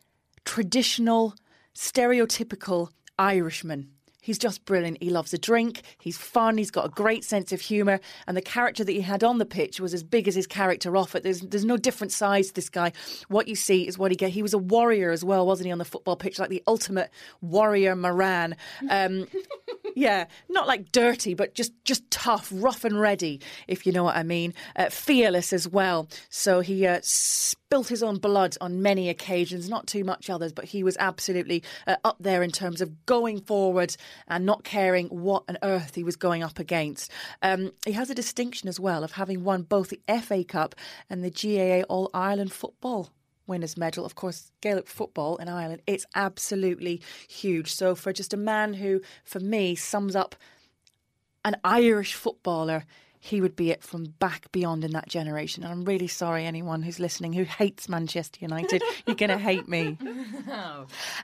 traditional, 0.43 1.35
stereotypical 1.75 2.89
Irishman. 3.17 3.94
He's 4.25 4.39
just 4.39 4.65
brilliant. 4.65 4.97
He 5.03 5.11
loves 5.11 5.35
a 5.35 5.38
drink. 5.38 5.83
He's 5.99 6.17
fun. 6.17 6.57
He's 6.57 6.71
got 6.71 6.85
a 6.88 6.89
great 6.89 7.23
sense 7.23 7.51
of 7.51 7.61
humour. 7.61 7.99
And 8.25 8.35
the 8.35 8.41
character 8.41 8.83
that 8.83 8.91
he 8.91 9.01
had 9.01 9.23
on 9.23 9.38
the 9.38 9.45
pitch 9.45 9.79
was 9.79 9.93
as 9.93 10.01
big 10.01 10.27
as 10.27 10.33
his 10.33 10.47
character 10.47 10.97
off 10.97 11.13
it. 11.13 11.21
There's, 11.21 11.41
there's 11.41 11.63
no 11.63 11.77
different 11.77 12.11
size 12.11 12.47
to 12.47 12.55
this 12.55 12.67
guy. 12.67 12.91
What 13.27 13.47
you 13.47 13.55
see 13.55 13.88
is 13.88 13.99
what 13.99 14.09
he 14.09 14.17
get. 14.17 14.31
He 14.31 14.41
was 14.41 14.55
a 14.55 14.57
warrior 14.57 15.11
as 15.11 15.23
well, 15.23 15.45
wasn't 15.45 15.67
he, 15.67 15.71
on 15.71 15.77
the 15.77 15.85
football 15.85 16.15
pitch? 16.15 16.39
Like 16.39 16.49
the 16.49 16.63
ultimate 16.65 17.11
warrior 17.41 17.95
Moran. 17.95 18.55
Um, 18.89 19.27
yeah, 19.95 20.25
not 20.49 20.65
like 20.65 20.91
dirty, 20.91 21.35
but 21.35 21.53
just, 21.53 21.73
just 21.83 22.09
tough, 22.09 22.49
rough 22.51 22.83
and 22.83 22.99
ready, 22.99 23.41
if 23.67 23.85
you 23.85 23.91
know 23.91 24.05
what 24.05 24.15
I 24.15 24.23
mean. 24.23 24.55
Uh, 24.75 24.89
fearless 24.89 25.53
as 25.53 25.67
well. 25.67 26.07
So 26.29 26.61
he 26.61 26.88
uh, 26.88 26.99
spilt 27.03 27.89
his 27.89 28.01
own 28.01 28.17
blood 28.17 28.57
on 28.59 28.81
many 28.81 29.09
occasions, 29.09 29.69
not 29.69 29.85
too 29.85 30.03
much 30.03 30.31
others, 30.31 30.51
but 30.51 30.65
he 30.65 30.83
was 30.83 30.97
absolutely 30.99 31.61
uh, 31.85 31.97
up 32.03 32.17
there 32.19 32.41
in 32.41 32.51
terms 32.51 32.81
of 32.81 33.05
going 33.05 33.41
forward 33.41 33.95
and 34.28 34.45
not 34.45 34.63
caring 34.63 35.08
what 35.08 35.43
on 35.47 35.58
earth 35.63 35.95
he 35.95 36.04
was 36.04 36.15
going 36.15 36.43
up 36.43 36.60
against. 36.60 37.12
Um, 37.41 37.71
he 37.86 37.93
has 37.93 38.10
a 38.10 38.15
distinction 38.15 38.69
as 38.69 38.80
well 38.80 39.04
of 39.04 39.13
having 39.13 39.43
won 39.43 39.63
both 39.63 39.89
the 39.89 40.21
FA 40.21 40.43
Cup 40.43 40.75
and 41.10 41.23
the 41.23 41.32
GAA 41.32 41.86
All 41.88 42.10
Ireland 42.13 42.51
Football 42.51 43.10
winners 43.47 43.78
medal. 43.78 44.06
Of 44.06 44.15
course, 44.15 44.51
Gaelic 44.62 44.88
football 44.88 45.38
in 45.38 45.47
Ireland, 45.47 45.82
it's 45.88 46.06
absolutely 46.15 47.01
huge. 47.28 47.73
So 47.73 47.95
for 47.95 48.12
just 48.13 48.34
a 48.34 48.38
man 48.38 48.75
who, 48.75 49.01
for 49.23 49.39
me, 49.39 49.75
sums 49.75 50.15
up 50.15 50.36
an 51.43 51.56
Irish 51.63 52.15
footballer 52.15 52.86
he 53.25 53.41
would 53.41 53.55
be 53.55 53.71
it 53.71 53.81
from 53.81 54.05
back 54.19 54.51
beyond 54.51 54.83
in 54.83 54.91
that 54.91 55.09
generation. 55.09 55.63
And 55.63 55.71
I'm 55.71 55.83
really 55.83 56.07
sorry, 56.07 56.45
anyone 56.45 56.83
who's 56.83 56.99
listening 56.99 57.33
who 57.33 57.43
hates 57.43 57.89
Manchester 57.89 58.38
United, 58.39 58.83
you're 59.07 59.15
going 59.15 59.31
to 59.31 59.39
hate 59.39 59.67
me. 59.67 59.97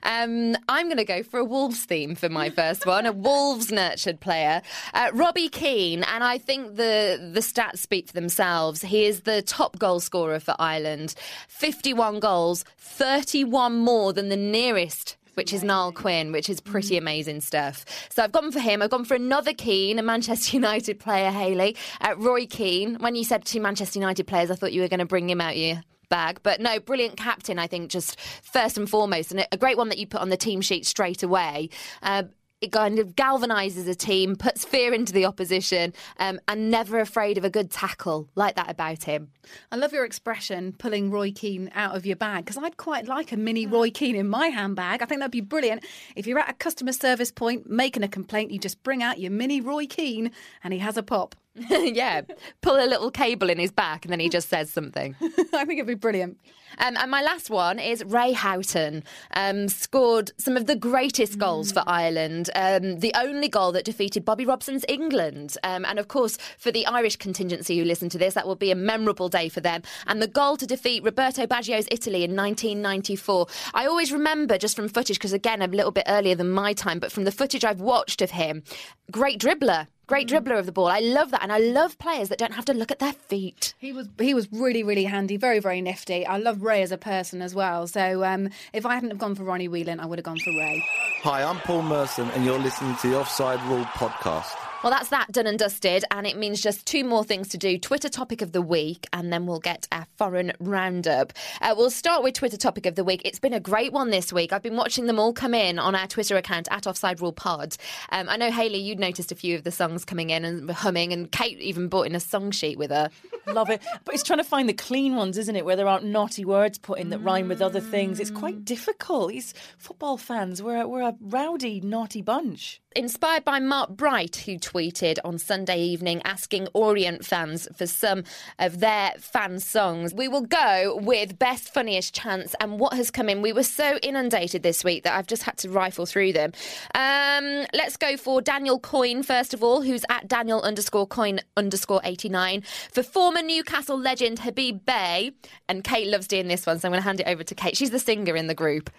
Um, 0.02 0.56
I'm 0.68 0.86
going 0.86 0.96
to 0.96 1.04
go 1.04 1.22
for 1.22 1.38
a 1.38 1.44
Wolves 1.44 1.84
theme 1.84 2.16
for 2.16 2.28
my 2.28 2.50
first 2.50 2.86
one, 2.86 3.06
a 3.06 3.12
Wolves 3.12 3.70
nurtured 3.70 4.18
player, 4.18 4.62
uh, 4.94 5.10
Robbie 5.14 5.48
Keane. 5.48 6.02
And 6.02 6.24
I 6.24 6.38
think 6.38 6.74
the, 6.74 7.30
the 7.32 7.40
stats 7.40 7.78
speak 7.78 8.08
for 8.08 8.14
themselves. 8.14 8.82
He 8.82 9.04
is 9.04 9.20
the 9.20 9.40
top 9.40 9.78
goal 9.78 10.00
scorer 10.00 10.40
for 10.40 10.56
Ireland 10.58 11.14
51 11.46 12.18
goals, 12.18 12.64
31 12.78 13.78
more 13.78 14.12
than 14.12 14.28
the 14.28 14.36
nearest 14.36 15.16
which 15.34 15.52
is 15.52 15.62
Niall 15.62 15.92
Quinn, 15.92 16.32
which 16.32 16.48
is 16.48 16.60
pretty 16.60 16.96
amazing 16.96 17.40
stuff. 17.40 17.84
So 18.10 18.22
I've 18.22 18.32
gone 18.32 18.52
for 18.52 18.60
him. 18.60 18.82
I've 18.82 18.90
gone 18.90 19.04
for 19.04 19.14
another 19.14 19.52
Keane, 19.52 19.98
a 19.98 20.02
Manchester 20.02 20.56
United 20.56 20.98
player, 20.98 21.30
Hayley, 21.30 21.76
uh, 22.00 22.14
Roy 22.16 22.46
Keane. 22.46 22.96
When 22.96 23.14
you 23.14 23.24
said 23.24 23.44
two 23.44 23.60
Manchester 23.60 23.98
United 23.98 24.26
players, 24.26 24.50
I 24.50 24.54
thought 24.54 24.72
you 24.72 24.82
were 24.82 24.88
going 24.88 25.00
to 25.00 25.06
bring 25.06 25.28
him 25.28 25.40
out 25.40 25.56
your 25.56 25.82
bag. 26.08 26.40
But 26.42 26.60
no, 26.60 26.78
brilliant 26.78 27.16
captain, 27.16 27.58
I 27.58 27.66
think, 27.66 27.90
just 27.90 28.20
first 28.20 28.76
and 28.76 28.88
foremost, 28.88 29.32
and 29.32 29.46
a 29.50 29.56
great 29.56 29.76
one 29.76 29.88
that 29.88 29.98
you 29.98 30.06
put 30.06 30.20
on 30.20 30.28
the 30.28 30.36
team 30.36 30.60
sheet 30.60 30.86
straight 30.86 31.22
away. 31.22 31.70
Uh, 32.02 32.24
it 32.62 32.70
kind 32.70 33.00
of 33.00 33.16
galvanises 33.16 33.88
a 33.88 33.94
team, 33.94 34.36
puts 34.36 34.64
fear 34.64 34.94
into 34.94 35.12
the 35.12 35.26
opposition, 35.26 35.92
um, 36.18 36.40
and 36.46 36.70
never 36.70 37.00
afraid 37.00 37.36
of 37.36 37.44
a 37.44 37.50
good 37.50 37.70
tackle. 37.70 38.28
Like 38.36 38.54
that 38.54 38.70
about 38.70 39.02
him. 39.02 39.32
I 39.72 39.76
love 39.76 39.92
your 39.92 40.04
expression, 40.04 40.72
pulling 40.78 41.10
Roy 41.10 41.32
Keane 41.32 41.70
out 41.74 41.96
of 41.96 42.06
your 42.06 42.16
bag, 42.16 42.44
because 42.44 42.56
I'd 42.56 42.76
quite 42.76 43.06
like 43.06 43.32
a 43.32 43.36
mini 43.36 43.66
Roy 43.66 43.90
Keane 43.90 44.14
in 44.14 44.28
my 44.28 44.46
handbag. 44.46 45.02
I 45.02 45.06
think 45.06 45.20
that'd 45.20 45.32
be 45.32 45.40
brilliant. 45.40 45.84
If 46.14 46.26
you're 46.26 46.38
at 46.38 46.48
a 46.48 46.54
customer 46.54 46.92
service 46.92 47.32
point 47.32 47.68
making 47.68 48.04
a 48.04 48.08
complaint, 48.08 48.52
you 48.52 48.60
just 48.60 48.82
bring 48.84 49.02
out 49.02 49.18
your 49.18 49.32
mini 49.32 49.60
Roy 49.60 49.86
Keane 49.86 50.30
and 50.62 50.72
he 50.72 50.78
has 50.78 50.96
a 50.96 51.02
pop. 51.02 51.34
yeah, 51.68 52.22
pull 52.62 52.76
a 52.76 52.88
little 52.88 53.10
cable 53.10 53.50
in 53.50 53.58
his 53.58 53.70
back 53.70 54.04
and 54.04 54.12
then 54.12 54.20
he 54.20 54.28
just 54.28 54.48
says 54.48 54.70
something. 54.70 55.14
I 55.52 55.64
think 55.64 55.72
it'd 55.72 55.86
be 55.86 55.94
brilliant. 55.94 56.38
Um, 56.78 56.96
and 56.96 57.10
my 57.10 57.20
last 57.20 57.50
one 57.50 57.78
is 57.78 58.02
Ray 58.04 58.32
Houghton. 58.32 59.04
Um, 59.34 59.68
scored 59.68 60.32
some 60.38 60.56
of 60.56 60.66
the 60.66 60.74
greatest 60.76 61.38
goals 61.38 61.70
for 61.70 61.82
Ireland. 61.86 62.48
Um, 62.54 63.00
the 63.00 63.12
only 63.14 63.48
goal 63.48 63.72
that 63.72 63.84
defeated 63.84 64.24
Bobby 64.24 64.46
Robson's 64.46 64.86
England. 64.88 65.58
Um, 65.62 65.84
and 65.84 65.98
of 65.98 66.08
course, 66.08 66.38
for 66.56 66.72
the 66.72 66.86
Irish 66.86 67.16
contingency 67.16 67.78
who 67.78 67.84
listen 67.84 68.08
to 68.10 68.18
this, 68.18 68.32
that 68.32 68.46
will 68.46 68.56
be 68.56 68.70
a 68.70 68.76
memorable 68.76 69.28
day 69.28 69.50
for 69.50 69.60
them. 69.60 69.82
And 70.06 70.22
the 70.22 70.28
goal 70.28 70.56
to 70.56 70.66
defeat 70.66 71.04
Roberto 71.04 71.46
Baggio's 71.46 71.88
Italy 71.90 72.24
in 72.24 72.34
1994. 72.34 73.46
I 73.74 73.86
always 73.86 74.10
remember 74.10 74.56
just 74.56 74.74
from 74.74 74.88
footage, 74.88 75.18
because 75.18 75.34
again, 75.34 75.60
a 75.60 75.66
little 75.66 75.92
bit 75.92 76.04
earlier 76.08 76.34
than 76.34 76.50
my 76.50 76.72
time, 76.72 76.98
but 76.98 77.12
from 77.12 77.24
the 77.24 77.32
footage 77.32 77.64
I've 77.64 77.82
watched 77.82 78.22
of 78.22 78.30
him, 78.30 78.62
great 79.10 79.38
dribbler. 79.38 79.88
Great 80.12 80.28
dribbler 80.28 80.58
of 80.58 80.66
the 80.66 80.72
ball. 80.72 80.88
I 80.88 81.00
love 81.00 81.30
that, 81.30 81.42
and 81.42 81.50
I 81.50 81.56
love 81.56 81.98
players 81.98 82.28
that 82.28 82.36
don't 82.36 82.52
have 82.52 82.66
to 82.66 82.74
look 82.74 82.90
at 82.90 82.98
their 82.98 83.14
feet. 83.14 83.72
He 83.78 83.94
was 83.94 84.10
he 84.20 84.34
was 84.34 84.46
really 84.52 84.82
really 84.82 85.04
handy, 85.04 85.38
very 85.38 85.58
very 85.58 85.80
nifty. 85.80 86.26
I 86.26 86.36
love 86.36 86.60
Ray 86.60 86.82
as 86.82 86.92
a 86.92 86.98
person 86.98 87.40
as 87.40 87.54
well. 87.54 87.86
So 87.86 88.22
um, 88.22 88.50
if 88.74 88.84
I 88.84 88.92
hadn't 88.92 89.08
have 89.08 89.18
gone 89.18 89.34
for 89.34 89.44
Ronnie 89.44 89.68
Whelan, 89.68 90.00
I 90.00 90.04
would 90.04 90.18
have 90.18 90.24
gone 90.24 90.38
for 90.38 90.50
Ray. 90.50 90.84
Hi, 91.22 91.42
I'm 91.42 91.56
Paul 91.60 91.80
Merson, 91.80 92.28
and 92.32 92.44
you're 92.44 92.58
listening 92.58 92.94
to 92.96 93.08
the 93.08 93.18
Offside 93.20 93.62
Rule 93.62 93.86
podcast. 93.86 94.52
Well, 94.82 94.90
that's 94.90 95.10
that 95.10 95.30
done 95.30 95.46
and 95.46 95.56
dusted, 95.56 96.04
and 96.10 96.26
it 96.26 96.36
means 96.36 96.60
just 96.60 96.84
two 96.86 97.04
more 97.04 97.22
things 97.22 97.46
to 97.50 97.58
do. 97.58 97.78
Twitter 97.78 98.08
topic 98.08 98.42
of 98.42 98.50
the 98.50 98.60
week, 98.60 99.06
and 99.12 99.32
then 99.32 99.46
we'll 99.46 99.60
get 99.60 99.86
our 99.92 100.06
foreign 100.16 100.52
roundup. 100.58 101.32
Uh, 101.60 101.72
we'll 101.78 101.88
start 101.88 102.24
with 102.24 102.34
Twitter 102.34 102.56
topic 102.56 102.84
of 102.86 102.96
the 102.96 103.04
week. 103.04 103.22
It's 103.24 103.38
been 103.38 103.52
a 103.52 103.60
great 103.60 103.92
one 103.92 104.10
this 104.10 104.32
week. 104.32 104.52
I've 104.52 104.62
been 104.62 104.76
watching 104.76 105.06
them 105.06 105.20
all 105.20 105.32
come 105.32 105.54
in 105.54 105.78
on 105.78 105.94
our 105.94 106.08
Twitter 106.08 106.36
account 106.36 106.66
at 106.72 106.88
Offside 106.88 107.20
Rule 107.20 107.32
Pod. 107.32 107.76
Um, 108.10 108.28
I 108.28 108.36
know 108.36 108.50
Hayley, 108.50 108.80
you'd 108.80 108.98
noticed 108.98 109.30
a 109.30 109.36
few 109.36 109.54
of 109.54 109.62
the 109.62 109.70
songs 109.70 110.04
coming 110.04 110.30
in 110.30 110.44
and 110.44 110.68
humming, 110.68 111.12
and 111.12 111.30
Kait 111.30 111.60
even 111.60 111.86
brought 111.86 112.08
in 112.08 112.16
a 112.16 112.20
song 112.20 112.50
sheet 112.50 112.76
with 112.76 112.90
her. 112.90 113.08
Love 113.46 113.70
it. 113.70 113.82
But 114.04 114.14
it's 114.14 114.24
trying 114.24 114.40
to 114.40 114.44
find 114.44 114.68
the 114.68 114.74
clean 114.74 115.14
ones, 115.14 115.38
isn't 115.38 115.54
it? 115.54 115.64
Where 115.64 115.76
there 115.76 115.86
aren't 115.86 116.06
naughty 116.06 116.44
words 116.44 116.78
put 116.78 116.98
in 116.98 117.10
that 117.10 117.20
rhyme 117.20 117.46
with 117.46 117.62
other 117.62 117.80
things. 117.80 118.18
It's 118.18 118.32
quite 118.32 118.64
difficult. 118.64 119.28
These 119.28 119.54
football 119.78 120.16
fans, 120.16 120.60
we're, 120.60 120.88
we're 120.88 121.02
a 121.02 121.14
rowdy, 121.20 121.80
naughty 121.80 122.20
bunch. 122.20 122.81
Inspired 122.94 123.44
by 123.44 123.58
Mark 123.58 123.90
Bright, 123.90 124.36
who 124.36 124.58
tweeted 124.58 125.18
on 125.24 125.38
Sunday 125.38 125.80
evening 125.80 126.22
asking 126.24 126.68
Orient 126.74 127.24
fans 127.24 127.68
for 127.76 127.86
some 127.86 128.24
of 128.58 128.80
their 128.80 129.12
fan 129.18 129.60
songs. 129.60 130.14
We 130.14 130.28
will 130.28 130.42
go 130.42 130.98
with 131.00 131.38
Best 131.38 131.72
Funniest 131.72 132.14
Chance 132.14 132.54
and 132.60 132.78
what 132.78 132.94
has 132.94 133.10
come 133.10 133.28
in. 133.28 133.42
We 133.42 133.52
were 133.52 133.62
so 133.62 133.98
inundated 134.02 134.62
this 134.62 134.84
week 134.84 135.04
that 135.04 135.16
I've 135.16 135.26
just 135.26 135.42
had 135.42 135.56
to 135.58 135.70
rifle 135.70 136.06
through 136.06 136.32
them. 136.32 136.52
Um, 136.94 137.66
let's 137.74 137.96
go 137.96 138.16
for 138.16 138.42
Daniel 138.42 138.78
Coyne, 138.78 139.22
first 139.22 139.54
of 139.54 139.62
all, 139.62 139.82
who's 139.82 140.04
at 140.08 140.28
Daniel 140.28 140.60
underscore 140.62 141.06
Coyne 141.06 141.40
underscore 141.56 142.00
89. 142.04 142.62
For 142.92 143.02
former 143.02 143.42
Newcastle 143.42 143.98
legend 143.98 144.40
Habib 144.40 144.84
Beye. 144.84 145.32
And 145.68 145.84
Kait 145.84 146.10
loves 146.10 146.26
doing 146.26 146.48
this 146.48 146.66
one, 146.66 146.78
so 146.78 146.88
I'm 146.88 146.92
going 146.92 147.00
to 147.00 147.04
hand 147.04 147.20
it 147.20 147.26
over 147.26 147.42
to 147.44 147.54
Kait. 147.54 147.76
She's 147.76 147.90
the 147.90 147.98
singer 147.98 148.36
in 148.36 148.46
the 148.46 148.54
group. 148.54 148.90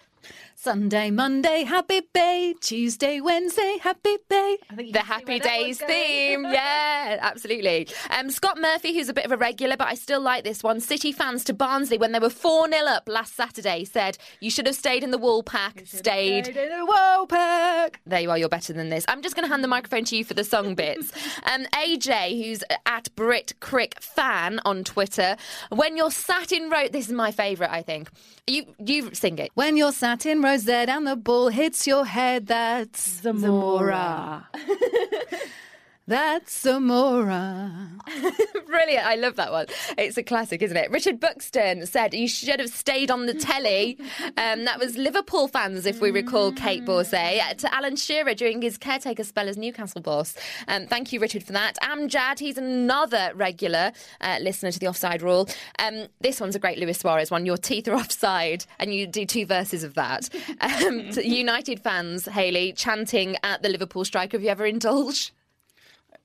Sunday, 0.55 1.11
Monday, 1.11 1.63
happy 1.63 2.01
bay. 2.13 2.53
Tuesday, 2.61 3.19
Wednesday, 3.19 3.77
happy 3.81 4.17
bay. 4.29 4.57
the 4.91 4.99
Happy 4.99 5.39
Days 5.39 5.79
theme. 5.79 6.45
Yeah, 6.53 7.17
absolutely. 7.21 7.87
Um, 8.09 8.29
Scott 8.29 8.57
Murphy, 8.59 8.93
who's 8.93 9.09
a 9.09 9.13
bit 9.13 9.25
of 9.25 9.31
a 9.31 9.37
regular, 9.37 9.75
but 9.75 9.87
I 9.87 9.95
still 9.95 10.21
like 10.21 10.43
this 10.43 10.61
one. 10.61 10.79
City 10.79 11.11
fans 11.11 11.43
to 11.45 11.53
Barnsley 11.53 11.97
when 11.97 12.11
they 12.11 12.19
were 12.19 12.29
4 12.29 12.69
0 12.69 12.85
up 12.85 13.09
last 13.09 13.35
Saturday 13.35 13.83
said, 13.85 14.17
You 14.39 14.49
should 14.51 14.67
have 14.67 14.75
stayed 14.75 15.03
in 15.03 15.11
the 15.11 15.17
wool 15.17 15.41
pack. 15.43 15.81
Stayed. 15.85 16.47
in 16.47 16.53
the 16.53 16.85
wool 16.85 17.25
pack. 17.27 17.99
There 18.05 18.19
you 18.19 18.29
are, 18.29 18.37
you're 18.37 18.49
better 18.49 18.71
than 18.73 18.89
this. 18.89 19.03
I'm 19.07 19.21
just 19.21 19.35
going 19.35 19.45
to 19.45 19.51
hand 19.51 19.63
the 19.63 19.67
microphone 19.67 20.03
to 20.05 20.15
you 20.15 20.23
for 20.23 20.33
the 20.33 20.43
song 20.43 20.75
bits. 20.75 21.11
Um, 21.45 21.65
AJ, 21.73 22.43
who's 22.43 22.63
at 22.85 23.13
Brit 23.15 23.53
Crick 23.59 23.99
Fan 24.01 24.59
on 24.65 24.83
Twitter, 24.83 25.35
when 25.69 25.97
you're 25.97 26.11
sat 26.11 26.51
in 26.51 26.69
road, 26.69 26.93
this 26.93 27.07
is 27.07 27.11
my 27.13 27.31
favourite, 27.31 27.71
I 27.71 27.81
think. 27.81 28.09
You 28.47 28.65
you 28.79 29.13
sing 29.13 29.39
it. 29.39 29.51
When 29.55 29.75
you're 29.77 29.91
sat 29.91 30.25
in 30.25 30.41
there 30.43 30.89
and 30.89 31.07
the 31.07 31.15
ball 31.15 31.47
hits 31.47 31.87
your 31.87 32.05
head, 32.05 32.47
that's 32.47 33.21
Zamora. 33.21 34.49
That's 36.05 36.59
Zamora. 36.63 37.89
Brilliant. 38.65 39.05
I 39.05 39.15
love 39.15 39.37
that 39.37 39.53
one. 39.53 39.67
It's 39.97 40.17
a 40.17 40.23
classic, 40.23 40.61
isn't 40.61 40.75
it? 40.75 40.91
Richard 40.91 41.17
Buxton 41.21 41.85
said 41.85 42.13
you 42.13 42.27
should 42.27 42.59
have 42.59 42.69
stayed 42.69 43.09
on 43.09 43.25
the 43.25 43.33
telly. 43.33 43.97
Um, 44.37 44.65
that 44.65 44.79
was 44.79 44.97
Liverpool 44.97 45.47
fans, 45.47 45.85
if 45.85 46.01
we 46.01 46.11
recall 46.11 46.51
Kait 46.51 46.85
Borsay. 46.85 47.39
Uh, 47.39 47.53
To 47.53 47.73
Alan 47.73 47.95
Shearer 47.95 48.33
during 48.33 48.61
his 48.61 48.77
caretaker 48.77 49.23
spell 49.23 49.47
as 49.47 49.55
Newcastle 49.57 50.01
boss. 50.01 50.35
Um, 50.67 50.87
thank 50.87 51.13
you, 51.13 51.21
Richard, 51.21 51.43
for 51.43 51.53
that. 51.53 51.77
Amjad, 51.81 52.39
he's 52.39 52.57
another 52.57 53.31
regular 53.35 53.93
uh, 54.19 54.39
listener 54.41 54.73
to 54.73 54.79
the 54.79 54.87
offside 54.87 55.21
rule. 55.21 55.47
Um, 55.79 56.07
this 56.19 56.41
one's 56.41 56.55
a 56.55 56.59
great 56.59 56.79
Luis 56.79 56.99
Suarez 56.99 57.31
one. 57.31 57.45
Your 57.45 57.57
teeth 57.57 57.87
are 57.87 57.95
offside, 57.95 58.65
and 58.77 58.93
you 58.93 59.07
do 59.07 59.25
two 59.25 59.45
verses 59.45 59.85
of 59.85 59.93
that. 59.93 60.27
Um, 60.59 61.11
United 61.23 61.79
fans, 61.79 62.25
Hayley, 62.25 62.73
chanting 62.73 63.37
at 63.41 63.61
the 63.63 63.69
Liverpool 63.69 64.03
striker. 64.03 64.35
Have 64.35 64.43
you 64.43 64.49
ever 64.49 64.65
indulged? 64.65 65.31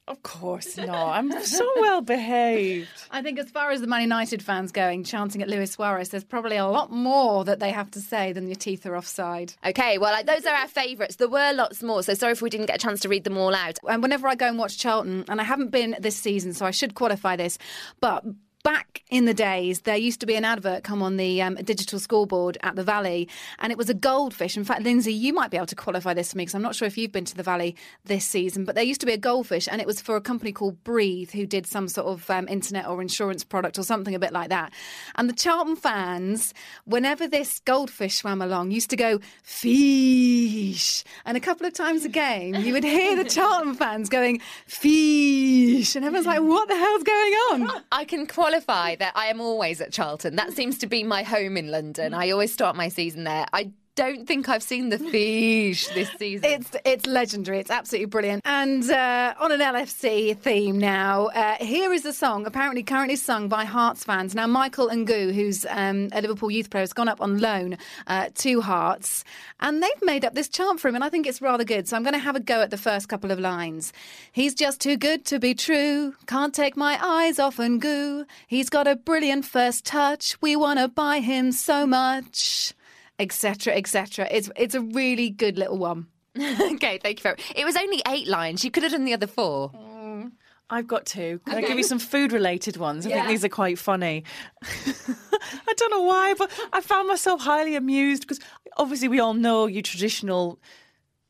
Of 0.09 0.23
course 0.23 0.79
not. 0.79 1.19
I'm 1.19 1.31
so 1.45 1.71
well 1.77 2.01
behaved. 2.01 2.89
I 3.11 3.21
think, 3.21 3.39
as 3.39 3.51
far 3.51 3.71
as 3.71 3.83
the 3.83 3.87
Man 3.87 4.01
United 4.01 4.43
fans 4.43 4.73
going, 4.73 5.05
chanting 5.05 5.43
at 5.43 5.49
Luis 5.49 5.73
Suarez, 5.73 6.09
there's 6.09 6.25
probably 6.25 6.57
a 6.57 6.67
lot 6.67 6.91
more 6.91 7.45
that 7.45 7.61
they 7.61 7.71
have 7.71 7.91
to 7.91 8.01
say 8.01 8.33
than 8.33 8.47
your 8.47 8.57
teeth 8.57 8.87
are 8.87 8.97
offside. 8.97 9.53
Okay, 9.65 9.99
well, 9.99 10.13
like, 10.13 10.25
those 10.25 10.47
are 10.47 10.55
our 10.55 10.67
favourites. 10.67 11.17
There 11.17 11.29
were 11.29 11.53
lots 11.53 11.83
more, 11.83 12.03
so 12.03 12.15
sorry 12.15 12.33
if 12.33 12.41
we 12.41 12.49
didn't 12.49 12.67
get 12.67 12.77
a 12.77 12.79
chance 12.79 13.01
to 13.01 13.09
read 13.11 13.25
them 13.25 13.37
all 13.37 13.55
out. 13.55 13.79
And 13.87 14.03
whenever 14.03 14.27
I 14.27 14.35
go 14.35 14.47
and 14.47 14.59
watch 14.59 14.79
Charlton, 14.79 15.27
and 15.29 15.43
I 15.43 15.45
haven't 15.45 15.71
been 15.71 15.95
this 16.01 16.17
season, 16.17 16.55
so 16.55 16.65
I 16.65 16.71
should 16.71 16.95
qualify 16.95 17.37
this, 17.37 17.59
but 18.01 18.25
back 18.69 19.03
in 19.09 19.25
the 19.25 19.33
days, 19.33 19.81
there 19.81 19.97
used 19.97 20.21
to 20.21 20.27
be 20.27 20.35
an 20.35 20.45
advert 20.45 20.85
come 20.85 21.03
on 21.03 21.16
the 21.16 21.41
um, 21.41 21.55
digital 21.55 21.99
scoreboard 21.99 22.59
at 22.62 22.77
the 22.77 22.85
Valley, 22.85 23.27
and 23.61 23.73
it 23.73 23.79
was 23.79 23.89
a 23.89 23.95
goldfish. 23.95 24.59
In 24.59 24.64
fact, 24.64 24.83
Lynsey, 24.83 25.11
you 25.11 25.33
might 25.33 25.51
be 25.51 25.57
able 25.57 25.64
to 25.69 25.75
qualify 25.75 26.12
this 26.12 26.33
for 26.33 26.37
me 26.37 26.43
because 26.43 26.55
I'm 26.55 26.61
not 26.61 26.75
sure 26.75 26.87
if 26.87 26.99
you've 26.99 27.11
been 27.11 27.25
to 27.25 27.35
the 27.35 27.43
Valley 27.43 27.75
this 28.05 28.27
season, 28.27 28.66
but 28.66 28.75
there 28.75 28.85
used 28.85 29.01
to 29.01 29.07
be 29.07 29.14
a 29.14 29.16
goldfish, 29.16 29.69
and 29.73 29.81
it 29.81 29.87
was 29.87 30.03
for 30.03 30.16
a 30.16 30.21
company 30.21 30.53
called 30.53 30.85
Breathe, 30.85 31.31
who 31.31 31.47
did 31.47 31.66
some 31.66 31.89
sort 31.89 32.09
of 32.09 32.29
um, 32.29 32.47
internet 32.47 32.87
or 32.87 33.01
insurance 33.01 33.43
product 33.43 33.79
or 33.79 33.85
something 33.85 34.14
a 34.14 34.19
bit 34.19 34.33
like 34.33 34.51
that. 34.51 34.71
And 35.14 35.31
the 35.31 35.35
Charlton 35.35 35.77
fans, 35.77 36.53
whenever 36.85 37.27
this 37.27 37.61
goldfish 37.61 38.16
swam 38.16 38.43
along, 38.43 38.73
used 38.73 38.91
to 38.91 38.97
go 38.97 39.19
fish, 39.43 41.05
and 41.25 41.39
a 41.39 41.41
couple 41.41 41.66
of 41.66 41.73
times 41.73 42.05
a 42.05 42.11
game, 42.11 42.55
you 42.57 42.75
would 42.75 42.85
hear 42.85 43.16
the 43.16 43.25
Charlton 43.31 43.73
fans 43.73 44.11
going 44.11 44.43
fish, 44.66 45.97
and 45.97 46.05
everyone's 46.05 46.27
like, 46.27 46.43
"What 46.43 46.69
the 46.69 46.77
hell's 46.77 47.03
going 47.03 47.33
on?" 47.33 47.83
I 47.91 48.05
can 48.05 48.27
qualify 48.27 48.58
that 48.67 49.13
I 49.15 49.27
am 49.27 49.41
always 49.41 49.81
at 49.81 49.93
Charlton. 49.93 50.37
That 50.37 50.53
seems 50.53 50.79
to 50.79 50.87
be 50.87 51.05
my 51.05 51.23
home 51.23 51.57
in 51.57 51.71
London. 51.71 52.15
I 52.15 52.31
always 52.31 52.53
start 52.53 52.77
my 52.77 52.89
season 52.89 53.25
there. 53.25 53.47
I 53.53 53.73
don't 53.99 54.28
think 54.28 54.49
I've 54.49 54.62
seen 54.62 54.90
the 54.90 54.99
fish 54.99 55.88
this 55.88 56.09
season. 56.20 56.49
It's 56.49 56.70
it's 56.84 57.05
legendary. 57.05 57.59
It's 57.59 57.70
absolutely 57.70 58.07
brilliant. 58.07 58.42
And 58.44 58.88
uh, 58.88 59.34
on 59.40 59.51
an 59.51 59.59
LFC 59.59 60.38
theme 60.38 60.78
now, 60.78 61.26
uh, 61.34 61.57
here 61.57 61.92
is 61.92 62.05
a 62.05 62.12
song 62.12 62.46
apparently 62.46 62.84
currently 62.84 63.16
sung 63.16 63.49
by 63.49 63.64
Hearts 63.64 64.05
fans. 64.05 64.36
Now, 64.36 64.46
Michael 64.46 64.88
Ngoo, 64.88 65.34
who's 65.34 65.66
um, 65.68 66.11
a 66.12 66.22
Liverpool 66.22 66.49
youth 66.49 66.70
player, 66.70 66.82
has 66.82 66.92
gone 66.92 67.09
up 67.09 67.20
on 67.20 67.40
loan 67.40 67.76
uh, 68.07 68.28
to 68.36 68.61
Hearts, 68.61 69.24
and 69.59 69.82
they've 69.82 70.03
made 70.03 70.24
up 70.24 70.34
this 70.34 70.49
chant 70.49 70.78
for 70.78 70.86
him, 70.86 70.94
and 70.94 71.03
I 71.03 71.09
think 71.09 71.26
it's 71.26 71.42
rather 71.42 71.64
good. 71.64 71.88
So 71.88 71.96
I'm 71.96 72.05
going 72.05 72.12
to 72.12 72.20
have 72.20 72.36
a 72.36 72.40
go 72.40 72.62
at 72.62 72.70
the 72.70 72.78
first 72.78 73.09
couple 73.09 73.32
of 73.32 73.40
lines. 73.40 73.92
He's 74.30 74.55
just 74.55 74.80
too 74.80 74.96
good 74.96 75.24
to 75.24 75.40
be 75.40 75.55
true. 75.55 76.14
Can't 76.28 76.55
take 76.55 76.76
my 76.76 77.05
eyes 77.05 77.40
off 77.40 77.57
Ngoo. 77.57 78.26
He's 78.46 78.70
got 78.70 78.86
a 78.86 78.94
brilliant 78.94 79.44
first 79.44 79.84
touch. 79.84 80.40
We 80.40 80.55
want 80.55 80.78
to 80.78 80.86
buy 80.86 81.18
him 81.18 81.51
so 81.51 81.84
much 81.84 82.74
etc., 83.19 83.75
etc. 83.75 84.29
It's 84.31 84.51
it's 84.57 84.75
a 84.75 84.81
really 84.81 85.31
good 85.31 85.59
little 85.59 85.79
one. 85.79 86.07
okay, 86.39 86.99
thank 87.03 87.19
you 87.19 87.23
very 87.23 87.33
much. 87.37 87.53
It 87.57 87.64
was 87.64 87.77
only 87.77 88.01
eight 88.09 88.29
lines. 88.29 88.64
You 88.64 88.71
could 88.71 88.83
have 88.85 88.93
done 88.93 89.05
the 89.05 89.14
other 89.14 89.27
four. 89.27 89.71
Mm, 89.71 90.33
I've 90.71 90.87
got 90.87 91.07
two. 91.07 91.41
Can 91.47 91.57
I 91.57 91.62
give 91.62 91.79
you 91.79 91.83
some 91.83 91.99
food 91.99 92.33
related 92.33 92.77
ones? 92.77 93.07
I 93.07 93.11
Yeah. 93.11 93.16
think 93.16 93.29
these 93.29 93.45
are 93.45 93.49
quite 93.49 93.79
funny. 93.79 94.25
I 94.62 95.73
don't 95.77 95.91
know 95.91 96.03
why, 96.03 96.35
but 96.39 96.51
I 96.73 96.81
found 96.81 97.09
myself 97.09 97.41
highly 97.41 97.75
amused 97.77 98.23
because 98.23 98.41
obviously 98.77 99.09
we 99.09 99.19
all 99.21 99.35
know 99.35 99.66
your 99.66 99.83
traditional 99.83 100.59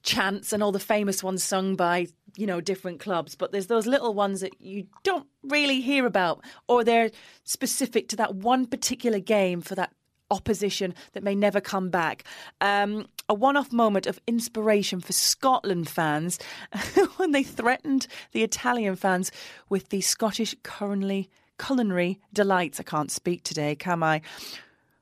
chants 0.02 0.52
and 0.52 0.62
all 0.62 0.72
the 0.72 0.78
famous 0.78 1.22
ones 1.22 1.42
sung 1.42 1.74
by 1.76 2.06
you 2.36 2.46
know 2.46 2.60
different 2.60 3.00
clubs 3.00 3.34
but 3.34 3.50
there's 3.50 3.66
those 3.66 3.84
little 3.84 4.14
ones 4.14 4.40
that 4.40 4.58
you 4.60 4.86
don't 5.02 5.26
really 5.42 5.80
hear 5.80 6.06
about 6.06 6.42
or 6.68 6.84
they're 6.84 7.10
specific 7.42 8.08
to 8.08 8.14
that 8.14 8.32
one 8.36 8.64
particular 8.64 9.18
game 9.18 9.60
for 9.60 9.74
that 9.74 9.92
opposition 10.30 10.94
that 11.12 11.22
may 11.22 11.34
never 11.34 11.60
come 11.60 11.90
back. 11.90 12.24
Um, 12.60 13.06
a 13.28 13.34
one-off 13.34 13.72
moment 13.72 14.06
of 14.06 14.18
inspiration 14.26 15.00
for 15.00 15.12
Scotland 15.12 15.88
fans 15.88 16.38
when 17.16 17.32
they 17.32 17.42
threatened 17.42 18.06
the 18.32 18.42
Italian 18.42 18.96
fans 18.96 19.30
with 19.68 19.90
the 19.90 20.00
Scottish 20.00 20.54
culinary 20.64 21.28
culinary 21.58 22.20
delights. 22.32 22.78
I 22.78 22.84
can't 22.84 23.10
speak 23.10 23.42
today 23.42 23.74
can 23.74 24.02
I 24.02 24.22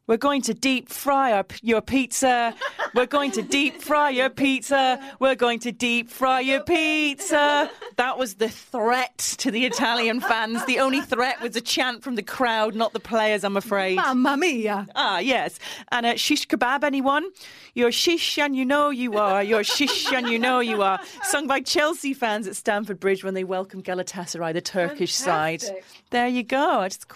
we're 0.06 0.16
going 0.16 0.42
to 0.42 0.54
deep 0.54 0.88
fry 0.88 1.32
our, 1.32 1.44
your 1.62 1.80
pizza. 1.80 2.54
We're 2.94 3.06
going 3.06 3.32
to 3.32 3.42
deep 3.42 3.82
fry 3.82 4.10
your 4.10 4.30
pizza. 4.30 5.00
We're 5.18 5.34
going 5.34 5.58
to 5.60 5.72
deep 5.72 6.10
fry 6.10 6.40
your 6.40 6.62
pizza. 6.62 7.70
That 7.96 8.18
was 8.18 8.34
the 8.34 8.48
threat 8.48 9.18
to 9.38 9.50
the 9.50 9.64
Italian 9.64 10.20
fans. 10.20 10.64
The 10.66 10.78
only 10.78 11.00
threat 11.00 11.40
was 11.40 11.56
a 11.56 11.60
chant 11.60 12.02
from 12.04 12.14
the 12.14 12.22
crowd, 12.22 12.74
not 12.74 12.92
the 12.92 13.00
players, 13.00 13.42
I'm 13.44 13.56
afraid. 13.56 13.96
Mamma 13.96 14.36
mia. 14.36 14.86
Ah, 14.94 15.18
yes. 15.18 15.58
And 15.90 16.06
uh, 16.06 16.16
shish 16.16 16.46
kebab, 16.46 16.84
anyone? 16.84 17.28
You're 17.74 17.92
shish 17.92 18.38
and 18.38 18.54
you 18.54 18.64
know 18.64 18.90
you 18.90 19.18
are. 19.18 19.42
You're 19.42 19.64
shish 19.64 20.12
and 20.12 20.28
you 20.28 20.38
know 20.38 20.60
you 20.60 20.82
are. 20.82 21.00
Sung 21.24 21.46
by 21.46 21.60
Chelsea 21.60 22.14
fans 22.14 22.46
at 22.46 22.56
Stamford 22.56 23.00
Bridge 23.00 23.24
when 23.24 23.34
they 23.34 23.44
welcomed 23.44 23.84
Galatasaray, 23.84 24.52
the 24.52 24.60
Turkish 24.60 25.14
side. 25.14 25.64
There 26.10 26.28
you 26.28 26.42
go. 26.42 26.80
I 26.80 26.88
just, 26.88 27.06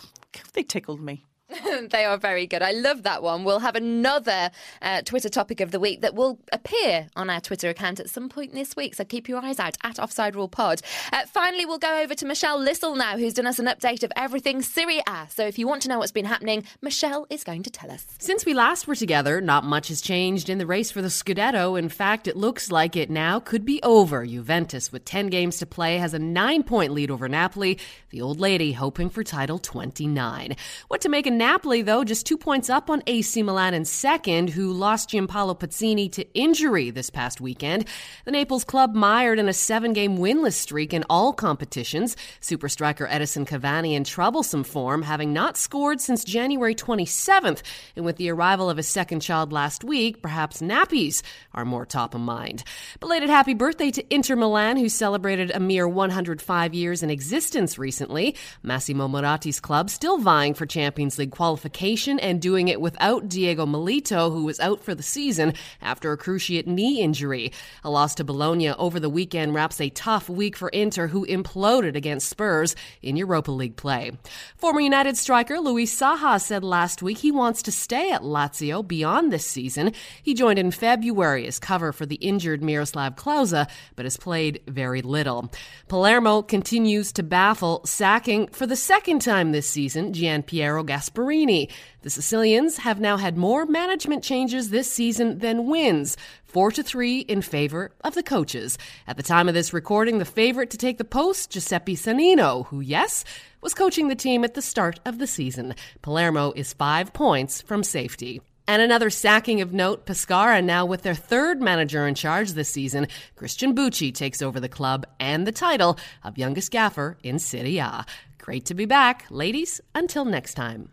they 0.55 0.63
tickled 0.63 1.01
me. 1.01 1.25
they 1.91 2.05
are 2.05 2.17
very 2.17 2.47
good. 2.47 2.63
I 2.63 2.73
love 2.73 3.03
that 3.03 3.23
one. 3.23 3.45
We'll 3.45 3.61
have 3.61 3.75
another 3.75 4.51
uh, 4.83 5.03
Twitter 5.03 5.29
topic 5.29 5.61
of 5.61 5.71
the 5.71 5.81
week 5.81 6.01
that 6.03 6.15
will 6.15 6.39
appear 6.53 7.09
on 7.17 7.31
our 7.31 7.41
Twitter 7.41 7.69
account 7.69 8.01
at 8.01 8.09
some 8.09 8.29
point 8.29 8.53
this 8.53 8.77
week. 8.77 8.95
So 8.95 9.05
keep 9.05 9.29
your 9.29 9.45
eyes 9.45 9.59
out 9.59 9.77
at 9.83 9.99
Offside 9.99 10.37
Rule 10.37 10.49
Pod. 10.49 10.83
Uh, 11.13 11.27
finally, 11.27 11.67
we'll 11.67 11.79
go 11.79 12.01
over 12.01 12.15
to 12.15 12.27
Michelle 12.27 12.59
Lissel 12.59 12.97
now, 12.97 13.17
who's 13.17 13.35
done 13.35 13.47
us 13.47 13.59
an 13.59 13.67
update 13.67 14.03
of 14.03 14.13
everything 14.17 14.63
Serie 14.63 15.03
A. 15.07 15.27
So 15.29 15.47
if 15.47 15.59
you 15.59 15.67
want 15.67 15.83
to 15.83 15.89
know 15.89 15.99
what's 15.99 16.13
been 16.13 16.25
happening, 16.25 16.65
Michelle 16.83 17.27
is 17.31 17.45
going 17.45 17.63
to 17.65 17.71
tell 17.71 17.91
us. 17.91 18.07
Since 18.19 18.45
we 18.47 18.55
last 18.55 18.87
were 18.87 18.95
together, 18.95 19.41
not 19.41 19.65
much 19.65 19.89
has 19.89 20.01
changed 20.01 20.49
in 20.49 20.59
the 20.59 20.67
race 20.67 20.91
for 20.91 21.03
the 21.03 21.09
Scudetto. 21.09 21.79
In 21.79 21.89
fact, 21.89 22.29
it 22.29 22.37
looks 22.37 22.71
like 22.71 22.97
it 22.97 23.11
now 23.11 23.41
could 23.41 23.65
be 23.65 23.83
over. 23.83 24.25
Juventus, 24.25 24.93
with 24.93 25.05
10 25.05 25.29
games 25.29 25.59
to 25.59 25.67
play, 25.67 25.99
has 25.99 26.15
a 26.15 26.19
nine 26.19 26.63
point 26.63 26.93
lead 26.93 27.11
over 27.11 27.29
Napoli, 27.29 27.79
the 28.11 28.23
old 28.23 28.39
lady 28.39 28.73
hoping 28.73 29.11
for 29.11 29.25
title 29.25 29.59
29. 29.59 30.57
What 30.89 31.01
to 31.01 31.09
make 31.09 31.27
of 31.27 31.40
Napoli, 31.41 31.81
though, 31.81 32.05
just 32.05 32.27
two 32.27 32.37
points 32.37 32.69
up 32.69 32.91
on 32.91 33.03
AC 33.07 33.43
Milan 33.43 33.73
in 33.73 33.87
second, 33.87 34.51
who 34.51 34.75
lost 34.75 35.09
Giampaolo 35.09 35.59
Pazzini 35.59 36.13
to 36.13 36.35
injury 36.35 36.91
this 36.91 37.09
past 37.09 37.41
weekend. 37.41 37.87
The 38.27 38.31
Naples 38.31 38.63
club 38.63 38.95
mired 38.95 39.39
in 39.39 39.49
a 39.49 39.55
seven 39.55 39.95
game 39.95 40.19
winless 40.19 40.53
streak 40.53 40.93
in 40.93 41.03
all 41.09 41.33
competitions. 41.33 42.15
Super 42.41 42.69
striker 42.69 43.07
Edinson 43.07 43.47
Cavani 43.49 43.95
in 43.95 44.05
troublesome 44.05 44.65
form, 44.65 45.01
having 45.01 45.33
not 45.33 45.57
scored 45.57 46.03
since 46.03 46.25
January 46.25 46.75
27th. 46.75 47.63
And 47.97 48.05
with 48.05 48.19
the 48.19 48.31
arrival 48.31 48.69
of 48.69 48.77
his 48.77 48.89
second 48.89 49.21
child 49.21 49.51
last 49.51 49.83
week, 49.83 50.21
perhaps 50.21 50.61
nappies 50.61 51.23
are 51.55 51.65
more 51.65 51.87
top 51.87 52.15
of 52.15 52.21
mind. 52.21 52.65
Belated 53.01 53.31
happy 53.31 53.55
birthday 53.55 53.91
to 53.93 54.15
Inter 54.15 54.37
Milan, 54.37 54.77
who 54.77 54.91
celebrated 54.91 55.51
a 55.53 55.59
mere 55.59 55.89
105 55.89 56.75
years 56.75 57.03
in 57.03 57.09
existence 57.09 57.79
recently. 57.79 58.37
Massimo 58.63 59.09
Moratti's 59.09 59.59
club 59.59 59.89
still 59.89 60.19
vying 60.19 60.53
for 60.53 60.67
Champions 60.67 61.19
League 61.19 61.30
qualification 61.31 62.19
and 62.19 62.41
doing 62.41 62.69
it 62.69 62.81
without 62.81 63.29
Diego 63.29 63.67
Milito, 63.67 64.33
who 64.33 64.45
was 64.45 64.61
out 64.61 64.83
for 64.83 64.95
the 64.95 65.03
season 65.03 65.55
after 65.81 66.13
a 66.13 66.19
cruciate 66.19 66.67
knee 66.67 67.01
injury. 67.01 67.53
A 67.85 67.91
loss 67.91 68.15
to 68.17 68.25
Bologna 68.25 68.71
over 68.71 69.01
the 69.01 69.11
weekend 69.11 69.55
wraps 69.55 69.81
a 69.81 69.91
tough 69.91 70.29
week 70.29 70.57
for 70.57 70.69
Inter, 70.71 71.07
who 71.09 71.27
imploded 71.27 71.97
against 71.97 72.29
Spurs 72.29 72.77
in 73.03 73.17
Europa 73.17 73.51
League 73.51 73.77
play. 73.77 74.13
Former 74.57 74.81
United 74.81 75.17
striker 75.17 75.59
Luis 75.59 75.95
Saha 75.99 76.41
said 76.41 76.65
last 76.65 77.03
week 77.03 77.19
he 77.19 77.31
wants 77.31 77.63
to 77.63 77.73
stay 77.73 78.11
at 78.11 78.23
Lazio 78.23 78.87
beyond 78.87 79.33
this 79.33 79.47
season. 79.47 79.93
He 80.23 80.35
joined 80.35 80.59
in 80.59 80.71
February 80.71 81.47
as 81.47 81.59
cover 81.59 81.93
for 81.93 82.07
the 82.07 82.17
injured 82.17 82.63
Miroslav 82.63 83.17
Klose, 83.17 83.69
but 83.97 84.05
has 84.05 84.17
played 84.17 84.61
very 84.67 85.03
little. 85.03 85.51
Palermo 85.89 86.43
continues 86.43 87.13
to 87.13 87.23
baffle, 87.23 87.83
sacking 87.85 88.49
for 88.49 88.67
the 88.67 88.77
second 88.77 89.21
time 89.21 89.53
this 89.53 89.69
season 89.69 90.13
Gian 90.13 90.43
Piero 90.43 90.83
Gasparini. 91.21 91.71
The 92.03 92.11
Sicilians 92.11 92.79
have 92.79 93.01
now 93.01 93.17
had 93.17 93.37
more 93.37 93.67
management 93.67 94.25
changes 94.25 94.71
this 94.71 94.91
season 94.91 95.39
than 95.39 95.67
wins. 95.69 96.17
Four 96.45 96.73
to 96.73 96.83
three 96.83 97.21
in 97.21 97.43
favor 97.43 97.93
of 98.03 98.15
the 98.15 98.23
coaches. 98.23 98.79
At 99.07 99.17
the 99.17 99.23
time 99.23 99.49
of 99.49 99.55
this 99.55 99.73
recording, 99.73 100.19
the 100.19 100.25
favorite 100.25 100.71
to 100.71 100.79
take 100.79 100.99
the 100.99 101.05
post, 101.05 101.51
Giuseppe 101.51 101.97
Sannino, 101.97 102.67
who, 102.67 102.81
yes, 102.81 103.25
was 103.61 103.75
coaching 103.75 104.09
the 104.09 104.15
team 104.15 104.45
at 104.45 104.55
the 104.55 104.63
start 104.63 104.99
of 105.05 105.19
the 105.19 105.27
season. 105.27 105.75
Palermo 106.03 106.53
is 106.57 106.73
five 106.73 107.13
points 107.13 107.63
from 107.63 107.85
safety. 107.85 108.41
And 108.67 108.83
another 108.83 109.11
sacking 109.11 109.61
of 109.61 109.73
note, 109.73 110.07
Pescara 110.07 110.63
now 110.63 110.87
with 110.87 111.03
their 111.03 111.15
third 111.15 111.61
manager 111.61 112.07
in 112.07 112.15
charge 112.15 112.53
this 112.53 112.69
season. 112.69 113.09
Cristian 113.37 113.75
Bucchi 113.75 114.15
takes 114.15 114.43
over 114.43 114.61
the 114.61 114.69
club 114.69 115.07
and 115.19 115.47
the 115.47 115.53
title 115.53 115.99
of 116.23 116.39
youngest 116.39 116.71
gaffer 116.71 117.17
in 117.23 117.39
Serie 117.41 117.79
A. 117.79 118.05
Great 118.39 118.65
to 118.67 118.75
be 118.75 118.87
back. 118.87 119.27
Ladies, 119.31 119.81
until 119.95 120.25
next 120.25 120.55
time. 120.55 120.89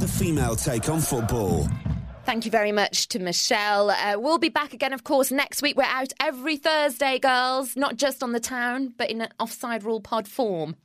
The 0.00 0.08
female 0.08 0.56
take 0.56 0.88
on 0.88 0.98
football. 1.00 1.68
Thank 2.24 2.46
you 2.46 2.50
very 2.50 2.72
much 2.72 3.08
to 3.08 3.18
Michelle. 3.18 3.90
Uh, 3.90 4.14
we'll 4.16 4.38
be 4.38 4.48
back 4.48 4.72
again, 4.72 4.94
of 4.94 5.04
course, 5.04 5.30
next 5.30 5.60
week. 5.60 5.76
We're 5.76 5.84
out 5.84 6.14
every 6.18 6.56
Thursday, 6.56 7.18
girls, 7.18 7.76
not 7.76 7.96
just 7.96 8.22
on 8.22 8.32
the 8.32 8.40
town, 8.40 8.94
but 8.96 9.10
in 9.10 9.20
an 9.20 9.28
offside 9.38 9.84
rule 9.84 10.00
pod 10.00 10.26
form. 10.26 10.76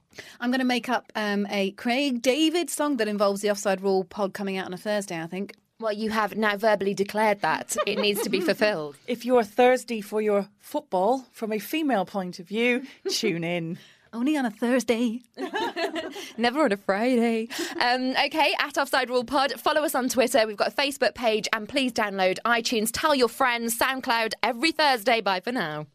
I'm 0.42 0.50
going 0.52 0.60
to 0.60 0.66
make 0.66 0.90
up 0.90 1.14
um, 1.16 1.48
a 1.50 1.72
Craig 1.72 2.22
David 2.22 2.70
song 2.70 2.98
that 2.98 3.08
involves 3.08 3.40
the 3.40 3.52
Offside 3.52 3.82
Rule 3.82 4.04
pod 4.04 4.34
coming 4.34 4.58
out 4.58 4.66
on 4.66 4.74
a 4.74 4.78
Thursday, 4.78 5.22
I 5.22 5.28
think. 5.28 5.56
Well, 5.80 5.94
you 5.94 6.10
have 6.10 6.36
now 6.36 6.58
verbally 6.58 6.94
declared 6.94 7.42
that. 7.42 7.76
It 7.86 8.00
needs 8.00 8.22
to 8.24 8.30
be 8.30 8.42
fulfilled. 8.42 8.98
If 9.08 9.26
you're 9.26 9.44
thirsty 9.44 10.02
for 10.02 10.22
your 10.22 10.48
football 10.60 11.26
from 11.32 11.54
a 11.54 11.60
female 11.60 12.06
point 12.06 12.40
of 12.40 12.48
view, 12.48 12.84
tune 13.10 13.44
in. 13.44 13.78
Only 14.16 14.38
on 14.38 14.46
a 14.46 14.50
Thursday. 14.50 15.24
Never 16.38 16.64
on 16.64 16.72
a 16.72 16.78
Friday. 16.78 17.50
Um, 17.82 18.12
okay, 18.28 18.56
at 18.58 18.78
Offside 18.78 19.10
Rule 19.10 19.26
Pod. 19.26 19.60
Follow 19.60 19.82
us 19.82 19.94
on 19.94 20.08
Twitter. 20.08 20.48
We've 20.48 20.56
got 20.56 20.70
a 20.70 20.72
Facebook 20.72 21.16
page. 21.16 21.50
And 21.52 21.68
please 21.68 21.92
download 21.92 22.38
iTunes. 22.46 22.92
Tell 22.94 23.14
your 23.14 23.28
friends. 23.28 23.78
SoundCloud 23.78 24.32
every 24.42 24.72
Thursday. 24.72 25.20
Bye 25.20 25.42
for 25.42 25.52
now. 25.52 25.88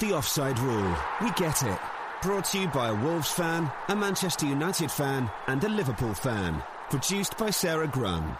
The 0.00 0.16
offside 0.16 0.58
rule. 0.58 0.96
We 1.22 1.30
get 1.32 1.62
it. 1.62 1.78
Brought 2.22 2.46
to 2.46 2.60
you 2.60 2.66
by 2.68 2.88
a 2.88 2.94
Wolves 2.94 3.30
fan, 3.30 3.70
a 3.88 3.94
Manchester 3.94 4.46
United 4.46 4.90
fan, 4.90 5.30
and 5.46 5.62
a 5.62 5.68
Liverpool 5.68 6.14
fan. 6.14 6.60
Produced 6.90 7.38
by 7.38 7.50
Sarah 7.50 7.86
Grun. 7.86 8.36